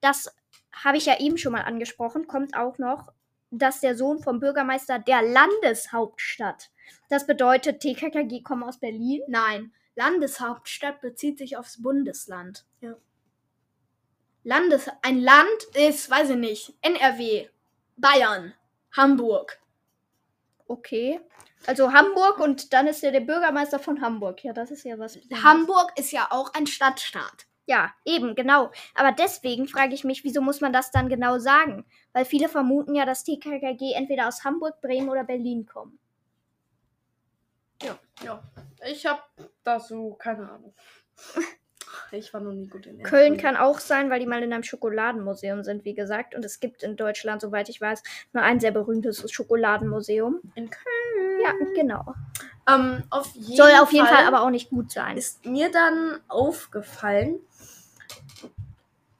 das 0.00 0.34
habe 0.72 0.96
ich 0.96 1.06
ja 1.06 1.20
eben 1.20 1.38
schon 1.38 1.52
mal 1.52 1.62
angesprochen, 1.62 2.26
kommt 2.26 2.56
auch 2.56 2.78
noch, 2.78 3.12
dass 3.50 3.80
der 3.80 3.96
Sohn 3.96 4.20
vom 4.20 4.40
Bürgermeister 4.40 4.98
der 4.98 5.22
Landeshauptstadt. 5.22 6.70
Das 7.08 7.26
bedeutet, 7.26 7.80
TKKG 7.80 8.42
kommen 8.42 8.62
aus 8.62 8.78
Berlin. 8.78 9.22
Nein, 9.28 9.72
Landeshauptstadt 9.96 11.00
bezieht 11.00 11.38
sich 11.38 11.56
aufs 11.56 11.82
Bundesland. 11.82 12.64
Ja. 12.80 12.96
Landes 14.44 14.88
ein 15.02 15.20
Land 15.20 15.64
ist, 15.74 16.10
weiß 16.10 16.30
ich 16.30 16.36
nicht, 16.36 16.74
NRW, 16.82 17.48
Bayern, 17.96 18.54
Hamburg. 18.96 19.58
Okay. 20.66 21.20
Also 21.66 21.92
Hamburg 21.92 22.38
und 22.38 22.72
dann 22.72 22.86
ist 22.86 23.02
er 23.02 23.10
der 23.10 23.20
Bürgermeister 23.20 23.78
von 23.78 24.00
Hamburg. 24.00 24.44
Ja, 24.44 24.52
das 24.52 24.70
ist 24.70 24.84
ja 24.84 24.98
was. 24.98 25.18
Hamburg 25.42 25.92
ist 25.96 26.12
ja 26.12 26.28
auch 26.30 26.54
ein 26.54 26.66
Stadtstaat. 26.66 27.47
Ja, 27.68 27.92
eben, 28.06 28.34
genau. 28.34 28.70
Aber 28.94 29.12
deswegen 29.12 29.68
frage 29.68 29.92
ich 29.92 30.02
mich, 30.02 30.24
wieso 30.24 30.40
muss 30.40 30.62
man 30.62 30.72
das 30.72 30.90
dann 30.90 31.10
genau 31.10 31.38
sagen? 31.38 31.84
Weil 32.14 32.24
viele 32.24 32.48
vermuten 32.48 32.94
ja, 32.94 33.04
dass 33.04 33.24
TKKG 33.24 33.92
entweder 33.92 34.26
aus 34.26 34.42
Hamburg, 34.42 34.80
Bremen 34.80 35.10
oder 35.10 35.22
Berlin 35.22 35.66
kommen. 35.66 35.98
Ja, 37.82 37.98
ja. 38.24 38.42
Ich 38.90 39.04
habe 39.04 39.20
dazu 39.62 40.16
keine 40.18 40.50
Ahnung. 40.50 40.74
Ich 42.12 42.32
war 42.34 42.40
noch 42.40 42.52
nie 42.52 42.66
gut 42.66 42.86
in 42.86 43.02
Köln 43.02 43.36
kann 43.36 43.56
auch 43.56 43.78
sein, 43.78 44.10
weil 44.10 44.20
die 44.20 44.26
mal 44.26 44.42
in 44.42 44.52
einem 44.52 44.62
Schokoladenmuseum 44.62 45.62
sind, 45.64 45.84
wie 45.84 45.94
gesagt. 45.94 46.34
Und 46.34 46.44
es 46.44 46.60
gibt 46.60 46.82
in 46.82 46.96
Deutschland, 46.96 47.40
soweit 47.40 47.68
ich 47.68 47.80
weiß, 47.80 48.02
nur 48.32 48.42
ein 48.42 48.60
sehr 48.60 48.70
berühmtes 48.72 49.30
Schokoladenmuseum. 49.30 50.40
In 50.54 50.70
Köln. 50.70 51.40
Ja, 51.42 51.52
genau. 51.74 52.14
Ähm, 52.68 53.02
auf 53.10 53.32
jeden 53.34 53.56
Soll 53.56 53.70
auf 53.80 53.92
jeden 53.92 54.06
Fall 54.06 54.26
aber 54.26 54.42
auch 54.42 54.50
nicht 54.50 54.70
gut 54.70 54.90
sein. 54.92 55.16
ist 55.16 55.44
mir 55.46 55.70
dann 55.70 56.20
aufgefallen, 56.28 57.40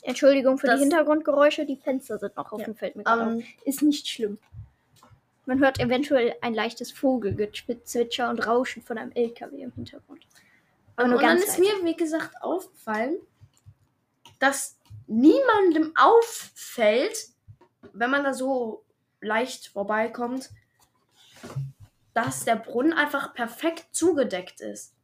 Entschuldigung 0.03 0.59
für 0.59 0.67
Das- 0.69 0.77
die 0.77 0.83
Hintergrundgeräusche, 0.83 1.67
die 1.67 1.77
Fenster 1.77 2.19
sind 2.19 2.37
noch 2.37 2.53
offen, 2.53 2.73
Ja. 2.73 2.75
fällt 2.75 2.97
mir 2.97 3.05
gerade 3.05 3.31
ähm, 3.33 3.43
Ist 3.65 3.83
nicht 3.83 4.09
schlimm. 4.09 4.39
Man 5.47 5.61
hört 5.61 5.81
eventuell 5.81 6.35
ein 6.43 6.53
leichtes 6.55 6.93
Vogelgezwitscher 6.93 8.29
und 8.29 8.47
Rauschen 8.47 8.83
von 8.83 8.99
einem 8.99 9.13
LKW 9.13 9.63
im 9.63 9.73
Hintergrund. 9.73 10.27
Aber 10.99 11.05
und 11.05 11.11
nur 11.13 11.21
dann 11.21 11.37
ganz 11.37 11.45
ist 11.49 11.59
leise. 11.59 11.77
mir, 11.81 11.85
wie 11.85 11.97
gesagt, 11.97 12.43
aufgefallen, 12.43 13.17
dass 14.41 14.79
niemandem 15.07 15.93
auffällt, 15.97 17.17
wenn 17.93 18.11
man 18.11 18.25
da 18.25 18.35
so 18.35 18.85
leicht 19.21 19.69
vorbeikommt, 19.69 20.51
dass 22.15 22.45
der 22.45 22.57
Brunnen 22.57 22.93
einfach 22.93 23.33
perfekt 23.33 23.87
zugedeckt 23.93 24.61
ist. 24.61 24.95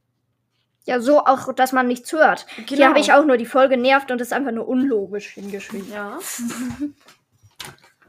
Ja, 0.85 1.01
so 1.01 1.21
auch, 1.21 1.53
dass 1.55 1.73
man 1.73 1.87
nichts 1.87 2.13
hört. 2.13 2.45
Hier 2.57 2.65
Genau. 2.67 2.89
habe 2.89 2.99
ich 2.99 3.13
auch 3.13 3.25
nur 3.25 3.37
die 3.37 3.47
Folge 3.47 3.77
nervt 3.77 4.11
und 4.11 4.21
ist 4.21 4.33
einfach 4.33 4.51
nur 4.53 4.69
unlogisch 4.69 5.29
hingeschrieben. 5.31 5.91
Ja. 5.93 6.19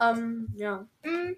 ähm, 0.00 0.48
ja. 0.56 0.86
Mm, 1.04 1.34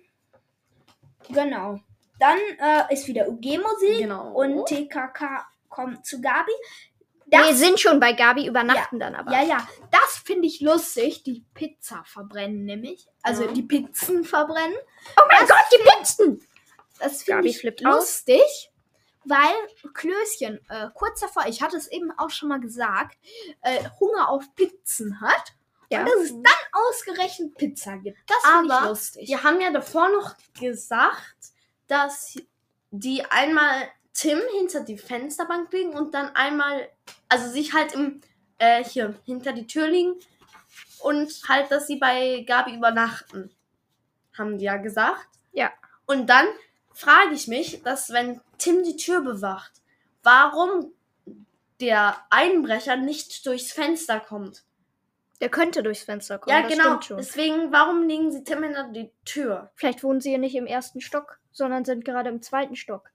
Genau. 1.30 1.78
Dann 2.18 2.38
äh, 2.58 2.92
ist 2.94 3.06
wieder 3.06 3.28
UG-Musik 3.28 3.98
Genau. 3.98 4.32
und 4.32 4.64
TKK 4.66 5.46
kommt 5.68 6.04
zu 6.06 6.20
Gabi. 6.20 6.52
Wir 7.30 7.54
sind 7.54 7.78
schon 7.78 8.00
bei 8.00 8.14
Gabi, 8.14 8.46
übernachten 8.46 8.98
dann 8.98 9.14
aber. 9.14 9.30
Ja, 9.32 9.42
ja, 9.42 9.68
das 9.90 10.16
finde 10.24 10.46
ich 10.46 10.60
lustig. 10.62 11.22
Die 11.24 11.44
Pizza 11.52 12.02
verbrennen 12.06 12.64
nämlich. 12.64 13.06
Also 13.22 13.44
Ja. 13.44 13.52
die 13.52 13.62
Pizzen 13.64 14.24
verbrennen. 14.24 14.76
Oh 15.18 15.22
mein 15.30 15.46
Gott, 15.46 15.64
die 15.72 15.90
Pizzen! 15.90 16.46
Das 16.98 17.22
finde 17.22 17.46
ich 17.48 17.58
flippt 17.60 17.84
aus. 17.84 17.94
lustig, 18.24 18.72
weil 19.24 19.52
Klößchen 19.92 20.58
äh, 20.70 20.88
kurz 20.94 21.20
davor, 21.20 21.44
ich 21.46 21.60
hatte 21.62 21.76
es 21.76 21.86
eben 21.88 22.10
auch 22.18 22.30
schon 22.30 22.48
mal 22.48 22.60
gesagt, 22.60 23.18
äh, 23.60 23.84
Hunger 24.00 24.30
auf 24.30 24.44
Pizzen 24.54 25.20
hat. 25.20 25.52
Ja. 25.90 26.00
Und 26.00 26.06
dass 26.08 26.20
es 26.24 26.30
dann 26.32 26.44
ausgerechnet 26.72 27.54
Pizza 27.56 27.96
gibt. 27.98 28.18
Das 28.26 28.38
finde 28.52 28.74
ich 28.74 28.88
lustig. 28.88 29.26
Die 29.26 29.36
haben 29.36 29.60
ja 29.60 29.70
davor 29.70 30.08
noch 30.08 30.34
gesagt, 30.58 31.36
dass 31.86 32.36
die 32.90 33.22
einmal 33.26 33.88
Tim 34.18 34.40
hinter 34.58 34.80
die 34.80 34.98
Fensterbank 34.98 35.72
legen 35.72 35.94
und 35.94 36.12
dann 36.12 36.34
einmal, 36.34 36.88
also 37.28 37.48
sich 37.48 37.72
halt 37.72 37.94
im, 37.94 38.20
äh, 38.58 38.82
hier, 38.82 39.14
hinter 39.24 39.52
die 39.52 39.68
Tür 39.68 39.86
legen 39.86 40.14
und 40.98 41.32
halt, 41.48 41.70
dass 41.70 41.86
sie 41.86 41.96
bei 41.96 42.44
Gabi 42.44 42.74
übernachten. 42.74 43.54
Haben 44.36 44.58
die 44.58 44.64
ja 44.64 44.76
gesagt. 44.76 45.28
Ja. 45.52 45.70
Und 46.06 46.28
dann 46.28 46.46
frage 46.92 47.32
ich 47.32 47.46
mich, 47.46 47.80
dass 47.84 48.10
wenn 48.10 48.40
Tim 48.58 48.82
die 48.82 48.96
Tür 48.96 49.20
bewacht, 49.20 49.70
warum 50.24 50.92
der 51.80 52.16
Einbrecher 52.30 52.96
nicht 52.96 53.46
durchs 53.46 53.70
Fenster 53.70 54.18
kommt. 54.18 54.64
Der 55.40 55.48
könnte 55.48 55.84
durchs 55.84 56.02
Fenster 56.02 56.40
kommen. 56.40 56.56
ja, 56.56 56.66
genau. 56.66 56.98
Deswegen, 57.16 57.70
warum 57.70 58.02
legen 58.08 58.32
sie 58.32 58.42
Tim 58.42 58.64
hinter 58.64 58.88
die 58.88 59.12
Tür? 59.24 59.70
Vielleicht 59.76 60.02
wohnen 60.02 60.20
sie 60.20 60.32
ja 60.32 60.38
nicht 60.38 60.56
im 60.56 60.66
ersten 60.66 61.00
Stock, 61.00 61.38
sondern 61.52 61.84
sind 61.84 62.04
gerade 62.04 62.30
im 62.30 62.42
zweiten 62.42 62.74
Stock. 62.74 63.12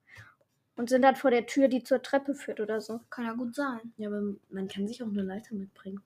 Und 0.76 0.90
sind 0.90 1.04
dann 1.04 1.16
vor 1.16 1.30
der 1.32 1.46
Tür, 1.46 1.68
die 1.68 1.84
zur 1.84 2.02
Treppe 2.02 2.34
führt 2.34 2.60
oder 2.60 2.82
so. 2.82 3.00
Kann 3.10 3.26
ja 3.26 3.34
gut 3.34 3.54
sein. 3.56 3.94
Ja, 3.98 4.10
aber 4.10 4.22
man 4.50 4.68
kann 4.68 4.88
sich 4.88 5.04
auch 5.04 5.08
eine 5.08 5.22
Leiter 5.22 5.54
mitbringen. 5.54 6.02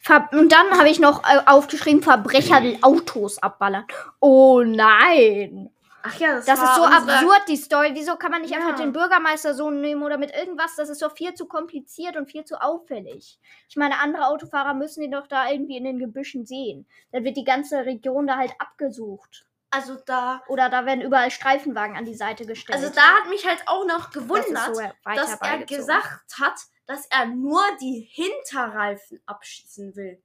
Ver 0.00 0.28
und 0.32 0.52
dann 0.52 0.70
habe 0.78 0.88
ich 0.88 1.00
noch 1.00 1.24
äh, 1.24 1.40
aufgeschrieben, 1.46 2.02
Verbrecher 2.02 2.62
will 2.62 2.78
Autos 2.82 3.38
abballern. 3.42 3.84
Oh 4.20 4.62
nein. 4.64 5.70
Ach 6.02 6.18
ja, 6.18 6.36
das, 6.36 6.46
Das 6.46 6.60
war 6.60 6.70
ist 6.70 6.76
so 6.76 6.84
absurd, 6.84 7.42
die 7.48 7.56
Story. 7.56 7.90
Wieso 7.92 8.16
kann 8.16 8.30
man 8.30 8.40
nicht 8.40 8.52
Ja. 8.52 8.58
einfach 8.58 8.76
den 8.76 8.92
Bürgermeistersohn 8.92 9.80
nehmen 9.80 10.02
oder 10.02 10.16
mit 10.16 10.34
irgendwas? 10.34 10.76
Das 10.76 10.88
ist 10.88 11.02
doch 11.02 11.12
viel 11.14 11.34
zu 11.34 11.46
kompliziert 11.46 12.16
und 12.16 12.30
viel 12.30 12.44
zu 12.44 12.62
auffällig. 12.62 13.38
Ich 13.68 13.76
meine, 13.76 13.98
andere 13.98 14.28
Autofahrer 14.28 14.74
müssen 14.74 15.02
die 15.02 15.10
doch 15.10 15.26
da 15.26 15.50
irgendwie 15.50 15.76
in 15.76 15.84
den 15.84 15.98
Gebüschen 15.98 16.46
sehen. 16.46 16.86
Dann 17.12 17.24
wird 17.24 17.36
die 17.36 17.44
ganze 17.44 17.84
Region 17.84 18.28
da 18.28 18.36
halt 18.36 18.52
abgesucht. 18.60 19.44
Also 19.70 19.96
da, 20.06 20.42
Oder 20.48 20.70
da 20.70 20.86
werden 20.86 21.02
überall 21.02 21.30
Streifenwagen 21.30 21.96
an 21.96 22.06
die 22.06 22.14
Seite 22.14 22.46
gestellt. 22.46 22.78
also 22.78 22.94
da 22.94 23.02
hat 23.02 23.28
mich 23.28 23.46
halt 23.46 23.62
auch 23.66 23.84
noch 23.84 24.10
gewundert, 24.10 24.74
so 24.74 24.80
dass 25.04 25.40
er 25.40 25.64
gesagt 25.64 26.38
hat, 26.40 26.54
dass 26.86 27.06
er 27.06 27.26
nur 27.26 27.60
die 27.80 28.08
Hinterreifen 28.10 29.20
abschießen 29.26 29.94
will. 29.94 30.22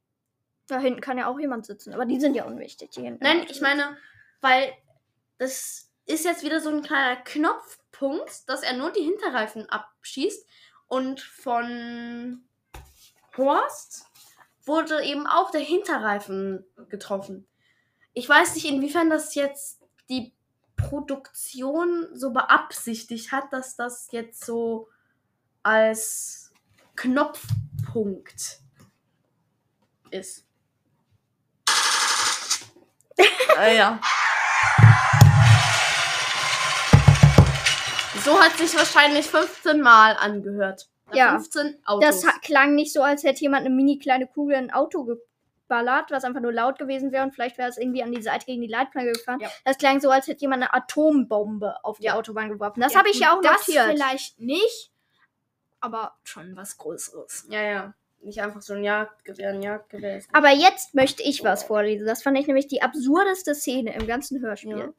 Da 0.66 0.78
hinten 0.78 1.02
kann 1.02 1.18
ja 1.18 1.26
auch 1.26 1.38
jemand 1.38 1.66
sitzen, 1.66 1.92
aber 1.92 2.06
die 2.06 2.18
sind 2.18 2.34
ja 2.34 2.44
unwichtig. 2.44 2.96
Nein, 2.96 3.44
ich 3.48 3.60
meine, 3.60 3.98
weil 4.40 4.72
das 5.36 5.90
ist 6.06 6.24
jetzt 6.24 6.42
wieder 6.42 6.60
so 6.60 6.70
ein 6.70 6.82
kleiner 6.82 7.16
Knopfpunkt, 7.16 8.48
dass 8.48 8.62
er 8.62 8.74
nur 8.74 8.92
die 8.92 9.02
Hinterreifen 9.02 9.68
abschießt 9.68 10.48
und 10.86 11.20
von 11.20 12.44
Horst 13.36 14.06
wurde 14.64 15.02
eben 15.02 15.26
auch 15.26 15.50
der 15.50 15.60
Hinterreifen 15.60 16.64
getroffen. 16.88 17.46
Ich 18.16 18.28
weiß 18.28 18.54
nicht, 18.54 18.66
inwiefern 18.66 19.10
das 19.10 19.34
jetzt 19.34 19.80
die 20.08 20.32
Produktion 20.76 22.08
so 22.12 22.30
beabsichtigt 22.30 23.32
hat, 23.32 23.52
dass 23.52 23.74
das 23.74 24.08
jetzt 24.12 24.44
so 24.44 24.88
als 25.64 26.52
Knopfpunkt 26.94 28.60
ist. 30.10 30.46
ah, 33.56 33.66
ja. 33.66 34.00
So 38.24 38.40
hat 38.40 38.56
sich 38.56 38.76
wahrscheinlich 38.76 39.26
15 39.26 39.80
Mal 39.80 40.12
angehört. 40.16 40.88
Ja. 41.12 41.32
15 41.32 41.84
Autos. 41.84 42.22
Das 42.22 42.40
klang 42.42 42.76
nicht 42.76 42.92
so, 42.92 43.02
als 43.02 43.24
hätte 43.24 43.40
jemand 43.40 43.66
eine 43.66 43.74
mini 43.74 43.98
kleine 43.98 44.28
Kugel 44.28 44.56
in 44.56 44.66
ein 44.66 44.70
Auto 44.72 45.04
geballert, 45.74 46.10
was 46.10 46.24
einfach 46.24 46.40
nur 46.40 46.52
laut 46.52 46.78
gewesen 46.78 47.12
wäre 47.12 47.24
und 47.24 47.32
vielleicht 47.32 47.58
wäre 47.58 47.68
es 47.68 47.78
irgendwie 47.78 48.02
an 48.02 48.12
die 48.12 48.22
Seite 48.22 48.46
gegen 48.46 48.62
die 48.62 48.68
Leitplanke 48.68 49.12
gefahren. 49.12 49.40
Ja. 49.40 49.50
Das 49.64 49.78
klang 49.78 50.00
so, 50.00 50.10
als 50.10 50.26
hätte 50.26 50.40
jemand 50.40 50.62
eine 50.62 50.72
Atombombe 50.74 51.84
auf 51.84 51.98
die 51.98 52.04
Ja. 52.04 52.14
Autobahn 52.14 52.48
geworfen. 52.50 52.80
Das 52.80 52.94
habe 52.94 53.08
ich 53.10 53.18
ja 53.18 53.36
auch 53.36 53.40
das 53.40 53.66
notiert. 53.66 53.86
vielleicht 53.90 54.40
nicht, 54.40 54.92
aber 55.80 56.14
schon 56.22 56.56
was 56.56 56.76
Größeres. 56.78 57.46
Ja, 57.50 57.62
ja. 57.62 57.94
Nicht 58.22 58.40
einfach 58.40 58.62
so 58.62 58.72
ein 58.72 58.82
Jagdgewehr, 58.82 59.50
ein 59.50 59.62
Jagdgewehr. 59.62 60.22
Aber 60.32 60.48
jetzt 60.48 60.94
möchte 60.94 61.22
ich 61.22 61.44
was 61.44 61.64
vorlesen. 61.64 62.06
Das 62.06 62.22
fand 62.22 62.38
ich 62.38 62.46
nämlich 62.46 62.66
die 62.66 62.80
absurdeste 62.80 63.54
Szene 63.54 63.94
im 63.94 64.06
ganzen 64.06 64.40
Hörspiel. 64.40 64.94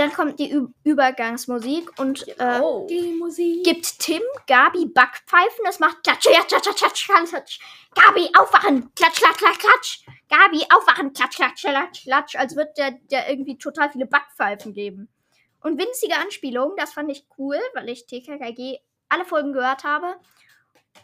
Dann 0.00 0.14
kommt 0.14 0.38
die 0.38 0.50
Ü 0.50 0.68
Übergangsmusik 0.82 2.00
und 2.00 2.26
äh, 2.38 2.58
Oh. 2.62 2.86
Die 2.88 3.12
Musik. 3.12 3.64
gibt 3.64 3.98
Tim 3.98 4.22
Gabi 4.46 4.86
Backpfeifen. 4.86 5.62
Das 5.64 5.78
macht 5.78 6.02
Klatsch, 6.02 6.24
ja, 6.24 6.42
klatsch, 6.42 6.62
klatsch, 6.62 6.78
klatsch, 6.78 7.04
klatsch, 7.06 7.28
klatsch. 7.28 7.60
Gabi, 7.94 8.30
aufwachen! 8.38 8.94
Klatsch, 8.94 9.20
klatsch, 9.20 9.36
klatsch, 9.36 9.58
klatsch. 9.58 10.06
Gabi, 10.30 10.64
aufwachen! 10.74 11.12
Klatsch, 11.12 11.36
klatsch, 11.36 11.60
klatsch, 11.60 12.02
klatsch. 12.04 12.36
Als 12.36 12.56
wird 12.56 12.78
der, 12.78 12.92
der 13.10 13.28
irgendwie 13.28 13.58
total 13.58 13.90
viele 13.90 14.06
Backpfeifen 14.06 14.72
geben. 14.72 15.10
Und 15.60 15.78
winzige 15.78 16.16
Anspielungen, 16.16 16.78
das 16.78 16.94
fand 16.94 17.10
ich 17.10 17.26
cool, 17.36 17.58
weil 17.74 17.90
ich 17.90 18.06
TKKG 18.06 18.78
alle 19.10 19.26
Folgen 19.26 19.52
gehört 19.52 19.84
habe 19.84 20.16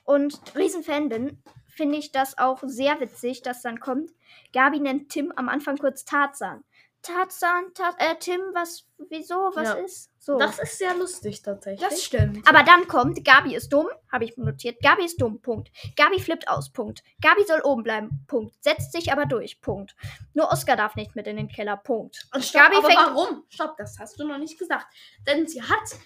und 0.05 0.41
Riesenfan 0.55 1.11
bin, 1.11 1.43
finde 1.69 1.99
ich 1.99 2.13
das 2.13 2.39
auch 2.39 2.63
sehr 2.65 2.99
witzig, 3.01 3.43
dass 3.43 3.61
dann 3.61 3.79
kommt. 3.79 4.11
Gabi 4.55 4.81
nennt 4.81 5.11
Tim 5.11 5.33
am 5.37 5.51
Anfang 5.51 5.77
kurz 5.77 6.07
Tarzan. 6.07 6.65
Tarzan, 7.07 7.73
Tar 7.75 7.95
äh, 7.99 8.17
Tim, 8.19 8.41
was, 8.53 8.87
wieso, 9.09 9.51
was 9.55 9.69
Ja. 9.69 9.73
ist? 9.75 10.11
So. 10.19 10.39
Das 10.39 10.59
ist 10.59 10.79
sehr 10.79 10.95
lustig 10.97 11.41
tatsächlich. 11.43 11.89
Das 11.89 12.03
stimmt. 12.03 12.47
Aber 12.49 12.65
dann 12.65 12.89
kommt, 12.89 13.25
Gabi 13.25 13.55
ist 13.55 13.73
dumm, 13.73 13.87
habe 14.11 14.25
ich 14.25 14.37
notiert. 14.37 14.83
Gabi 14.83 15.05
ist 15.05 15.21
dumm, 15.21 15.41
Punkt. 15.41 15.71
Gabi 15.97 16.19
flippt 16.21 16.49
aus, 16.49 16.73
Punkt. 16.73 17.03
Gabi 17.21 17.45
soll 17.47 17.61
oben 17.61 17.85
bleiben, 17.85 18.25
Punkt. 18.27 18.55
Setzt 18.63 18.91
sich 18.93 19.13
aber 19.13 19.27
durch, 19.27 19.61
Punkt. 19.61 19.95
Nur 20.35 20.51
Oscar 20.51 20.75
darf 20.77 20.97
nicht 20.97 21.15
mit 21.15 21.27
in 21.29 21.37
den 21.37 21.49
Keller, 21.49 21.77
Punkt. 21.77 22.27
Und 22.35 22.45
stopp, 22.45 22.63
Gabi 22.63 22.77
aber 22.79 22.87
fängt- 22.89 22.99
warum? 23.01 23.45
Stopp, 23.49 23.77
das 23.77 23.99
hast 24.01 24.19
du 24.19 24.27
noch 24.27 24.39
nicht 24.39 24.59
gesagt. 24.59 24.87
Denn 25.29 25.47
sie 25.47 25.63
hat 25.63 25.97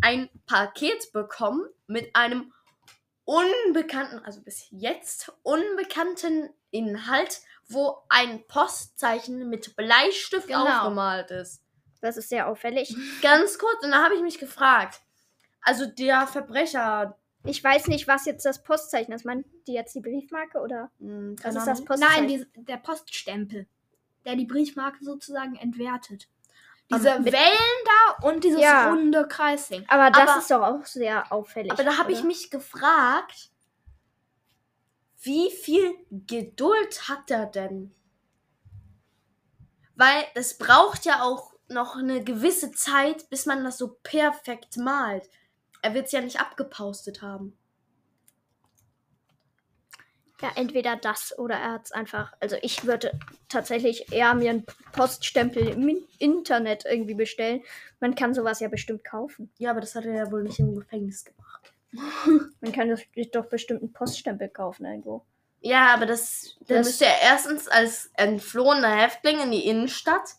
ein 0.00 0.30
Paket 0.46 1.12
bekommen 1.12 1.66
mit 1.86 2.14
einem 2.16 2.52
unbekannten, 3.24 4.20
also 4.24 4.40
bis 4.40 4.66
jetzt 4.70 5.30
unbekannten 5.42 6.48
Inhalt, 6.70 7.40
wo 7.68 7.98
ein 8.08 8.46
Postzeichen 8.46 9.48
mit 9.48 9.76
Bleistift 9.76 10.46
Genau. 10.48 10.64
aufgemalt 10.66 11.30
ist. 11.30 11.62
Das 12.00 12.16
ist 12.16 12.28
sehr 12.28 12.48
auffällig. 12.48 12.94
Ganz 13.22 13.58
kurz, 13.58 13.82
und 13.84 13.90
da 13.90 14.04
habe 14.04 14.14
ich 14.14 14.22
mich 14.22 14.38
gefragt. 14.38 15.00
Also 15.60 15.86
der 15.86 16.26
Verbrecher. 16.26 17.18
Ich 17.44 17.62
weiß 17.62 17.88
nicht, 17.88 18.06
was 18.08 18.24
jetzt 18.24 18.44
das 18.44 18.62
Postzeichen 18.62 19.12
ist. 19.12 19.24
Meint 19.24 19.46
die 19.66 19.72
jetzt 19.74 19.94
die 19.94 20.00
Briefmarke 20.00 20.58
oder 20.60 20.90
Hm, 20.98 21.36
was 21.42 21.54
ist 21.56 21.66
das. 21.66 21.84
Postzeichen? 21.84 22.26
Nein, 22.26 22.28
die, 22.28 22.46
der 22.64 22.76
Poststempel, 22.78 23.66
der 24.24 24.36
die 24.36 24.46
Briefmarke 24.46 25.04
sozusagen 25.04 25.56
entwertet. 25.56 26.28
Aber 26.90 27.00
Diese 27.00 27.20
mit- 27.20 27.32
Wellen 27.34 27.84
da 27.84 28.26
und 28.28 28.44
dieses 28.44 28.60
Ja. 28.62 28.88
runde 28.90 29.26
Kreisding. 29.28 29.84
Aber 29.88 30.10
das 30.10 30.28
Aber- 30.30 30.38
ist 30.40 30.50
doch 30.50 30.62
auch 30.62 30.86
sehr 30.86 31.30
auffällig. 31.32 31.70
Aber 31.72 31.84
da 31.84 31.98
habe 31.98 32.12
ich 32.12 32.22
mich 32.24 32.50
gefragt, 32.50 33.50
wie 35.20 35.50
viel 35.50 35.94
Geduld 36.10 37.08
hat 37.08 37.30
er 37.30 37.46
denn? 37.46 37.92
Weil 39.96 40.24
es 40.34 40.58
braucht 40.58 41.04
ja 41.04 41.22
auch 41.22 41.54
noch 41.68 41.96
eine 41.96 42.22
gewisse 42.22 42.70
Zeit, 42.72 43.28
bis 43.30 43.46
man 43.46 43.64
das 43.64 43.78
so 43.78 43.96
perfekt 44.02 44.76
malt. 44.76 45.28
Er 45.82 45.94
wird 45.94 46.06
es 46.06 46.12
ja 46.12 46.20
nicht 46.20 46.40
abgepaustet 46.40 47.20
haben. 47.20 47.56
Ja, 50.40 50.52
entweder 50.54 50.94
das 50.94 51.36
oder 51.36 51.56
er 51.56 51.72
hat 51.72 51.86
es 51.86 51.92
einfach. 51.92 52.32
Also 52.38 52.56
ich 52.62 52.84
würde 52.84 53.18
tatsächlich 53.48 54.12
eher 54.12 54.34
mir 54.34 54.50
einen 54.50 54.66
Poststempel 54.92 55.66
im 55.66 55.88
In- 55.88 56.06
Internet 56.20 56.84
irgendwie 56.84 57.14
bestellen. 57.14 57.64
Man 57.98 58.14
kann 58.14 58.34
sowas 58.34 58.60
ja 58.60 58.68
bestimmt 58.68 59.02
kaufen. 59.02 59.50
Ja, 59.58 59.72
aber 59.72 59.80
das 59.80 59.96
hat 59.96 60.04
er 60.04 60.14
ja 60.14 60.30
wohl 60.30 60.44
nicht 60.44 60.60
im 60.60 60.76
Gefängnis 60.76 61.24
gemacht. 61.24 61.72
Man 62.60 62.72
kann 62.72 62.88
das 62.88 63.00
doch 63.32 63.46
bestimmt 63.46 63.82
einen 63.82 63.92
Poststempel 63.92 64.48
kaufen 64.48 64.84
irgendwo. 64.84 65.24
Ja, 65.60 65.92
aber 65.94 66.06
das, 66.06 66.56
Das- 66.66 66.86
müsste 66.86 67.06
er 67.06 67.20
erstens 67.22 67.66
als 67.68 68.10
entflohener 68.14 68.94
Häftling 68.94 69.40
in 69.40 69.50
die 69.50 69.66
Innenstadt, 69.66 70.34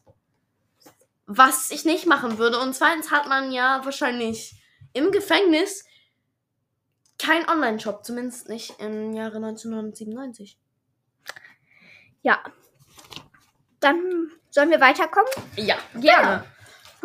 was 1.25 1.71
ich 1.71 1.85
nicht 1.85 2.05
machen 2.05 2.37
würde. 2.37 2.59
Und 2.59 2.73
zweitens 2.73 3.11
hat 3.11 3.27
man 3.27 3.51
ja 3.51 3.81
wahrscheinlich 3.83 4.61
im 4.93 5.11
Gefängnis 5.11 5.85
kein 7.17 7.47
Online-Shop, 7.49 8.05
zumindest 8.05 8.47
nicht 8.47 8.79
im 8.79 9.11
Jahre 9.13 9.35
1997. 9.37 10.57
Ja. 12.21 12.41
Dann 13.81 14.31
sollen 14.49 14.71
wir 14.71 14.79
weiterkommen? 14.79 15.29
Ja, 15.57 15.77
gerne. 15.95 16.45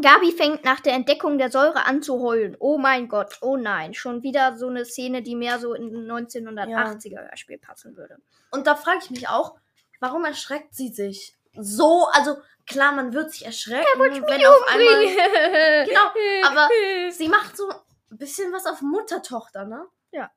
Gabi 0.00 0.32
fängt 0.32 0.64
nach 0.64 0.80
der 0.80 0.94
Entdeckung 0.94 1.38
der 1.38 1.50
Säure 1.50 1.86
an 1.86 2.02
zu 2.02 2.20
heulen. 2.20 2.56
Oh 2.58 2.78
mein 2.78 3.08
Gott, 3.08 3.38
oh 3.40 3.56
nein. 3.56 3.94
Schon 3.94 4.22
wieder 4.22 4.56
so 4.56 4.68
eine 4.68 4.84
Szene, 4.84 5.22
die 5.22 5.36
mehr 5.36 5.58
so 5.58 5.74
in 5.74 6.10
ein 6.10 6.26
1980er 6.26 7.28
Hörspiel 7.28 7.58
passen 7.58 7.96
würde. 7.96 8.18
Und 8.50 8.66
da 8.66 8.74
frage 8.74 9.00
ich 9.02 9.10
mich 9.10 9.28
auch, 9.28 9.56
warum 10.00 10.24
erschreckt 10.24 10.74
sie 10.74 10.88
sich? 10.88 11.36
So, 11.56 12.08
also 12.12 12.36
klar, 12.66 12.92
man 12.92 13.12
wird 13.12 13.32
sich 13.32 13.44
erschrecken, 13.46 13.86
wenn 13.98 14.46
auf 14.46 14.68
einmal. 14.68 15.84
Genau, 15.86 16.48
aber 16.48 16.68
sie 17.10 17.28
macht 17.28 17.56
so 17.56 17.68
ein 17.68 18.18
bisschen 18.18 18.52
was 18.52 18.66
auf 18.66 18.80
Mutter-Tochter, 18.80 19.64
ne? 19.64 19.86
Ja. 20.10 20.30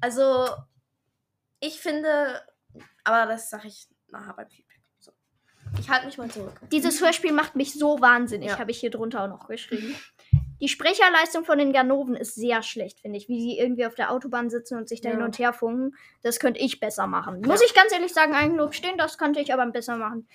Also, 0.00 0.48
ich 1.60 1.80
finde, 1.80 2.42
aber 3.04 3.26
das 3.26 3.50
sage 3.50 3.68
ich 3.68 3.86
nachher 4.08 4.34
beim 4.34 4.48
Feedback. 4.48 4.69
Ich 5.80 5.88
halte 5.90 6.06
mich 6.06 6.18
mal 6.18 6.30
zurück. 6.30 6.52
Dieses 6.70 7.00
Hörspiel 7.00 7.32
macht 7.32 7.56
mich 7.56 7.74
so 7.74 8.00
wahnsinnig, 8.00 8.50
Ja. 8.50 8.58
habe 8.58 8.70
ich 8.70 8.78
hier 8.80 8.90
drunter 8.90 9.24
auch 9.24 9.28
noch 9.28 9.48
geschrieben. 9.48 9.94
Die 10.60 10.68
Sprecherleistung 10.68 11.44
von 11.46 11.56
den 11.58 11.72
Ganoven 11.72 12.14
ist 12.14 12.34
sehr 12.34 12.62
schlecht, 12.62 13.00
finde 13.00 13.16
ich. 13.16 13.28
Wie 13.28 13.40
sie 13.40 13.58
irgendwie 13.58 13.86
auf 13.86 13.94
der 13.94 14.10
Autobahn 14.12 14.50
sitzen 14.50 14.76
und 14.76 14.88
sich 14.88 15.00
da 15.00 15.08
Ja. 15.08 15.14
hin 15.16 15.24
und 15.24 15.38
her 15.38 15.52
funken. 15.54 15.96
Das 16.22 16.38
könnte 16.38 16.60
ich 16.60 16.80
besser 16.80 17.06
machen. 17.06 17.40
Ja. 17.42 17.48
Muss 17.48 17.62
ich 17.64 17.74
ganz 17.74 17.92
ehrlich 17.92 18.12
sagen, 18.12 18.34
Eigenlob 18.34 18.74
stehen, 18.74 18.98
das 18.98 19.16
könnte 19.16 19.40
ich 19.40 19.54
aber 19.54 19.64
besser 19.66 19.96
machen. 19.96 20.28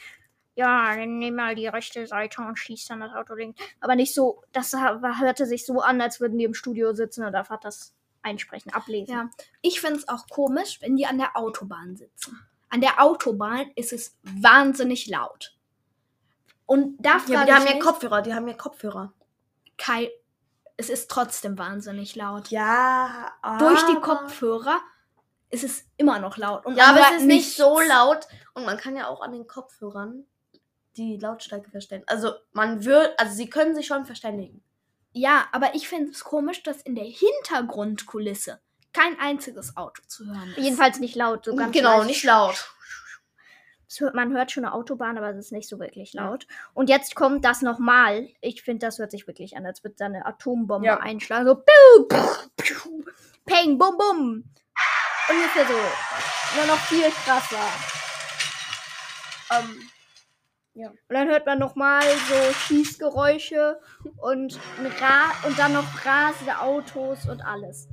Ja, 0.55 0.95
dann 0.95 1.19
nimm 1.19 1.35
mal 1.35 1.53
die 1.53 1.67
rechte 1.67 2.07
Seite 2.07 2.41
und 2.41 2.57
schieß 2.57 2.85
dann 2.87 3.01
das 3.01 3.13
Auto 3.13 3.35
links. 3.35 3.61
Aber 3.81 3.95
nicht 3.95 4.13
so, 4.15 4.41
das 4.51 4.73
hörte 4.73 5.45
sich 5.45 5.65
so 5.65 5.81
an, 5.81 6.01
als 6.01 6.19
würden 6.19 6.37
die 6.39 6.45
im 6.45 6.53
Studio 6.53 6.93
sitzen 6.93 7.23
und 7.23 7.35
einfach 7.35 7.59
das 7.59 7.93
einsprechen, 8.23 8.73
ablesen. 8.73 9.13
Ja. 9.13 9.29
Ich 9.61 9.79
finde 9.81 9.97
es 9.97 10.07
auch 10.07 10.27
komisch, 10.27 10.79
wenn 10.81 10.95
die 10.95 11.05
an 11.05 11.17
der 11.19 11.37
Autobahn 11.37 11.95
sitzen. 11.97 12.39
An 12.75 12.81
der 12.81 13.01
Autobahn 13.01 13.71
ist 13.77 13.93
es 13.93 14.17
wahnsinnig 14.23 15.07
laut. 15.07 15.55
Und 16.65 16.97
da 16.99 17.13
Ja, 17.13 17.19
frage 17.19 17.37
aber 17.37 17.45
die 17.45 17.53
haben 17.53 17.67
ja 17.67 17.79
Kopfhörer, 17.79 18.21
die 18.21 18.33
haben 18.33 18.47
ja 18.49 18.53
Kopfhörer. 18.53 19.13
Kai, 19.77 20.11
es 20.75 20.89
ist 20.89 21.09
trotzdem 21.09 21.57
wahnsinnig 21.57 22.17
laut. 22.17 22.49
Ja, 22.49 23.31
Durch 23.59 23.81
die 23.85 23.95
Kopfhörer 23.95 24.81
ist 25.51 25.63
es 25.63 25.85
immer 25.95 26.19
noch 26.19 26.35
laut. 26.35 26.65
Und 26.65 26.75
Ja, 26.75 26.87
aber 26.87 26.99
es 27.15 27.21
ist 27.21 27.27
nicht 27.27 27.55
so 27.55 27.75
nichts. 27.79 27.87
laut 27.93 28.27
und 28.55 28.65
man 28.65 28.75
kann 28.75 28.97
ja 28.97 29.07
auch 29.07 29.21
an 29.21 29.31
den 29.31 29.47
Kopfhörern 29.47 30.25
die 30.97 31.15
Lautstärke 31.15 31.71
verstellen. 31.71 32.03
Also 32.07 32.33
man 32.51 32.83
wird, 32.83 33.17
also 33.17 33.33
sie 33.33 33.49
können 33.49 33.73
sich 33.73 33.87
schon 33.87 34.05
verständigen. 34.05 34.61
Ja, 35.13 35.45
aber 35.53 35.75
ich 35.75 35.87
finde 35.87 36.11
es 36.11 36.25
komisch, 36.25 36.61
dass 36.63 36.81
in 36.81 36.95
der 36.95 37.05
Hintergrundkulisse 37.05 38.59
kein 38.95 39.19
einziges 39.19 39.75
Auto 39.77 40.01
zu 40.07 40.25
hören 40.25 40.49
ist. 40.55 40.57
Jedenfalls 40.63 40.99
nicht 40.99 41.15
laut, 41.15 41.45
so 41.45 41.55
ganz 41.55 41.73
genau, 41.75 41.97
leise. 41.97 42.07
nicht 42.07 42.23
laut. 42.23 42.71
Hört, 43.97 44.15
man 44.15 44.33
hört 44.33 44.51
schon 44.51 44.65
eine 44.65 44.73
Autobahn, 44.73 45.17
aber 45.17 45.29
es 45.29 45.37
ist 45.37 45.51
nicht 45.53 45.69
so 45.69 45.79
wirklich 45.79 46.13
laut. 46.13 46.47
Und 46.73 46.89
jetzt 46.89 47.15
kommt 47.15 47.45
das 47.45 47.61
nochmal. 47.61 48.27
Ich 48.41 48.61
finde, 48.61 48.85
das 48.85 48.99
hört 48.99 49.11
sich 49.11 49.25
wirklich 49.27 49.55
an, 49.55 49.65
als 49.65 49.83
würde 49.83 49.95
da 49.97 50.05
eine 50.05 50.25
Atombombe 50.25 50.87
Ja. 50.87 50.99
einschlagen. 50.99 51.45
So, 51.45 51.55
piu, 51.55 52.07
piu, 52.07 52.27
piu, 52.57 53.03
peng, 53.45 53.77
bum, 53.77 53.97
bum. 53.97 54.43
Ungefähr 55.29 55.65
so. 55.65 56.57
Nur 56.57 56.65
noch 56.67 56.79
viel 56.85 57.09
krasser. 57.25 57.67
Ähm, 59.51 59.89
Und 60.73 60.97
dann 61.15 61.29
hört 61.29 61.45
man 61.45 61.57
nochmal 61.59 62.03
so 62.03 62.53
Schießgeräusche 62.67 63.79
und, 64.17 64.59
Ra 64.99 65.31
und 65.47 65.57
dann 65.57 65.71
noch 65.73 65.85
rasende 66.05 66.59
Autos 66.59 67.29
und 67.29 67.41
alles. 67.41 67.87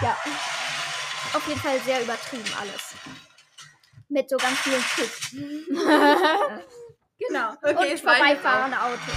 Ja. 0.00 0.16
Auf 1.34 1.46
jeden 1.46 1.60
Fall 1.60 1.78
sehr 1.80 2.02
übertrieben 2.02 2.50
alles. 2.60 2.94
Mit 4.08 4.30
so 4.30 4.36
ganz 4.36 4.58
vielen 4.60 4.82
Schiff. 4.82 5.32
Genau. 7.20 7.50
Okay, 7.60 7.90
und 7.94 8.00
vorbeifahrende 8.00 8.80
Autos. 8.80 9.12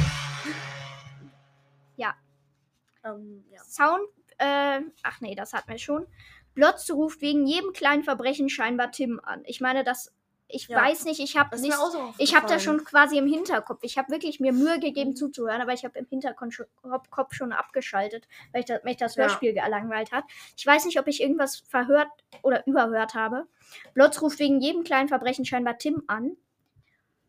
Ähm, 3.04 3.44
ja. 3.52 3.64
Sound, 3.64 4.08
äh, 4.38 4.82
ach 5.04 5.22
nee, 5.22 5.36
das 5.36 5.54
hatten 5.54 5.70
wir 5.70 5.78
schon. 5.78 6.08
Blotz 6.54 6.90
ruft 6.92 7.22
wegen 7.22 7.48
jedem 7.48 7.74
kleinen 7.74 8.04
Verbrechen 8.04 8.50
scheinbar 8.50 8.92
Tim 8.92 9.20
an. 9.24 9.44
Ich 9.46 9.62
meine, 9.62 9.84
das, 9.84 10.14
ich 10.54 10.68
Ja. 10.68 10.82
weiß 10.82 11.06
nicht, 11.06 11.20
ich 11.20 11.38
habe 11.38 11.60
nicht, 11.60 11.74
so 11.74 12.14
ich 12.18 12.36
habe 12.36 12.48
da 12.48 12.60
schon 12.60 12.84
quasi 12.84 13.18
im 13.18 13.28
Hinterkopf. 13.28 13.80
Ich 13.84 13.98
habe 13.98 14.12
wirklich 14.12 14.40
mir 14.40 14.54
Mühe 14.54 14.80
gegeben 14.80 15.16
zuzuhören, 15.16 15.62
aber 15.62 15.74
ich 15.74 15.84
habe 15.86 15.98
im 16.00 16.06
Hinterkopf 16.06 17.34
schon, 17.34 17.52
abgeschaltet, 17.52 18.28
weil 18.52 18.62
ich 18.62 18.66
das, 18.66 18.84
mich 18.84 18.98
das 18.98 19.16
Ja. 19.16 19.24
Hörspiel 19.24 19.54
gelangweilt 19.54 20.12
hat. 20.12 20.24
Ich 20.58 20.66
weiß 20.66 20.86
nicht, 20.86 21.00
ob 21.00 21.08
ich 21.08 21.22
irgendwas 21.22 21.64
verhört 21.68 22.10
oder 22.42 22.66
überhört 22.68 23.14
habe. 23.14 23.48
Blotz 23.94 24.22
ruft 24.22 24.40
wegen 24.40 24.60
jedem 24.62 24.84
kleinen 24.84 25.08
Verbrechen 25.10 25.46
scheinbar 25.46 25.78
Tim 25.78 26.04
an. 26.08 26.38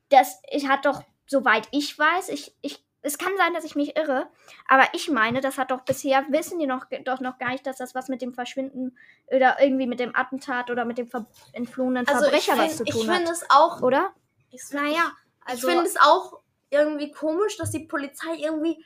Das 0.09 0.41
ich, 0.51 0.69
hat 0.69 0.85
doch, 0.85 1.03
soweit 1.27 1.69
ich 1.71 1.99
weiß, 1.99 2.29
ich, 2.29 2.55
ich, 2.61 2.85
es 3.03 3.19
kann 3.19 3.33
sein, 3.37 3.53
dass 3.53 3.65
ich 3.65 3.75
mich 3.75 3.97
irre, 3.97 4.29
aber 4.69 4.85
ich 4.93 5.11
meine, 5.11 5.41
das 5.41 5.59
hat 5.59 5.71
doch 5.73 5.83
bisher, 5.83 6.25
wissen 6.29 6.59
die 6.59 6.67
noch, 6.67 6.87
doch 7.05 7.21
noch 7.21 7.39
gar 7.39 7.51
nicht, 7.51 7.67
dass 7.67 7.77
das 7.77 7.95
was 7.95 8.09
mit 8.09 8.23
dem 8.23 8.33
Verschwinden 8.33 8.97
oder 9.27 9.61
irgendwie 9.61 9.87
mit 9.87 10.01
dem 10.01 10.15
Attentat 10.15 10.71
oder 10.71 10.85
mit 10.85 10.99
dem 10.99 11.09
ver 11.09 11.27
entflohenen 11.53 12.07
Also 12.07 12.27
ich 12.33 12.45
Verbrecher 12.47 12.59
was 12.59 12.77
zu 12.77 12.85
finde 12.85 12.91
ich 12.91 13.05
tun 13.07 13.15
find 13.15 13.29
hat. 13.29 13.35
es 13.35 13.51
auch, 13.51 13.83
Oder? 13.83 14.13
ich, 14.51 14.63
Naja, 14.71 15.13
also. 15.45 15.69
ich 15.69 15.75
finde 15.75 15.89
es 15.89 15.97
auch 16.01 16.41
irgendwie 16.71 17.11
komisch, 17.11 17.57
dass 17.59 17.71
die 17.71 17.87
Polizei 17.87 18.37
irgendwie 18.39 18.85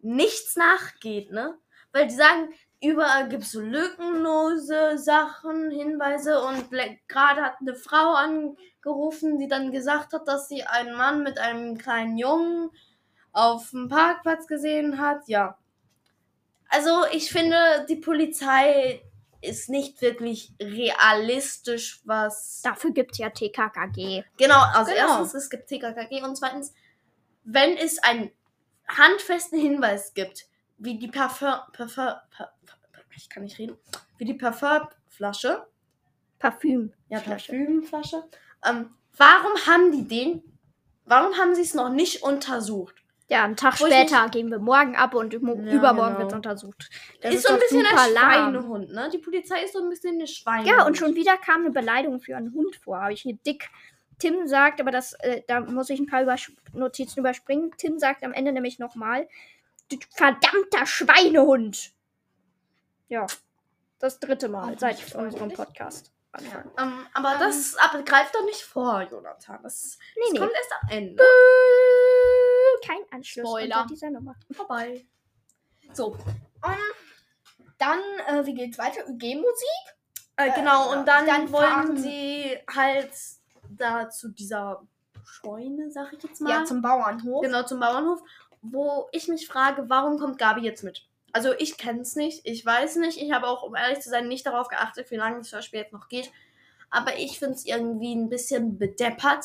nichts 0.00 0.56
nachgeht, 0.56 1.32
ne? 1.32 1.58
Weil 1.92 2.06
die 2.06 2.14
sagen, 2.14 2.52
überall 2.82 3.28
gibt 3.28 3.44
es 3.44 3.52
so 3.52 3.60
lückenlose 3.60 4.98
Sachen, 4.98 5.70
Hinweise 5.70 6.42
und 6.44 6.70
gerade 7.08 7.42
hat 7.42 7.56
eine 7.60 7.74
Frau 7.74 8.12
angerufen, 8.14 9.38
die 9.38 9.48
dann 9.48 9.72
gesagt 9.72 10.12
hat, 10.12 10.28
dass 10.28 10.48
sie 10.48 10.64
einen 10.64 10.96
Mann 10.96 11.22
mit 11.22 11.38
einem 11.38 11.78
kleinen 11.78 12.18
Jungen 12.18 12.70
auf 13.34 13.70
dem 13.70 13.88
Parkplatz 13.88 14.46
gesehen 14.46 14.98
hat. 14.98 15.28
Ja. 15.28 15.58
Also 16.68 17.04
ich 17.12 17.30
finde, 17.30 17.84
die 17.88 17.96
Polizei 17.96 19.02
ist 19.42 19.68
nicht 19.68 20.00
wirklich 20.00 20.54
realistisch, 20.60 22.00
was 22.04 22.62
Dafür 22.62 22.92
gibt 22.92 23.12
es 23.12 23.18
ja 23.18 23.28
TKKG. 23.28 24.24
Genau, 24.38 24.62
also 24.72 24.90
Genau. 24.92 25.20
erstens, 25.20 25.34
es 25.34 25.50
gibt 25.50 25.68
TKKG 25.68 26.22
und 26.22 26.36
zweitens, 26.36 26.72
wenn 27.44 27.76
es 27.76 27.98
einen 28.02 28.30
handfesten 28.88 29.60
Hinweis 29.60 30.14
gibt, 30.14 30.46
wie 30.78 30.98
die 30.98 31.08
Parfum, 31.08 31.54
Parfum, 31.72 32.14
ich 33.16 33.28
kann 33.28 33.42
nicht 33.42 33.58
reden, 33.58 33.76
wie 34.16 34.24
die 34.24 34.34
Parfumflasche, 34.34 35.66
Parfüm. 36.38 36.92
ja, 37.08 37.20
Flasche. 37.20 37.52
Parfümflasche, 37.52 38.24
ähm, 38.64 38.94
warum 39.16 39.52
haben 39.66 39.92
die 39.92 40.08
den, 40.08 40.42
warum 41.04 41.34
haben 41.36 41.54
sie 41.54 41.62
es 41.62 41.74
noch 41.74 41.90
nicht 41.90 42.22
untersucht? 42.22 42.94
Ja, 43.28 43.44
einen 43.44 43.56
Tag 43.56 43.80
Wo 43.80 43.86
später 43.86 44.28
gehen 44.28 44.50
wir 44.50 44.58
morgen 44.58 44.96
ab 44.96 45.14
und 45.14 45.40
mo- 45.42 45.54
Ja, 45.54 45.72
übermorgen 45.72 46.08
genau. 46.16 46.18
wird 46.20 46.28
es 46.32 46.36
untersucht. 46.36 46.90
Das 47.22 47.30
Das 47.32 47.34
ist 47.36 47.46
so 47.46 47.54
ein 47.54 47.60
bisschen 47.60 47.86
ein. 47.86 47.96
Schweinehund, 48.12 48.90
ne? 48.92 49.08
Die 49.10 49.18
Polizei 49.18 49.62
ist 49.64 49.72
so 49.72 49.82
ein 49.82 49.88
bisschen 49.88 50.14
eine 50.16 50.26
Schweinehund. 50.26 50.68
Ja, 50.68 50.84
und 50.86 50.98
schon 50.98 51.14
wieder 51.14 51.36
kam 51.38 51.62
eine 51.62 51.70
Beleidigung 51.70 52.20
für 52.20 52.36
einen 52.36 52.52
Hund 52.52 52.76
vor. 52.76 53.00
Habe 53.00 53.12
ich 53.14 53.22
hier 53.22 53.34
dick. 53.46 53.70
Tim 54.18 54.46
sagt, 54.46 54.80
aber 54.80 54.90
das, 54.90 55.14
äh, 55.20 55.42
da 55.48 55.60
muss 55.60 55.88
ich 55.90 55.98
ein 55.98 56.06
paar 56.06 56.22
Übers 56.22 56.52
Notizen 56.72 57.20
überspringen. 57.20 57.72
Tim 57.78 57.98
sagt 57.98 58.22
am 58.24 58.32
Ende 58.32 58.52
nämlich 58.52 58.78
nochmal, 58.78 59.26
verdammter 60.14 60.86
Schweinehund. 60.86 61.92
Ja, 63.08 63.26
das 63.98 64.20
dritte 64.20 64.48
Mal 64.48 64.72
Oh, 64.72 64.76
seit 64.78 65.14
unserem. 65.14 65.50
Podcast. 65.50 66.12
Ja, 66.40 66.64
ähm, 66.82 67.06
aber 67.14 67.36
das 67.38 67.76
aber 67.76 68.02
greift 68.02 68.34
doch 68.34 68.44
nicht 68.44 68.62
vor, 68.62 69.02
Jonathan. 69.08 69.60
Das, 69.62 69.98
Nee, 70.16 70.22
das 70.22 70.32
nee. 70.32 70.38
kommt 70.40 70.52
erst 70.52 70.72
am 70.82 70.88
Ende. 70.90 71.14
Bäh, 71.16 71.24
Kein 72.86 72.98
Anschluss 73.10 73.48
Spoiler. 73.48 73.76
unter 73.82 73.86
dieser 73.94 74.10
Nummer. 74.10 74.34
Vorbei. 74.50 75.06
so. 75.92 76.16
Ähm, 76.64 76.72
dann, 77.78 77.98
äh, 78.26 78.46
wie 78.46 78.54
geht's 78.54 78.78
weiter? 78.78 79.06
UG-Musik? 79.08 79.44
Äh, 80.36 80.48
Äh, 80.48 80.52
genau, 80.54 80.92
und 80.92 81.06
dann, 81.06 81.26
dann 81.26 81.52
wollen 81.52 81.96
sie 81.96 82.58
halt 82.74 83.10
da 83.68 84.08
zu 84.10 84.28
dieser 84.30 84.82
Scheune, 85.24 85.90
sag 85.90 86.12
ich 86.12 86.22
jetzt 86.22 86.40
mal. 86.40 86.50
Ja, 86.50 86.64
zum 86.64 86.82
Bauernhof. 86.82 87.42
genau, 87.42 87.62
zum 87.62 87.80
Bauernhof, 87.80 88.20
wo 88.62 89.08
ich 89.12 89.28
mich 89.28 89.46
frage, 89.46 89.88
warum 89.88 90.18
kommt 90.18 90.38
Gabi 90.38 90.62
jetzt 90.62 90.82
mit? 90.82 91.06
Also 91.32 91.52
ich 91.58 91.76
kenn's 91.78 92.14
nicht, 92.16 92.42
ich 92.44 92.64
weiß 92.64 92.96
nicht, 92.96 93.20
ich 93.20 93.32
habe 93.32 93.46
auch, 93.48 93.62
um 93.64 93.74
ehrlich 93.74 94.00
zu 94.00 94.08
sein, 94.08 94.28
nicht 94.28 94.46
darauf 94.46 94.68
geachtet, 94.68 95.10
wie 95.10 95.16
lange 95.16 95.38
das 95.38 95.52
Hörspiel 95.52 95.80
jetzt 95.80 95.92
noch 95.92 96.08
geht. 96.08 96.30
Aber 96.90 97.16
ich 97.18 97.38
finde 97.40 97.54
es 97.54 97.66
irgendwie 97.66 98.14
ein 98.14 98.28
bisschen 98.28 98.78
bedeppert, 98.78 99.44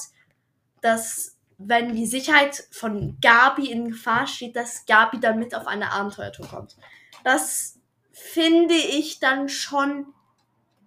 dass 0.82 1.39
wenn 1.62 1.94
die 1.96 2.06
Sicherheit 2.08 2.64
von 2.72 3.18
Gabi 3.22 3.70
in 3.70 3.90
Gefahr 3.90 4.26
steht, 4.28 4.56
dass 4.56 4.86
Gabi 4.86 5.20
dann 5.20 5.38
mit 5.40 5.54
auf 5.54 5.68
eine 5.68 5.92
Abenteuertour 5.92 6.48
kommt. 6.48 6.76
Das 7.24 7.78
finde 8.12 8.74
ich 8.74 9.20
dann 9.20 9.50
schon 9.50 10.08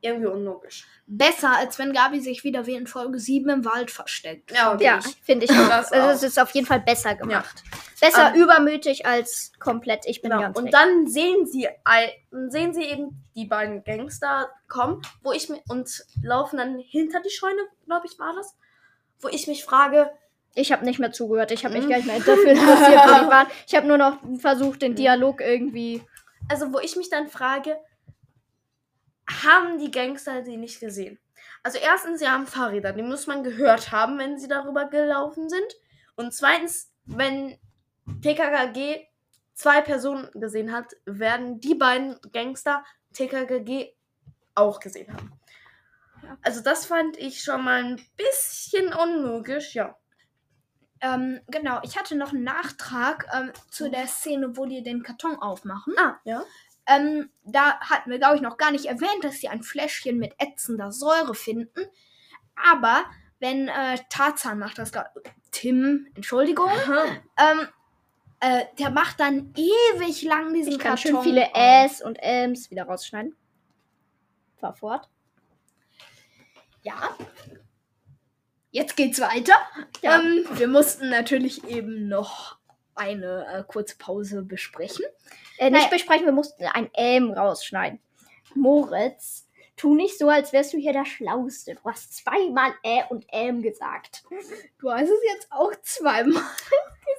irgendwie 0.01 0.27
unlogisch. 0.27 0.87
Besser, 1.07 1.57
als 1.57 1.79
wenn 1.79 1.93
Gabi 1.93 2.21
sich 2.21 2.43
wieder 2.43 2.67
wie 2.67 2.75
in 2.75 2.87
Folge 2.87 3.19
7 3.21 3.49
im 3.51 3.65
Wald 3.65 3.91
versteckt. 3.91 4.51
Ja, 4.51 4.77
Ja, 4.81 4.99
finde 5.23 5.45
ich 5.45 5.51
auch. 5.53 5.69
Das 5.69 5.93
Also 5.93 6.09
es 6.09 6.23
ist 6.25 6.41
auf 6.41 6.51
jeden 6.53 6.67
Fall 6.67 6.81
besser 6.81 7.15
gemacht. 7.15 7.63
Besser 8.01 8.35
Ähm, 8.35 8.43
übermütig 8.43 9.07
als 9.07 9.53
komplett. 9.61 10.07
Ich 10.07 10.23
bin 10.23 10.31
Genau. 10.31 10.43
ganz 10.43 10.59
Und 10.59 10.65
weg. 10.67 10.73
dann 10.73 11.07
sehen 11.07 11.47
sie 11.47 11.69
sehen 12.49 12.73
sie 12.75 12.83
eben 12.85 13.23
die 13.37 13.45
beiden 13.45 13.85
Gangster 13.85 14.51
kommen, 14.69 15.03
wo 15.23 15.33
ich 15.33 15.49
mi- 15.51 15.63
und 15.69 16.05
laufen 16.23 16.57
dann 16.57 16.79
hinter 16.79 17.21
die 17.21 17.31
Scheune, 17.31 17.61
glaube 17.87 18.07
ich, 18.07 18.19
war 18.19 18.35
das, 18.35 18.57
wo 19.21 19.29
ich 19.29 19.47
mich 19.47 19.65
frage, 19.65 20.11
Ich 20.55 20.71
habe 20.73 20.85
nicht 20.85 20.99
mehr 20.99 21.13
zugehört. 21.13 21.51
Ich 21.51 21.65
habe 21.65 21.75
mich 21.75 21.85
Mhm. 21.87 21.89
gar 21.91 21.97
nicht 21.97 22.07
mehr 22.07 22.19
dafür 22.19 22.47
interessiert, 22.53 23.01
wo 23.07 23.25
die 23.25 23.31
waren. 23.31 23.47
Ich 23.67 23.75
habe 23.75 23.87
nur 23.87 23.99
noch 23.99 24.19
versucht, 24.39 24.83
den 24.83 24.95
Dialog 24.95 25.41
irgendwie. 25.41 26.03
also 26.49 26.73
wo 26.73 26.79
ich 26.81 26.97
mich 26.97 27.09
dann 27.09 27.29
frage, 27.29 27.77
haben 29.45 29.79
die 29.79 29.91
Gangster 29.91 30.43
die 30.43 30.57
nicht 30.57 30.81
gesehen? 30.81 31.19
Also 31.63 31.79
erstens, 31.79 32.19
sie 32.21 32.29
haben 32.29 32.47
Fahrräder, 32.47 32.93
die 32.93 33.03
muss 33.03 33.27
man 33.27 33.45
gehört 33.45 33.93
haben, 33.93 34.19
wenn 34.19 34.39
sie 34.39 34.49
darüber 34.49 34.87
gelaufen 34.87 35.49
sind. 35.49 35.77
Und 36.17 36.35
zweitens, 36.35 36.91
wenn 37.07 37.57
TKKG 38.21 39.07
zwei 39.55 39.81
Personen 39.81 40.29
gesehen 40.35 40.73
hat, 40.73 40.93
werden 41.07 41.61
die 41.61 41.75
beiden 41.75 42.19
Gangster 42.33 42.85
TKKG 43.15 43.95
auch 44.55 44.81
gesehen 44.81 45.13
haben. 45.13 45.33
Also 46.43 46.61
das 46.63 46.87
fand 46.87 47.17
ich 47.17 47.43
schon 47.43 47.63
mal 47.65 47.83
ein 47.85 48.01
bisschen 48.17 48.93
unlogisch, 48.93 49.75
ja. 49.75 49.97
Ähm, 51.03 51.41
genau, 51.49 51.81
ich 51.83 51.99
hatte 51.99 52.15
noch 52.15 52.33
einen 52.33 52.45
Nachtrag 52.45 53.27
ähm, 53.37 53.53
zu 53.71 53.91
der 53.91 54.07
Szene, 54.07 54.57
wo 54.57 54.67
die 54.67 54.83
den 54.85 55.03
Karton 55.03 55.37
aufmachen. 55.37 55.95
Ah, 55.99 56.21
ja. 56.25 56.43
Ähm, 56.87 57.31
da 57.45 57.81
hatten 57.81 58.11
wir, 58.11 58.19
glaube 58.19 58.37
ich, 58.37 58.41
noch 58.43 58.57
gar 58.57 58.71
nicht 58.71 58.87
erwähnt, 58.87 59.23
dass 59.23 59.37
sie 59.41 59.49
ein 59.49 59.63
Fläschchen 59.63 60.19
mit 60.19 60.35
ätzender 60.39 60.93
Säure 60.93 61.35
finden. 61.35 61.81
Aber 62.55 63.05
wenn 63.41 63.69
äh, 63.69 63.99
Tarzan 64.09 64.59
macht 64.59 64.79
das 64.79 64.93
gerade. 64.93 65.11
Tim, 65.51 66.07
Entschuldigung. 66.15 66.71
Ähm, 67.37 67.69
äh, 68.41 68.65
der 68.79 68.91
macht 68.91 69.21
dann 69.21 69.53
ewig 69.57 70.23
lang 70.23 70.55
diesen 70.55 70.73
Ich 70.73 70.79
kann 70.79 70.97
Karton. 70.97 71.13
schön 71.13 71.23
viele. 71.23 71.51
Äs 71.55 72.01
und 72.01 72.17
Äms 72.21 72.71
wieder 72.71 72.85
rausschneiden. 72.85 73.37
Fahr 74.57 74.75
fort. 74.75 75.09
Ja. 76.83 77.17
Jetzt 78.73 78.97
geht's 78.97 79.21
weiter. 79.21 79.53
Ja. 80.01 80.19
Ähm, 80.19 80.45
wir 80.55 80.67
mussten 80.67 81.09
natürlich 81.11 81.63
eben 81.69 82.09
noch 82.09 82.57
eine 82.95 83.47
äh, 83.47 83.65
kurze 83.71 83.97
Pause 83.99 84.43
besprechen. 84.43 85.05
Äh, 85.59 85.71
nicht 85.71 85.91
besprechen, 85.91 86.25
wir 86.27 86.33
mussten 86.33 86.65
ein 86.65 86.91
M 86.95 87.31
rausschneiden. 87.31 88.01
Moritz, 88.55 89.47
tu 89.77 89.95
nicht 89.95 90.19
so, 90.19 90.29
als 90.29 90.53
wärst 90.53 90.73
du 90.73 90.79
hier 90.79 90.93
der 90.95 91.05
Schlauste. 91.05 91.75
Du 91.75 91.81
hast 91.91 92.17
zweimal 92.17 92.73
Ä 92.85 93.05
und 93.11 93.25
M 93.29 93.63
gesagt. 93.63 94.25
Du 94.79 94.91
hast 94.91 95.09
es 95.09 95.21
jetzt 95.35 95.47
auch 95.51 95.73
zweimal 95.83 96.43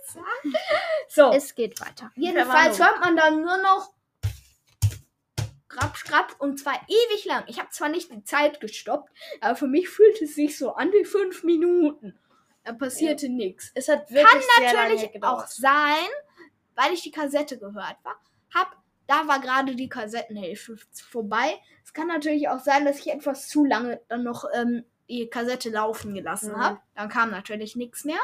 gesagt. 0.06 0.64
So, 1.08 1.32
Es 1.32 1.54
geht 1.56 1.80
weiter. 1.82 2.12
jedenfalls 2.16 2.80
hört 2.80 2.99
man 2.99 3.16
dann 3.16 3.41
nur 3.41 3.58
noch 3.58 3.93
Grab, 5.74 5.93
Grab 6.03 6.36
und 6.39 6.59
zwar 6.59 6.76
ewig 6.88 7.26
lang. 7.26 7.43
Ich 7.47 7.59
habe 7.59 7.69
zwar 7.69 7.89
nicht 7.89 8.11
die 8.11 8.24
Zeit 8.24 8.59
gestoppt, 8.61 9.11
aber 9.41 9.55
für 9.55 9.67
mich 9.67 9.89
fühlt 9.89 10.21
es 10.21 10.36
sich 10.36 10.57
so 10.57 10.76
an 10.76 10.91
wie 10.91 11.03
fünf 11.05 11.43
Minuten. 11.43 12.17
Da 12.63 12.74
passierte 12.74 13.28
nichts. 13.30 13.71
Es 13.74 13.88
hat 13.89 14.09
wirklich 14.11 14.43
sehr 14.57 14.74
lange 14.74 14.95
natürlich 14.95 15.24
auch 15.24 15.47
sein, 15.47 16.05
weil 16.76 16.93
ich 16.93 17.01
die 17.01 17.11
Kassette 17.11 17.57
gehört 17.57 17.97
war, 18.03 18.15
hab, 18.53 18.78
da 19.07 19.28
war 19.28 19.39
gerade 19.41 19.76
die 19.76 19.89
Kassettenhälfte 19.89 20.78
vorbei. 21.11 21.59
Es 21.84 21.93
kann 21.93 22.07
natürlich 22.07 22.47
auch 22.49 22.59
sein, 22.59 22.86
dass 22.86 22.99
ich 22.99 23.11
etwas 23.11 23.49
zu 23.49 23.65
lange 23.65 23.99
dann 24.07 24.24
noch 24.24 24.45
ähm, 24.53 24.86
die 25.09 25.28
Kassette 25.28 25.69
laufen 25.71 26.13
gelassen 26.13 26.53
Mhm. 26.53 26.57
habe. 26.63 26.80
Dann 26.95 27.09
kam 27.09 27.32
natürlich 27.32 27.76
nichts 27.76 28.05
mehr. 28.05 28.19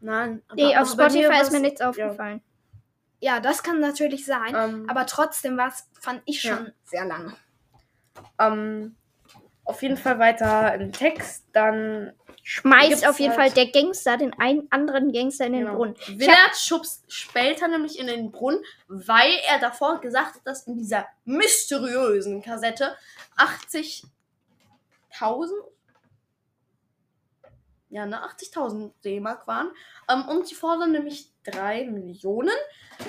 Nein, 0.00 0.42
Nee, 0.54 0.76
auf 0.76 0.90
Spotify 0.90 1.40
ist 1.40 1.52
mir 1.52 1.60
nichts 1.60 1.80
aufgefallen. 1.80 2.38
Ja, 2.44 2.51
das 3.40 3.62
kann 3.62 3.80
natürlich 3.80 4.26
sein. 4.26 4.54
Ähm, 4.54 4.86
Aber 4.90 5.06
trotzdem 5.06 5.56
war's, 5.56 5.88
fand 6.00 6.22
ich 6.24 6.42
Ja. 6.42 6.56
schon 6.56 6.72
sehr 6.84 7.04
lange. 7.04 7.34
Ähm, 8.38 8.96
auf 9.64 9.80
jeden 9.82 9.96
Fall 9.96 10.18
weiter 10.18 10.74
im 10.74 10.92
Text. 10.92 11.46
Dann 11.52 12.12
Schmeißt 12.42 13.06
auf 13.06 13.20
jeden 13.20 13.36
halt- 13.36 13.52
Fall 13.54 13.64
der 13.64 13.70
Gangster 13.70 14.16
den 14.16 14.32
einen 14.40 14.66
anderen 14.72 15.12
Gangster 15.12 15.46
in 15.46 15.52
den 15.52 15.66
Genau. 15.66 15.76
Brunnen. 15.76 15.96
Willard 16.08 16.56
schubst 16.56 17.04
später 17.12 17.68
nämlich 17.68 17.98
in 18.00 18.08
den 18.08 18.32
Brunnen, 18.32 18.60
weil 18.88 19.30
er 19.48 19.60
davor 19.60 20.00
gesagt 20.00 20.34
hat, 20.36 20.42
dass 20.46 20.66
in 20.66 20.76
dieser 20.76 21.06
mysteriösen 21.24 22.42
Kassette 22.42 22.96
80.000 23.36 24.08
ja, 27.90 28.06
ne, 28.06 28.22
80.000 28.24 28.92
D-Mark 29.04 29.46
waren. 29.46 29.70
Ähm, 30.10 30.26
und 30.28 30.48
sie 30.48 30.54
fordern 30.54 30.92
nämlich 30.92 31.30
3 31.44 31.84
Millionen. 31.84 32.54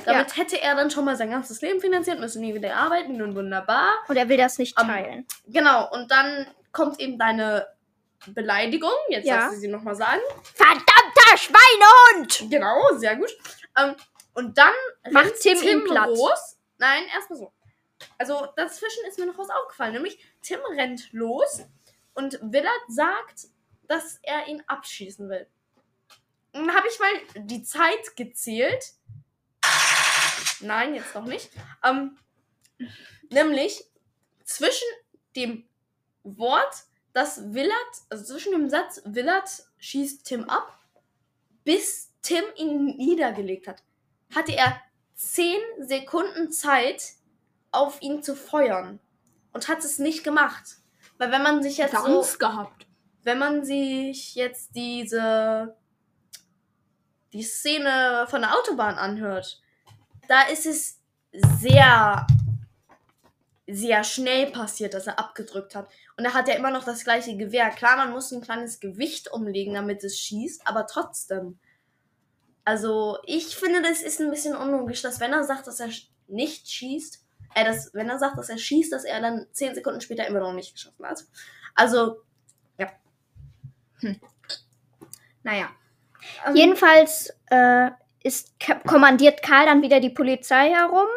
Damit 0.06 0.38
hätte 0.38 0.60
er 0.62 0.76
dann 0.76 0.90
schon 0.92 1.06
mal 1.06 1.16
sein 1.16 1.30
ganzes 1.30 1.62
Leben 1.62 1.80
finanziert, 1.80 2.20
müsste 2.20 2.40
nie 2.40 2.54
wieder 2.56 2.76
arbeiten, 2.76 3.18
nun 3.18 3.36
wunderbar. 3.36 3.94
Und 4.08 4.18
er 4.18 4.28
will 4.30 4.38
das 4.38 4.58
nicht 4.58 4.76
teilen. 4.78 5.26
Genau, 5.48 5.90
und 5.92 6.10
dann 6.12 6.48
kommt 6.72 7.00
eben 7.00 7.18
deine 7.20 7.68
Beleidigung. 8.28 8.92
Jetzt 9.10 9.26
Ja. 9.28 9.38
darfst 9.38 9.58
du 9.58 9.60
sie 9.62 9.68
nochmal 9.68 9.96
sagen. 9.96 10.22
Verdammter 10.56 11.38
Schweinehund! 11.38 12.50
Genau, 12.50 12.76
sehr 12.98 13.16
gut. 13.16 13.30
Ähm, 13.78 13.96
und 14.34 14.58
dann 14.58 14.74
Macht 15.12 15.26
rennt 15.26 15.40
Tim 15.42 15.62
ihn 15.62 15.86
los. 15.86 16.58
Nein, 16.78 17.04
erstmal 17.14 17.40
so. 17.40 17.54
Also 18.18 18.48
dazwischen 18.56 19.06
ist 19.08 19.20
mir 19.20 19.26
noch 19.28 19.38
was 19.38 19.50
aufgefallen, 19.50 19.94
nämlich 19.94 20.18
Tim 20.42 20.60
rennt 20.76 21.12
los 21.14 21.62
und 22.14 22.40
Willard 22.42 22.82
sagt, 22.88 23.48
dass 23.88 24.20
er 24.24 24.48
ihn 24.48 24.64
abschießen 24.68 25.30
will. 25.30 25.48
Dann 26.54 26.74
habe 26.74 26.88
ich 26.88 27.00
mal 27.00 27.44
die 27.44 27.64
Zeit 27.64 28.16
gezählt. 28.16 28.94
Nein, 30.62 30.96
jetzt 30.96 31.14
noch 31.14 31.26
nicht. 31.26 31.50
Ähm, 31.84 32.18
nämlich 33.30 33.84
zwischen 34.46 34.88
dem 35.36 35.68
Wort, 36.24 36.74
das 37.12 37.54
Willard, 37.54 37.76
also 38.10 38.24
zwischen 38.24 38.54
dem 38.54 38.70
Satz 38.70 39.02
Willard 39.06 39.50
schießt 39.78 40.26
Tim 40.26 40.50
ab, 40.50 40.80
bis 41.64 42.12
Tim 42.22 42.44
ihn 42.56 42.86
niedergelegt 42.98 43.68
hat, 43.68 43.84
hatte 44.34 44.56
er 44.56 44.82
10 45.16 45.60
Sekunden 45.80 46.52
Zeit, 46.52 47.14
auf 47.72 48.02
ihn 48.02 48.22
zu 48.22 48.36
feuern. 48.36 49.00
Und 49.52 49.68
hat 49.68 49.84
es 49.84 50.00
nicht 50.00 50.24
gemacht. 50.24 50.78
Weil 51.18 51.32
wenn 51.32 51.44
man 51.44 51.62
sich 51.62 51.78
jetzt 51.78 51.94
Hat 51.94 52.08
er 52.08 52.24
so, 52.24 52.38
gehabt. 52.38 52.88
wenn 53.24 53.38
man 53.38 53.64
sich 53.66 54.36
jetzt 54.36 54.76
diese 54.76 55.76
die 57.34 57.44
Szene 57.44 58.26
von 58.30 58.42
der 58.42 58.58
Autobahn 58.58 58.96
anhört, 58.96 59.62
da 60.28 60.44
ist 60.44 60.66
es 60.66 61.00
sehr 61.32 62.26
sehr 63.66 64.04
schnell 64.04 64.52
passiert, 64.52 64.94
dass 64.94 65.08
er 65.08 65.20
abgedrückt 65.20 65.74
hat. 65.74 65.90
Und 66.18 66.26
er 66.26 66.34
hat 66.34 66.48
ja 66.48 66.56
immer 66.56 66.70
noch 66.70 66.84
das 66.84 67.04
gleiche 67.04 67.38
Gewehr. 67.38 67.70
Klar, 67.70 67.96
man 67.96 68.12
muss 68.12 68.32
ein 68.32 68.42
kleines 68.42 68.80
Gewicht 68.80 69.32
umlegen, 69.32 69.74
damit 69.74 70.04
es 70.04 70.20
schießt, 70.20 70.68
aber 70.68 70.86
trotzdem. 70.86 71.58
Also, 72.66 73.18
ich 73.24 73.56
finde, 73.56 73.82
das 73.82 74.02
ist 74.02 74.20
ein 74.20 74.30
bisschen 74.30 74.56
unlogisch, 74.56 75.02
dass 75.02 75.20
wenn 75.20 75.32
er 75.32 75.44
sagt, 75.44 75.68
dass 75.68 75.80
er 75.80 75.90
nicht 76.28 76.70
schießt, 76.70 77.26
äh, 77.56 77.66
dass, 77.66 77.94
wenn 77.94 78.10
er 78.10 78.20
sagt, 78.20 78.38
dass 78.38 78.50
er 78.50 78.58
schießt, 78.58 78.92
dass 78.92 79.06
er 79.06 79.22
dann 79.22 79.48
10 79.52 79.76
Sekunden 79.76 80.02
später 80.02 80.28
immer 80.28 80.40
noch 80.40 80.54
nicht 80.54 80.74
geschossen 80.74 81.06
hat. 81.06 81.24
Also, 81.74 82.22
Naja. 85.44 85.70
Jedenfalls 86.54 87.34
äh, 87.50 87.90
ist, 88.24 88.54
kommandiert 88.88 89.44
Karl 89.44 89.66
dann 89.66 89.82
wieder 89.82 90.00
die 90.00 90.10
Polizei 90.10 90.70
herum 90.70 91.08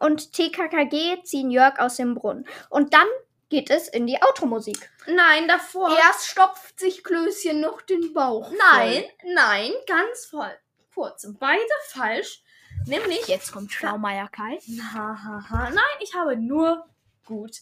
und 0.00 0.32
TKKG 0.32 1.22
ziehen 1.22 1.50
Jörg 1.50 1.78
aus 1.78 1.96
dem 1.96 2.14
Brunnen. 2.14 2.46
Und 2.70 2.94
dann 2.94 3.06
geht 3.48 3.70
es 3.70 3.88
in 3.88 4.06
die 4.06 4.20
Automusik. 4.22 4.90
nein, 5.06 5.46
davor. 5.46 5.96
Erst 5.96 6.26
stopft 6.26 6.80
sich 6.80 7.04
Klößchen 7.04 7.60
noch 7.60 7.82
den 7.82 8.12
Bauch. 8.12 8.50
Nein, 8.72 9.04
nein, 9.34 9.70
ganz 9.86 10.26
voll. 10.26 10.52
Kurz. 10.94 11.26
Beide 11.38 11.60
falsch. 11.88 12.42
Nämlich. 12.86 13.20
Voll. 13.20 13.34
Jetzt 13.34 13.52
kommt 13.52 13.72
Schlaumeier 13.72 14.28
Kai. 14.28 14.58
Nein, 14.66 15.78
ich 16.00 16.14
habe 16.14 16.36
nur 16.36 16.86
gut 17.24 17.60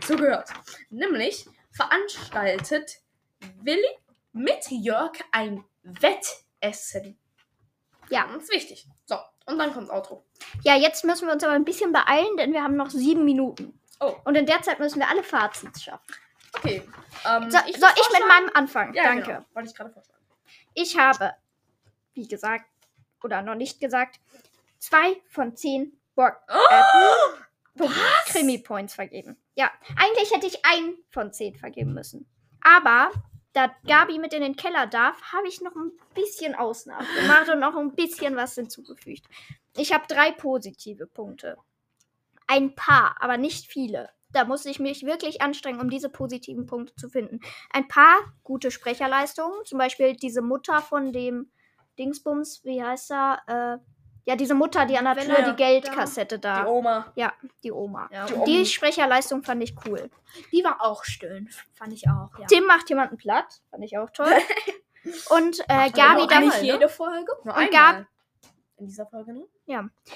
zugehört. 0.00 0.50
Nämlich 0.90 1.46
veranstaltet 1.70 2.98
Willi 3.62 3.82
mit 4.32 4.70
Jörg 4.70 5.12
ein 5.30 5.64
Wettessen. 5.82 7.18
Ja. 8.08 8.26
Das 8.32 8.44
ist 8.44 8.52
wichtig. 8.52 8.86
So, 9.06 9.16
und 9.46 9.58
dann 9.58 9.72
kommt 9.72 9.90
Outro. 9.90 10.24
Ja, 10.62 10.76
jetzt 10.76 11.04
müssen 11.04 11.26
wir 11.26 11.32
uns 11.34 11.44
aber 11.44 11.52
ein 11.54 11.64
bisschen 11.64 11.92
beeilen, 11.92 12.36
denn 12.36 12.52
wir 12.52 12.62
haben 12.62 12.76
noch 12.76 12.90
sieben 12.90 13.24
Minuten. 13.24 13.78
Oh. 14.00 14.14
Und 14.24 14.34
in 14.36 14.46
der 14.46 14.62
Zeit 14.62 14.78
müssen 14.80 14.98
wir 14.98 15.08
alle 15.08 15.22
Fazits 15.22 15.82
schaffen. 15.82 16.14
Okay. 16.54 16.82
Ähm, 17.24 17.50
So, 17.50 17.58
würd 17.58 17.76
soll 17.80 17.90
ich 17.96 18.18
mit 18.18 18.28
meinem 18.28 18.50
anfangen? 18.54 18.94
Ja, 18.94 19.04
Danke. 19.04 19.26
Genau, 19.26 19.44
wollte 19.54 19.68
ich 19.70 19.74
gerade 19.74 19.90
vorschlagen. 19.90 20.22
Ich 20.74 20.98
habe, 20.98 21.34
wie 22.14 22.28
gesagt, 22.28 22.66
oder 23.22 23.42
noch 23.42 23.54
nicht 23.54 23.80
gesagt, 23.80 24.20
zwei 24.78 25.20
von 25.28 25.56
zehn 25.56 25.98
Borg 26.14 26.36
äh, 26.48 27.84
Krimi-Points 28.26 28.94
vergeben. 28.94 29.36
Ja, 29.54 29.70
eigentlich 29.96 30.30
hätte 30.32 30.46
ich 30.46 30.64
ein 30.64 30.94
von 31.10 31.32
zehn 31.32 31.56
vergeben 31.56 31.94
müssen. 31.94 32.28
Aber 32.60 33.10
da 33.52 33.70
Gabi 33.86 34.18
mit 34.18 34.32
in 34.32 34.42
den 34.42 34.56
Keller 34.56 34.86
darf, 34.86 35.20
habe 35.32 35.48
ich 35.48 35.60
noch 35.60 35.74
ein 35.74 35.92
bisschen 36.14 36.54
Ausnahmen 36.54 37.06
gemacht 37.16 37.48
und 37.48 37.60
noch 37.60 37.76
ein 37.76 37.94
bisschen 37.94 38.36
was 38.36 38.54
hinzugefügt. 38.54 39.24
Ich 39.76 39.92
habe 39.92 40.04
drei 40.08 40.32
positive 40.32 41.06
Punkte. 41.06 41.56
Ein 42.46 42.74
paar, 42.74 43.16
aber 43.20 43.36
nicht 43.36 43.66
viele. 43.66 44.10
Da 44.30 44.44
musste 44.44 44.70
ich 44.70 44.80
mich 44.80 45.04
wirklich 45.04 45.42
anstrengen, 45.42 45.80
um 45.80 45.90
diese 45.90 46.08
positiven 46.08 46.66
Punkte 46.66 46.94
zu 46.96 47.10
finden. 47.10 47.40
Ein 47.70 47.88
paar 47.88 48.16
gute 48.42 48.70
Sprecherleistungen, 48.70 49.64
zum 49.64 49.78
Beispiel 49.78 50.14
diese 50.16 50.40
Mutter 50.40 50.80
von 50.80 51.12
dem 51.12 51.50
Dingsbums, 51.98 52.64
wie 52.64 52.82
heißt 52.82 53.10
er? 53.12 53.42
Äh, 53.46 53.91
ja, 54.24 54.36
diese 54.36 54.54
Mutter, 54.54 54.86
die 54.86 54.96
an 54.96 55.04
der 55.04 55.16
Wenn 55.16 55.26
Tür 55.26 55.50
die 55.50 55.56
Geldkassette 55.56 56.38
da. 56.38 56.62
Die 56.62 56.68
Oma. 56.68 57.12
Ja, 57.16 57.32
die 57.64 57.72
Oma. 57.72 58.08
Ja, 58.12 58.26
Die 58.26 58.58
Die. 58.58 58.66
Sprecherleistung 58.66 59.42
fand 59.42 59.62
ich 59.62 59.74
cool. 59.86 60.10
Die 60.52 60.62
war 60.62 60.80
auch 60.80 61.04
schön. 61.04 61.48
Fand 61.72 61.92
ich 61.92 62.08
auch, 62.08 62.30
ja. 62.38 62.46
Tim 62.46 62.64
macht 62.64 62.88
jemanden 62.88 63.16
platt. 63.16 63.60
Fand 63.70 63.84
ich 63.84 63.98
auch 63.98 64.10
toll. 64.10 64.32
Und 65.30 65.60
äh, 65.68 65.90
Gabi 65.90 66.22
einmal, 66.22 66.40
Nicht 66.40 66.62
ne? 66.62 66.72
jede 66.72 66.88
Folge. 66.88 67.32
Nur 67.44 67.54
Und 67.56 67.60
einmal. 67.60 68.06
In 68.82 68.88
dieser 68.88 69.06
Folge, 69.06 69.32
ne? 69.32 69.46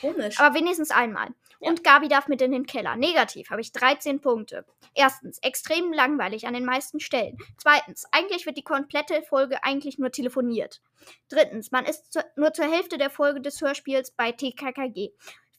Komisch. 0.00 0.40
Aber 0.40 0.56
wenigstens 0.56 0.90
einmal. 0.90 1.28
Ja. 1.60 1.70
Und 1.70 1.84
Gabi 1.84 2.08
darf 2.08 2.26
mit 2.26 2.42
in 2.42 2.50
den 2.50 2.66
Keller. 2.66 2.96
Negativ 2.96 3.50
habe 3.50 3.60
ich 3.60 3.70
13 3.70 4.20
Punkte. 4.20 4.64
Erstens, 4.92 5.38
extrem 5.38 5.92
langweilig 5.92 6.48
an 6.48 6.54
den 6.54 6.64
meisten 6.64 6.98
Stellen. 6.98 7.38
Zweitens, 7.58 8.06
eigentlich 8.10 8.44
wird 8.44 8.56
die 8.56 8.64
komplette 8.64 9.22
Folge 9.22 9.62
eigentlich 9.62 9.98
nur 9.98 10.10
telefoniert. 10.10 10.82
Drittens, 11.28 11.70
man 11.70 11.84
ist 11.84 12.12
zu, 12.12 12.24
nur 12.34 12.52
zur 12.54 12.64
Hälfte 12.64 12.98
der 12.98 13.08
Folge 13.10 13.40
des 13.40 13.60
Hörspiels 13.60 14.10
bei 14.10 14.32
TKKG. 14.32 15.12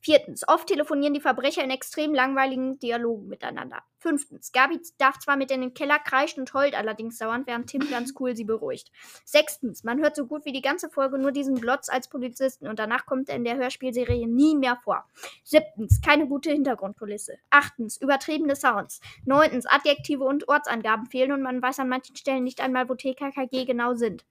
Viertens, 0.08 0.48
oft 0.48 0.70
telefonieren 0.70 1.14
die 1.14 1.20
Verbrecher 1.20 1.66
in 1.66 1.70
extrem 1.70 2.14
langweiligen 2.14 2.80
Dialogen 2.80 3.28
miteinander. 3.28 3.84
Fünftens, 3.98 4.54
Gabi 4.54 4.80
darf 4.98 5.20
zwar 5.20 5.36
mit 5.36 5.52
in 5.52 5.60
den 5.60 5.74
Keller, 5.74 6.00
kreischt 6.00 6.38
und 6.38 6.54
heult 6.54 6.76
allerdings 6.76 7.18
dauernd, 7.18 7.46
während 7.46 7.70
Tim 7.70 7.82
ganz 7.92 8.14
cool 8.18 8.34
sie 8.34 8.46
beruhigt. 8.46 8.90
Sechstens, 9.26 9.84
man 9.84 10.00
hört 10.00 10.16
so 10.16 10.26
gut 10.26 10.46
wie 10.46 10.54
die 10.54 10.62
ganze 10.62 10.90
Folge 10.90 11.20
nur 11.20 11.34
diesen 11.34 11.60
Glotz 11.60 11.90
als 11.90 12.08
Polizisten 12.08 12.70
und 12.70 12.80
danach 12.80 13.06
kommt 13.06 13.28
er 13.28 13.36
in 13.36 13.44
der 13.44 13.58
Hörspielserie 13.58 14.30
nie 14.30 14.56
mehr 14.56 14.78
vor. 14.82 15.04
Siebtens, 15.44 16.00
keine 16.00 16.26
gute 16.26 16.52
Hintergrundkulisse. 16.52 17.40
Achtens, 17.50 17.98
übertriebene 17.98 18.56
Sounds. 18.56 19.02
Neuntens, 19.26 19.66
Adjektive 19.66 20.24
und 20.24 20.48
Ortsangaben 20.48 21.08
fehlen 21.08 21.34
und 21.34 21.42
man 21.42 21.62
weiß 21.62 21.80
an 21.80 21.90
manchen 21.90 22.16
Stellen 22.16 22.46
nicht 22.46 22.62
einmal, 22.62 22.88
wo 22.88 22.96
TKKG 22.96 23.66
genau 23.66 23.94
sind. 23.94 24.24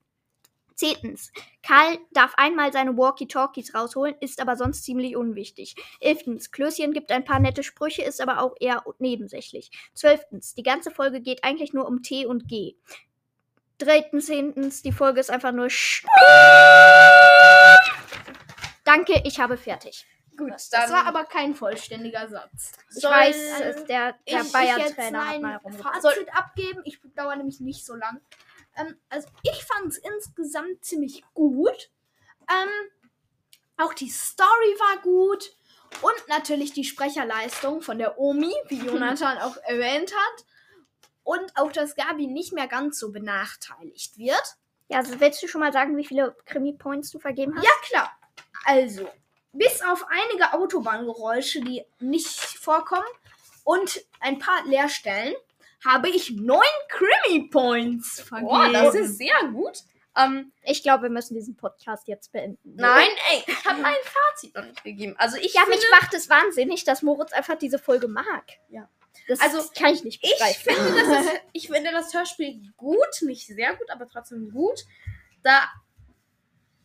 Zehntens, 0.76 1.32
Karl 1.66 1.98
darf 2.12 2.34
einmal 2.36 2.70
seine 2.72 2.96
Walkie-Talkies 2.96 3.74
rausholen, 3.74 4.14
ist 4.20 4.40
aber 4.40 4.56
sonst 4.56 4.84
ziemlich 4.84 5.16
unwichtig. 5.16 5.74
Elftens, 6.00 6.50
Klößchen 6.52 6.92
gibt 6.92 7.10
ein 7.10 7.24
paar 7.24 7.40
nette 7.40 7.62
Sprüche, 7.62 8.02
ist 8.02 8.20
aber 8.20 8.40
auch 8.42 8.54
eher 8.60 8.84
nebensächlich. 8.98 9.70
Zwölftens, 9.94 10.54
die 10.54 10.62
ganze 10.62 10.90
Folge 10.90 11.20
geht 11.22 11.42
eigentlich 11.44 11.72
nur 11.72 11.86
um 11.86 12.02
T 12.02 12.26
und 12.26 12.46
G. 12.46 12.74
Drittens, 13.78 14.82
die 14.82 14.92
Folge 14.92 15.20
ist 15.20 15.30
einfach 15.30 15.52
nur 15.52 15.68
Sch 15.70 16.04
Danke, 18.84 19.20
ich 19.24 19.40
habe 19.40 19.56
fertig. 19.56 20.06
Gut, 20.36 20.52
Das 20.52 20.90
war 20.90 21.06
aber 21.06 21.24
kein 21.24 21.54
vollständiger 21.54 22.28
Satz. 22.28 22.72
Ich 22.94 23.00
Soll- 23.00 23.10
weiß, 23.10 23.36
es- 23.60 23.84
der, 23.86 24.14
der 24.28 24.44
Bayern-Trainer 24.44 25.26
hat 25.28 25.40
mal 25.40 25.56
rumgebracht. 25.56 26.02
Fazit 26.02 26.28
abgeben. 26.34 26.82
Ich 26.84 27.00
dauere 27.14 27.36
nämlich 27.36 27.60
nicht 27.60 27.86
so 27.86 27.94
lang. 27.94 28.20
Ähm, 28.76 28.96
also 29.08 29.28
ich 29.42 29.64
fand 29.64 29.88
es 29.88 29.98
insgesamt 29.98 30.84
ziemlich 30.84 31.22
gut. 31.34 31.90
Ähm, 32.48 32.68
auch 33.76 33.94
die 33.94 34.08
Story 34.08 34.76
war 34.78 35.02
gut. 35.02 35.52
Und 36.02 36.28
natürlich 36.28 36.72
die 36.72 36.84
Sprecherleistung 36.84 37.80
von 37.80 37.98
der 37.98 38.18
Omi, 38.18 38.54
wie 38.68 38.78
Jonathan 38.86 39.38
auch 39.38 39.56
erwähnt 39.64 40.12
hat. 40.12 40.44
Und 41.22 41.56
auch, 41.56 41.72
dass 41.72 41.96
Gabi 41.96 42.26
nicht 42.26 42.52
mehr 42.52 42.68
ganz 42.68 42.98
so 42.98 43.10
benachteiligt 43.10 44.16
wird. 44.16 44.56
Ja, 44.88 44.98
also 44.98 45.18
willst 45.18 45.42
du 45.42 45.48
schon 45.48 45.60
mal 45.60 45.72
sagen, 45.72 45.96
wie 45.96 46.04
viele 46.04 46.36
Krimi-Points 46.44 47.10
du 47.10 47.18
vergeben 47.18 47.56
hast? 47.56 47.64
Ja, 47.64 47.70
klar. 47.82 48.12
Also, 48.64 49.10
bis 49.52 49.82
auf 49.82 50.06
einige 50.08 50.52
Autobahngeräusche, 50.52 51.60
die 51.60 51.84
nicht 51.98 52.38
vorkommen, 52.38 53.06
und 53.66 54.00
ein 54.20 54.38
paar 54.38 54.64
Leerstellen 54.64 55.34
habe 55.86 56.08
ich 56.10 56.32
neun 56.32 56.60
Krimi 56.88 57.48
Points 57.48 58.20
vergeben. 58.20 58.48
Boah, 58.48 58.68
das 58.72 58.94
ist 58.94 59.18
sehr 59.18 59.38
gut. 59.52 59.78
Ähm, 60.18 60.52
Ich 60.62 60.82
glaube, 60.82 61.04
wir 61.04 61.10
müssen 61.10 61.34
diesen 61.34 61.56
Podcast 61.56 62.08
jetzt 62.08 62.32
beenden. 62.32 62.74
nein, 62.76 63.08
ey, 63.32 63.44
ich 63.46 63.64
habe 63.64 63.80
mein 63.80 63.94
Fazit 64.02 64.54
noch 64.54 64.64
nicht 64.64 64.82
gegeben. 64.82 65.14
Also 65.18 65.36
ich 65.36 65.54
Ja, 65.54 65.62
finde, 65.62 65.76
mich 65.78 65.86
macht 65.90 66.12
es 66.14 66.28
wahnsinnig, 66.30 66.84
dass 66.84 67.02
Moritz 67.02 67.32
einfach 67.32 67.56
diese 67.58 67.78
Folge 67.78 68.08
mag. 68.08 68.44
Ja. 68.68 68.88
Das 69.28 69.40
Also, 69.40 69.58
kann 69.78 69.92
ich 69.94 70.04
nicht 70.04 70.22
ich 70.24 70.30
begreifen. 70.32 70.74
finde, 70.74 71.00
das 71.10 71.24
ist, 71.26 71.40
ich 71.52 71.68
finde 71.68 71.90
das 71.92 72.12
Hörspiel 72.14 72.62
gut, 72.76 73.22
nicht 73.22 73.46
sehr 73.46 73.74
gut, 73.76 73.90
aber 73.90 74.06
trotzdem 74.08 74.50
gut, 74.50 74.84
da 75.42 75.68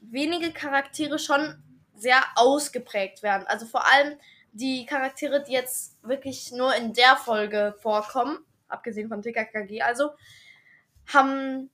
wenige 0.01 0.51
Charaktere 0.51 1.19
schon 1.19 1.61
sehr 1.95 2.21
ausgeprägt 2.35 3.21
werden. 3.23 3.45
Also 3.47 3.65
vor 3.65 3.85
allem 3.91 4.17
die 4.51 4.85
Charaktere, 4.85 5.43
die 5.43 5.53
jetzt 5.53 5.97
wirklich 6.03 6.51
nur 6.51 6.75
in 6.75 6.93
der 6.93 7.15
Folge 7.15 7.75
vorkommen, 7.81 8.43
abgesehen 8.71 9.09
von 9.09 9.21
TKKG, 9.21 9.81
also 9.81 10.11
haben 11.07 11.69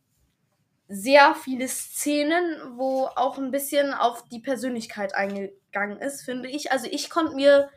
sehr 0.88 1.36
viele 1.36 1.68
Szenen, 1.68 2.78
wo 2.78 3.08
auch 3.16 3.38
ein 3.38 3.52
bisschen 3.52 3.94
auf 3.94 4.24
die 4.30 4.40
Persönlichkeit 4.40 5.14
eingegangen 5.16 6.00
ist, 6.00 6.24
finde 6.24 6.50
ich. 6.50 6.72
Also 6.72 6.88
ich 6.90 7.10
konnte 7.10 7.36
mir 7.36 7.70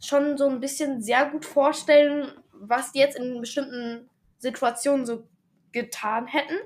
schon 0.00 0.38
so 0.38 0.48
ein 0.48 0.60
bisschen 0.60 1.02
sehr 1.02 1.26
gut 1.26 1.44
vorstellen, 1.44 2.32
was 2.52 2.92
die 2.92 3.00
jetzt 3.00 3.18
in 3.18 3.40
bestimmten 3.40 4.08
Situationen 4.38 5.06
so 5.06 5.26
getan 5.72 6.26
hätten. 6.26 6.56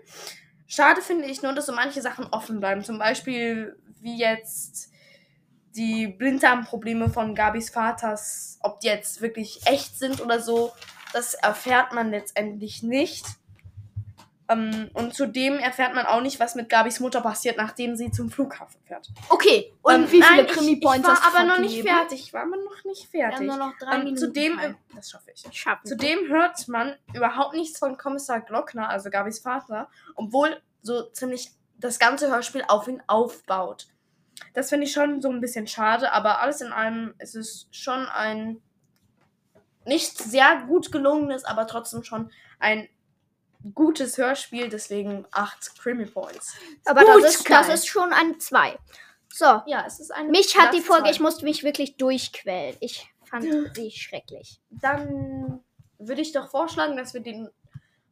Schade 0.67 1.01
finde 1.01 1.27
ich 1.27 1.43
nur, 1.43 1.55
dass 1.55 1.67
so 1.67 1.73
manche 1.73 2.03
Sachen 2.03 2.27
offen 2.27 2.61
bleiben. 2.61 2.85
Zum 2.85 2.99
Beispiel 2.99 3.77
wie 4.01 4.19
jetzt 4.19 4.93
die 5.75 6.09
Blinddarmprobleme 6.09 7.09
von 7.09 7.35
Gabis 7.35 7.71
Vaters, 7.71 8.59
ob 8.63 8.81
die 8.81 8.89
jetzt 8.89 9.21
wirklich 9.23 9.61
echt 9.67 9.99
sind 9.99 10.21
oder 10.21 10.41
so, 10.41 10.73
das 11.13 11.35
erfährt 11.35 11.93
man 11.93 12.11
letztendlich 12.11 12.83
nicht. 12.83 13.27
Ähm, 14.49 14.91
und 14.95 15.15
zudem 15.15 15.59
erfährt 15.61 15.95
man 15.95 16.07
auch 16.07 16.21
nicht, 16.21 16.41
was 16.41 16.57
mit 16.57 16.69
Gabis 16.69 16.99
Mutter 16.99 17.21
passiert, 17.21 17.57
nachdem 17.57 17.95
sie 17.95 18.11
zum 18.11 18.31
Flughafen 18.31 18.81
fährt. 18.85 19.09
Okay, 19.29 19.73
und 19.83 19.95
Ähm, 19.95 20.03
wie 20.11 20.23
viele 20.23 20.43
nein, 20.43 20.47
Krimi 20.49 20.73
ich, 20.73 20.81
Points 20.81 21.07
ich 21.07 21.15
hast 21.15 21.23
war 21.23 21.31
du 21.31 21.37
aber 21.39 21.47
noch 21.47 21.59
nicht 21.61 21.75
vergeben? 21.75 21.97
fertig. 21.97 22.21
Ich 22.21 22.33
war 22.33 22.43
aber 22.43 22.57
noch 22.57 22.85
nicht 22.85 23.13
Wir 23.13 23.25
haben 23.27 23.31
fertig. 23.33 23.47
nur 23.47 23.57
noch 23.59 23.79
drei 23.79 23.93
Ähm, 23.95 23.99
Minuten. 24.01 24.17
zudem, 24.19 24.59
Zeit. 24.59 24.75
das 24.97 25.11
schaffe 25.11 25.31
ich. 25.33 25.47
Schaffen. 25.57 25.87
Zudem 25.87 26.29
hört 26.29 26.67
man 26.67 26.97
überhaupt 27.15 27.55
nichts 27.55 27.79
von 27.79 27.97
Kommissar 27.97 28.41
Glockner, 28.41 28.89
also 28.89 29.09
Gabis 29.09 29.39
Vater, 29.39 29.89
obwohl 30.17 30.61
so 30.83 31.03
ziemlich 31.11 31.53
das 31.79 32.01
ganze 32.01 32.29
Hörspiel 32.29 32.65
auf 32.67 32.89
ihn 32.89 33.01
aufbaut. 33.07 33.87
Das 34.55 34.69
finde 34.71 34.87
ich 34.87 34.93
schon 34.93 35.23
so 35.23 35.31
ein 35.31 35.41
bisschen 35.41 35.69
schade, 35.69 36.11
aber 36.13 36.41
alles 36.41 36.61
in 36.61 36.73
allem 36.73 37.15
ist 37.19 37.37
es 37.37 37.69
schon 37.71 38.05
ein 38.07 38.61
nicht 39.85 40.19
sehr 40.19 40.63
gut 40.67 40.93
gelungenes, 40.93 41.45
aber 41.45 41.67
trotzdem 41.67 42.03
schon 42.05 42.31
ein 42.59 42.89
gutes 43.75 44.17
Hörspiel, 44.19 44.69
deswegen 44.69 45.27
acht 45.33 45.79
Krimi 45.79 46.07
Points. 46.07 46.55
Aber 46.87 47.05
Gut, 47.05 47.25
das, 47.25 47.37
ist, 47.37 47.51
das 47.51 47.69
ist 47.69 47.87
schon 47.89 48.13
ein 48.13 48.39
2. 48.41 48.79
So, 49.33 49.63
Ja, 49.67 49.85
es 49.87 50.01
ist 50.01 50.11
ein 50.13 50.29
mich 50.31 50.59
hat 50.59 50.73
die 50.75 50.81
Folge, 50.81 51.05
zwei. 51.05 51.11
ich 51.13 51.21
musste 51.21 51.45
mich 51.45 51.63
wirklich 51.63 51.97
durchquälen. 51.97 52.77
Ich 52.81 53.07
fand 53.25 53.47
sie 53.75 53.91
schrecklich. 53.91 54.61
Dann 54.71 55.63
würde 55.99 56.21
ich 56.23 56.33
doch 56.33 56.51
vorschlagen, 56.51 56.97
dass 56.97 57.15
wir 57.15 57.21
den 57.21 57.49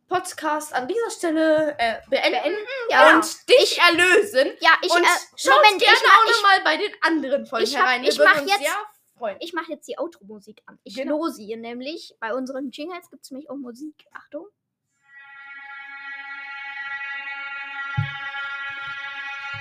Podcast 0.08 0.72
an 0.74 0.86
dieser 0.88 1.10
Stelle 1.10 1.74
äh, 1.78 1.96
beenden, 2.08 2.56
Ja, 2.90 3.14
und 3.16 3.26
dich 3.48 3.78
erlösen. 3.78 4.52
ja 4.60 4.70
ich, 4.82 4.90
und 4.90 5.02
äh, 5.02 5.06
schaut 5.36 5.54
Moment, 5.56 5.82
gerne 5.82 5.96
ich 5.96 6.02
mach, 6.06 6.18
auch 6.18 6.24
ich, 6.30 6.36
nochmal 6.36 6.60
bei 6.64 6.76
den 6.76 6.92
anderen 7.02 7.46
Folgen 7.46 7.64
ich 7.64 7.76
hab- 7.76 7.84
herein. 7.86 8.04
ich 8.04 8.10
Wir 8.10 8.18
würden 8.24 8.30
mach 8.34 8.42
uns 8.42 8.50
jetzt- 8.50 8.60
sehr 8.60 8.76
freuen. 9.18 9.36
ich 9.40 9.52
mache 9.52 9.72
jetzt 9.72 9.86
die 9.88 9.98
Outro-Musik 9.98 10.62
an. 10.66 10.78
Ich 10.84 10.94
Genau. 10.96 11.18
lose 11.18 11.42
ihr 11.42 11.56
nämlich. 11.56 12.14
Bei 12.20 12.32
unseren 12.34 12.70
Jingles 12.70 13.10
gibt 13.10 13.24
es 13.24 13.30
nämlich 13.30 13.50
auch 13.50 13.56
Musik. 13.56 14.06
Achtung. 14.12 14.46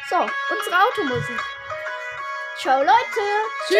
So, 0.10 0.16
unsere 0.18 0.76
Automusik. 0.84 1.40
Ciao, 2.60 2.80
Leute. 2.80 3.24
Tschüss. 3.68 3.78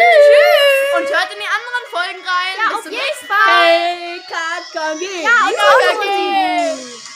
Und 0.96 1.08
hört 1.08 1.32
in 1.32 1.40
die 1.40 1.48
anderen 1.48 1.86
Folgen 1.90 2.20
rein. 2.22 2.54
Ja, 2.58 2.68
Bis 2.68 2.76
auf 2.76 2.82
zum 2.82 2.92
nächsten 2.92 3.26
Hey, 3.46 4.20
KKG. 4.20 5.22
Ja, 5.22 5.48
KKG. 5.48 5.58
Automusik. 5.90 7.08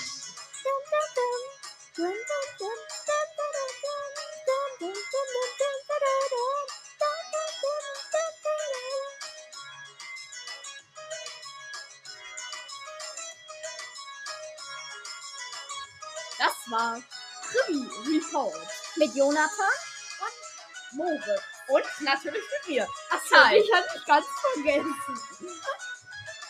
War 16.72 17.00
Krimi 17.42 17.88
Report. 18.08 18.66
Mit 18.96 19.14
Jonathan. 19.14 19.76
Moritz. 20.92 21.42
Und 21.68 21.84
natürlich 22.00 22.42
mit 22.42 22.68
mir. 22.68 22.88
Achso, 23.10 23.36
Hi. 23.36 23.56
ich 23.56 23.72
hatte 23.72 23.88
ich 23.96 24.04
ganz 24.04 24.26
vergessen. 24.54 24.94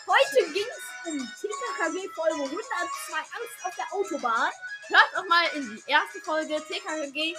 Heute 0.07 0.51
ging 0.51 0.65
es 0.65 1.07
um 1.07 1.17
TKKG 1.19 2.09
Folge 2.09 2.43
102 2.43 3.17
Angst 3.17 3.65
auf 3.65 3.75
der 3.75 3.93
Autobahn. 3.93 4.51
Hört 4.87 5.17
auch 5.17 5.27
mal 5.27 5.45
in 5.55 5.75
die 5.75 5.91
erste 5.91 6.19
Folge 6.21 6.61
TKKG, 6.67 7.35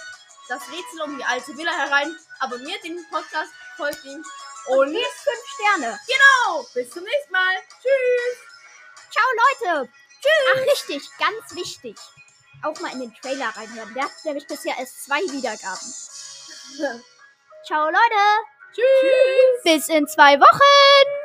das 0.47 0.61
Rätsel 0.63 1.01
um 1.03 1.17
die 1.17 1.23
alte 1.23 1.55
Villa 1.57 1.71
herein. 1.71 2.15
Abonniert 2.39 2.83
den 2.83 3.05
Podcast, 3.11 3.51
folgt 3.77 4.03
ihm. 4.05 4.23
Und 4.67 4.91
gebt 4.91 5.05
5 5.05 5.37
Sterne. 5.53 5.99
Ciao. 6.07 6.65
Bis 6.73 6.89
zum 6.89 7.03
nächsten 7.03 7.31
Mal. 7.31 7.55
Tschüss. 7.81 8.37
Ciao, 9.11 9.25
Leute. 9.43 9.89
Tschüss. 10.21 10.53
Ach, 10.55 10.61
richtig. 10.61 11.09
Ganz 11.19 11.55
wichtig. 11.55 11.97
Auch 12.65 12.79
mal 12.79 12.91
in 12.93 12.99
den 12.99 13.13
Trailer 13.13 13.49
reinhören. 13.55 13.93
Der 13.93 14.05
hat 14.05 14.11
nämlich 14.23 14.47
bisher 14.47 14.73
erst 14.79 15.05
zwei 15.05 15.19
Wiedergaben. 15.31 15.87
Ciao, 17.67 17.85
Leute. 17.85 18.25
Tschüss. 18.73 19.63
Bis 19.63 19.89
in 19.89 20.07
zwei 20.07 20.39
Wochen. 20.39 21.15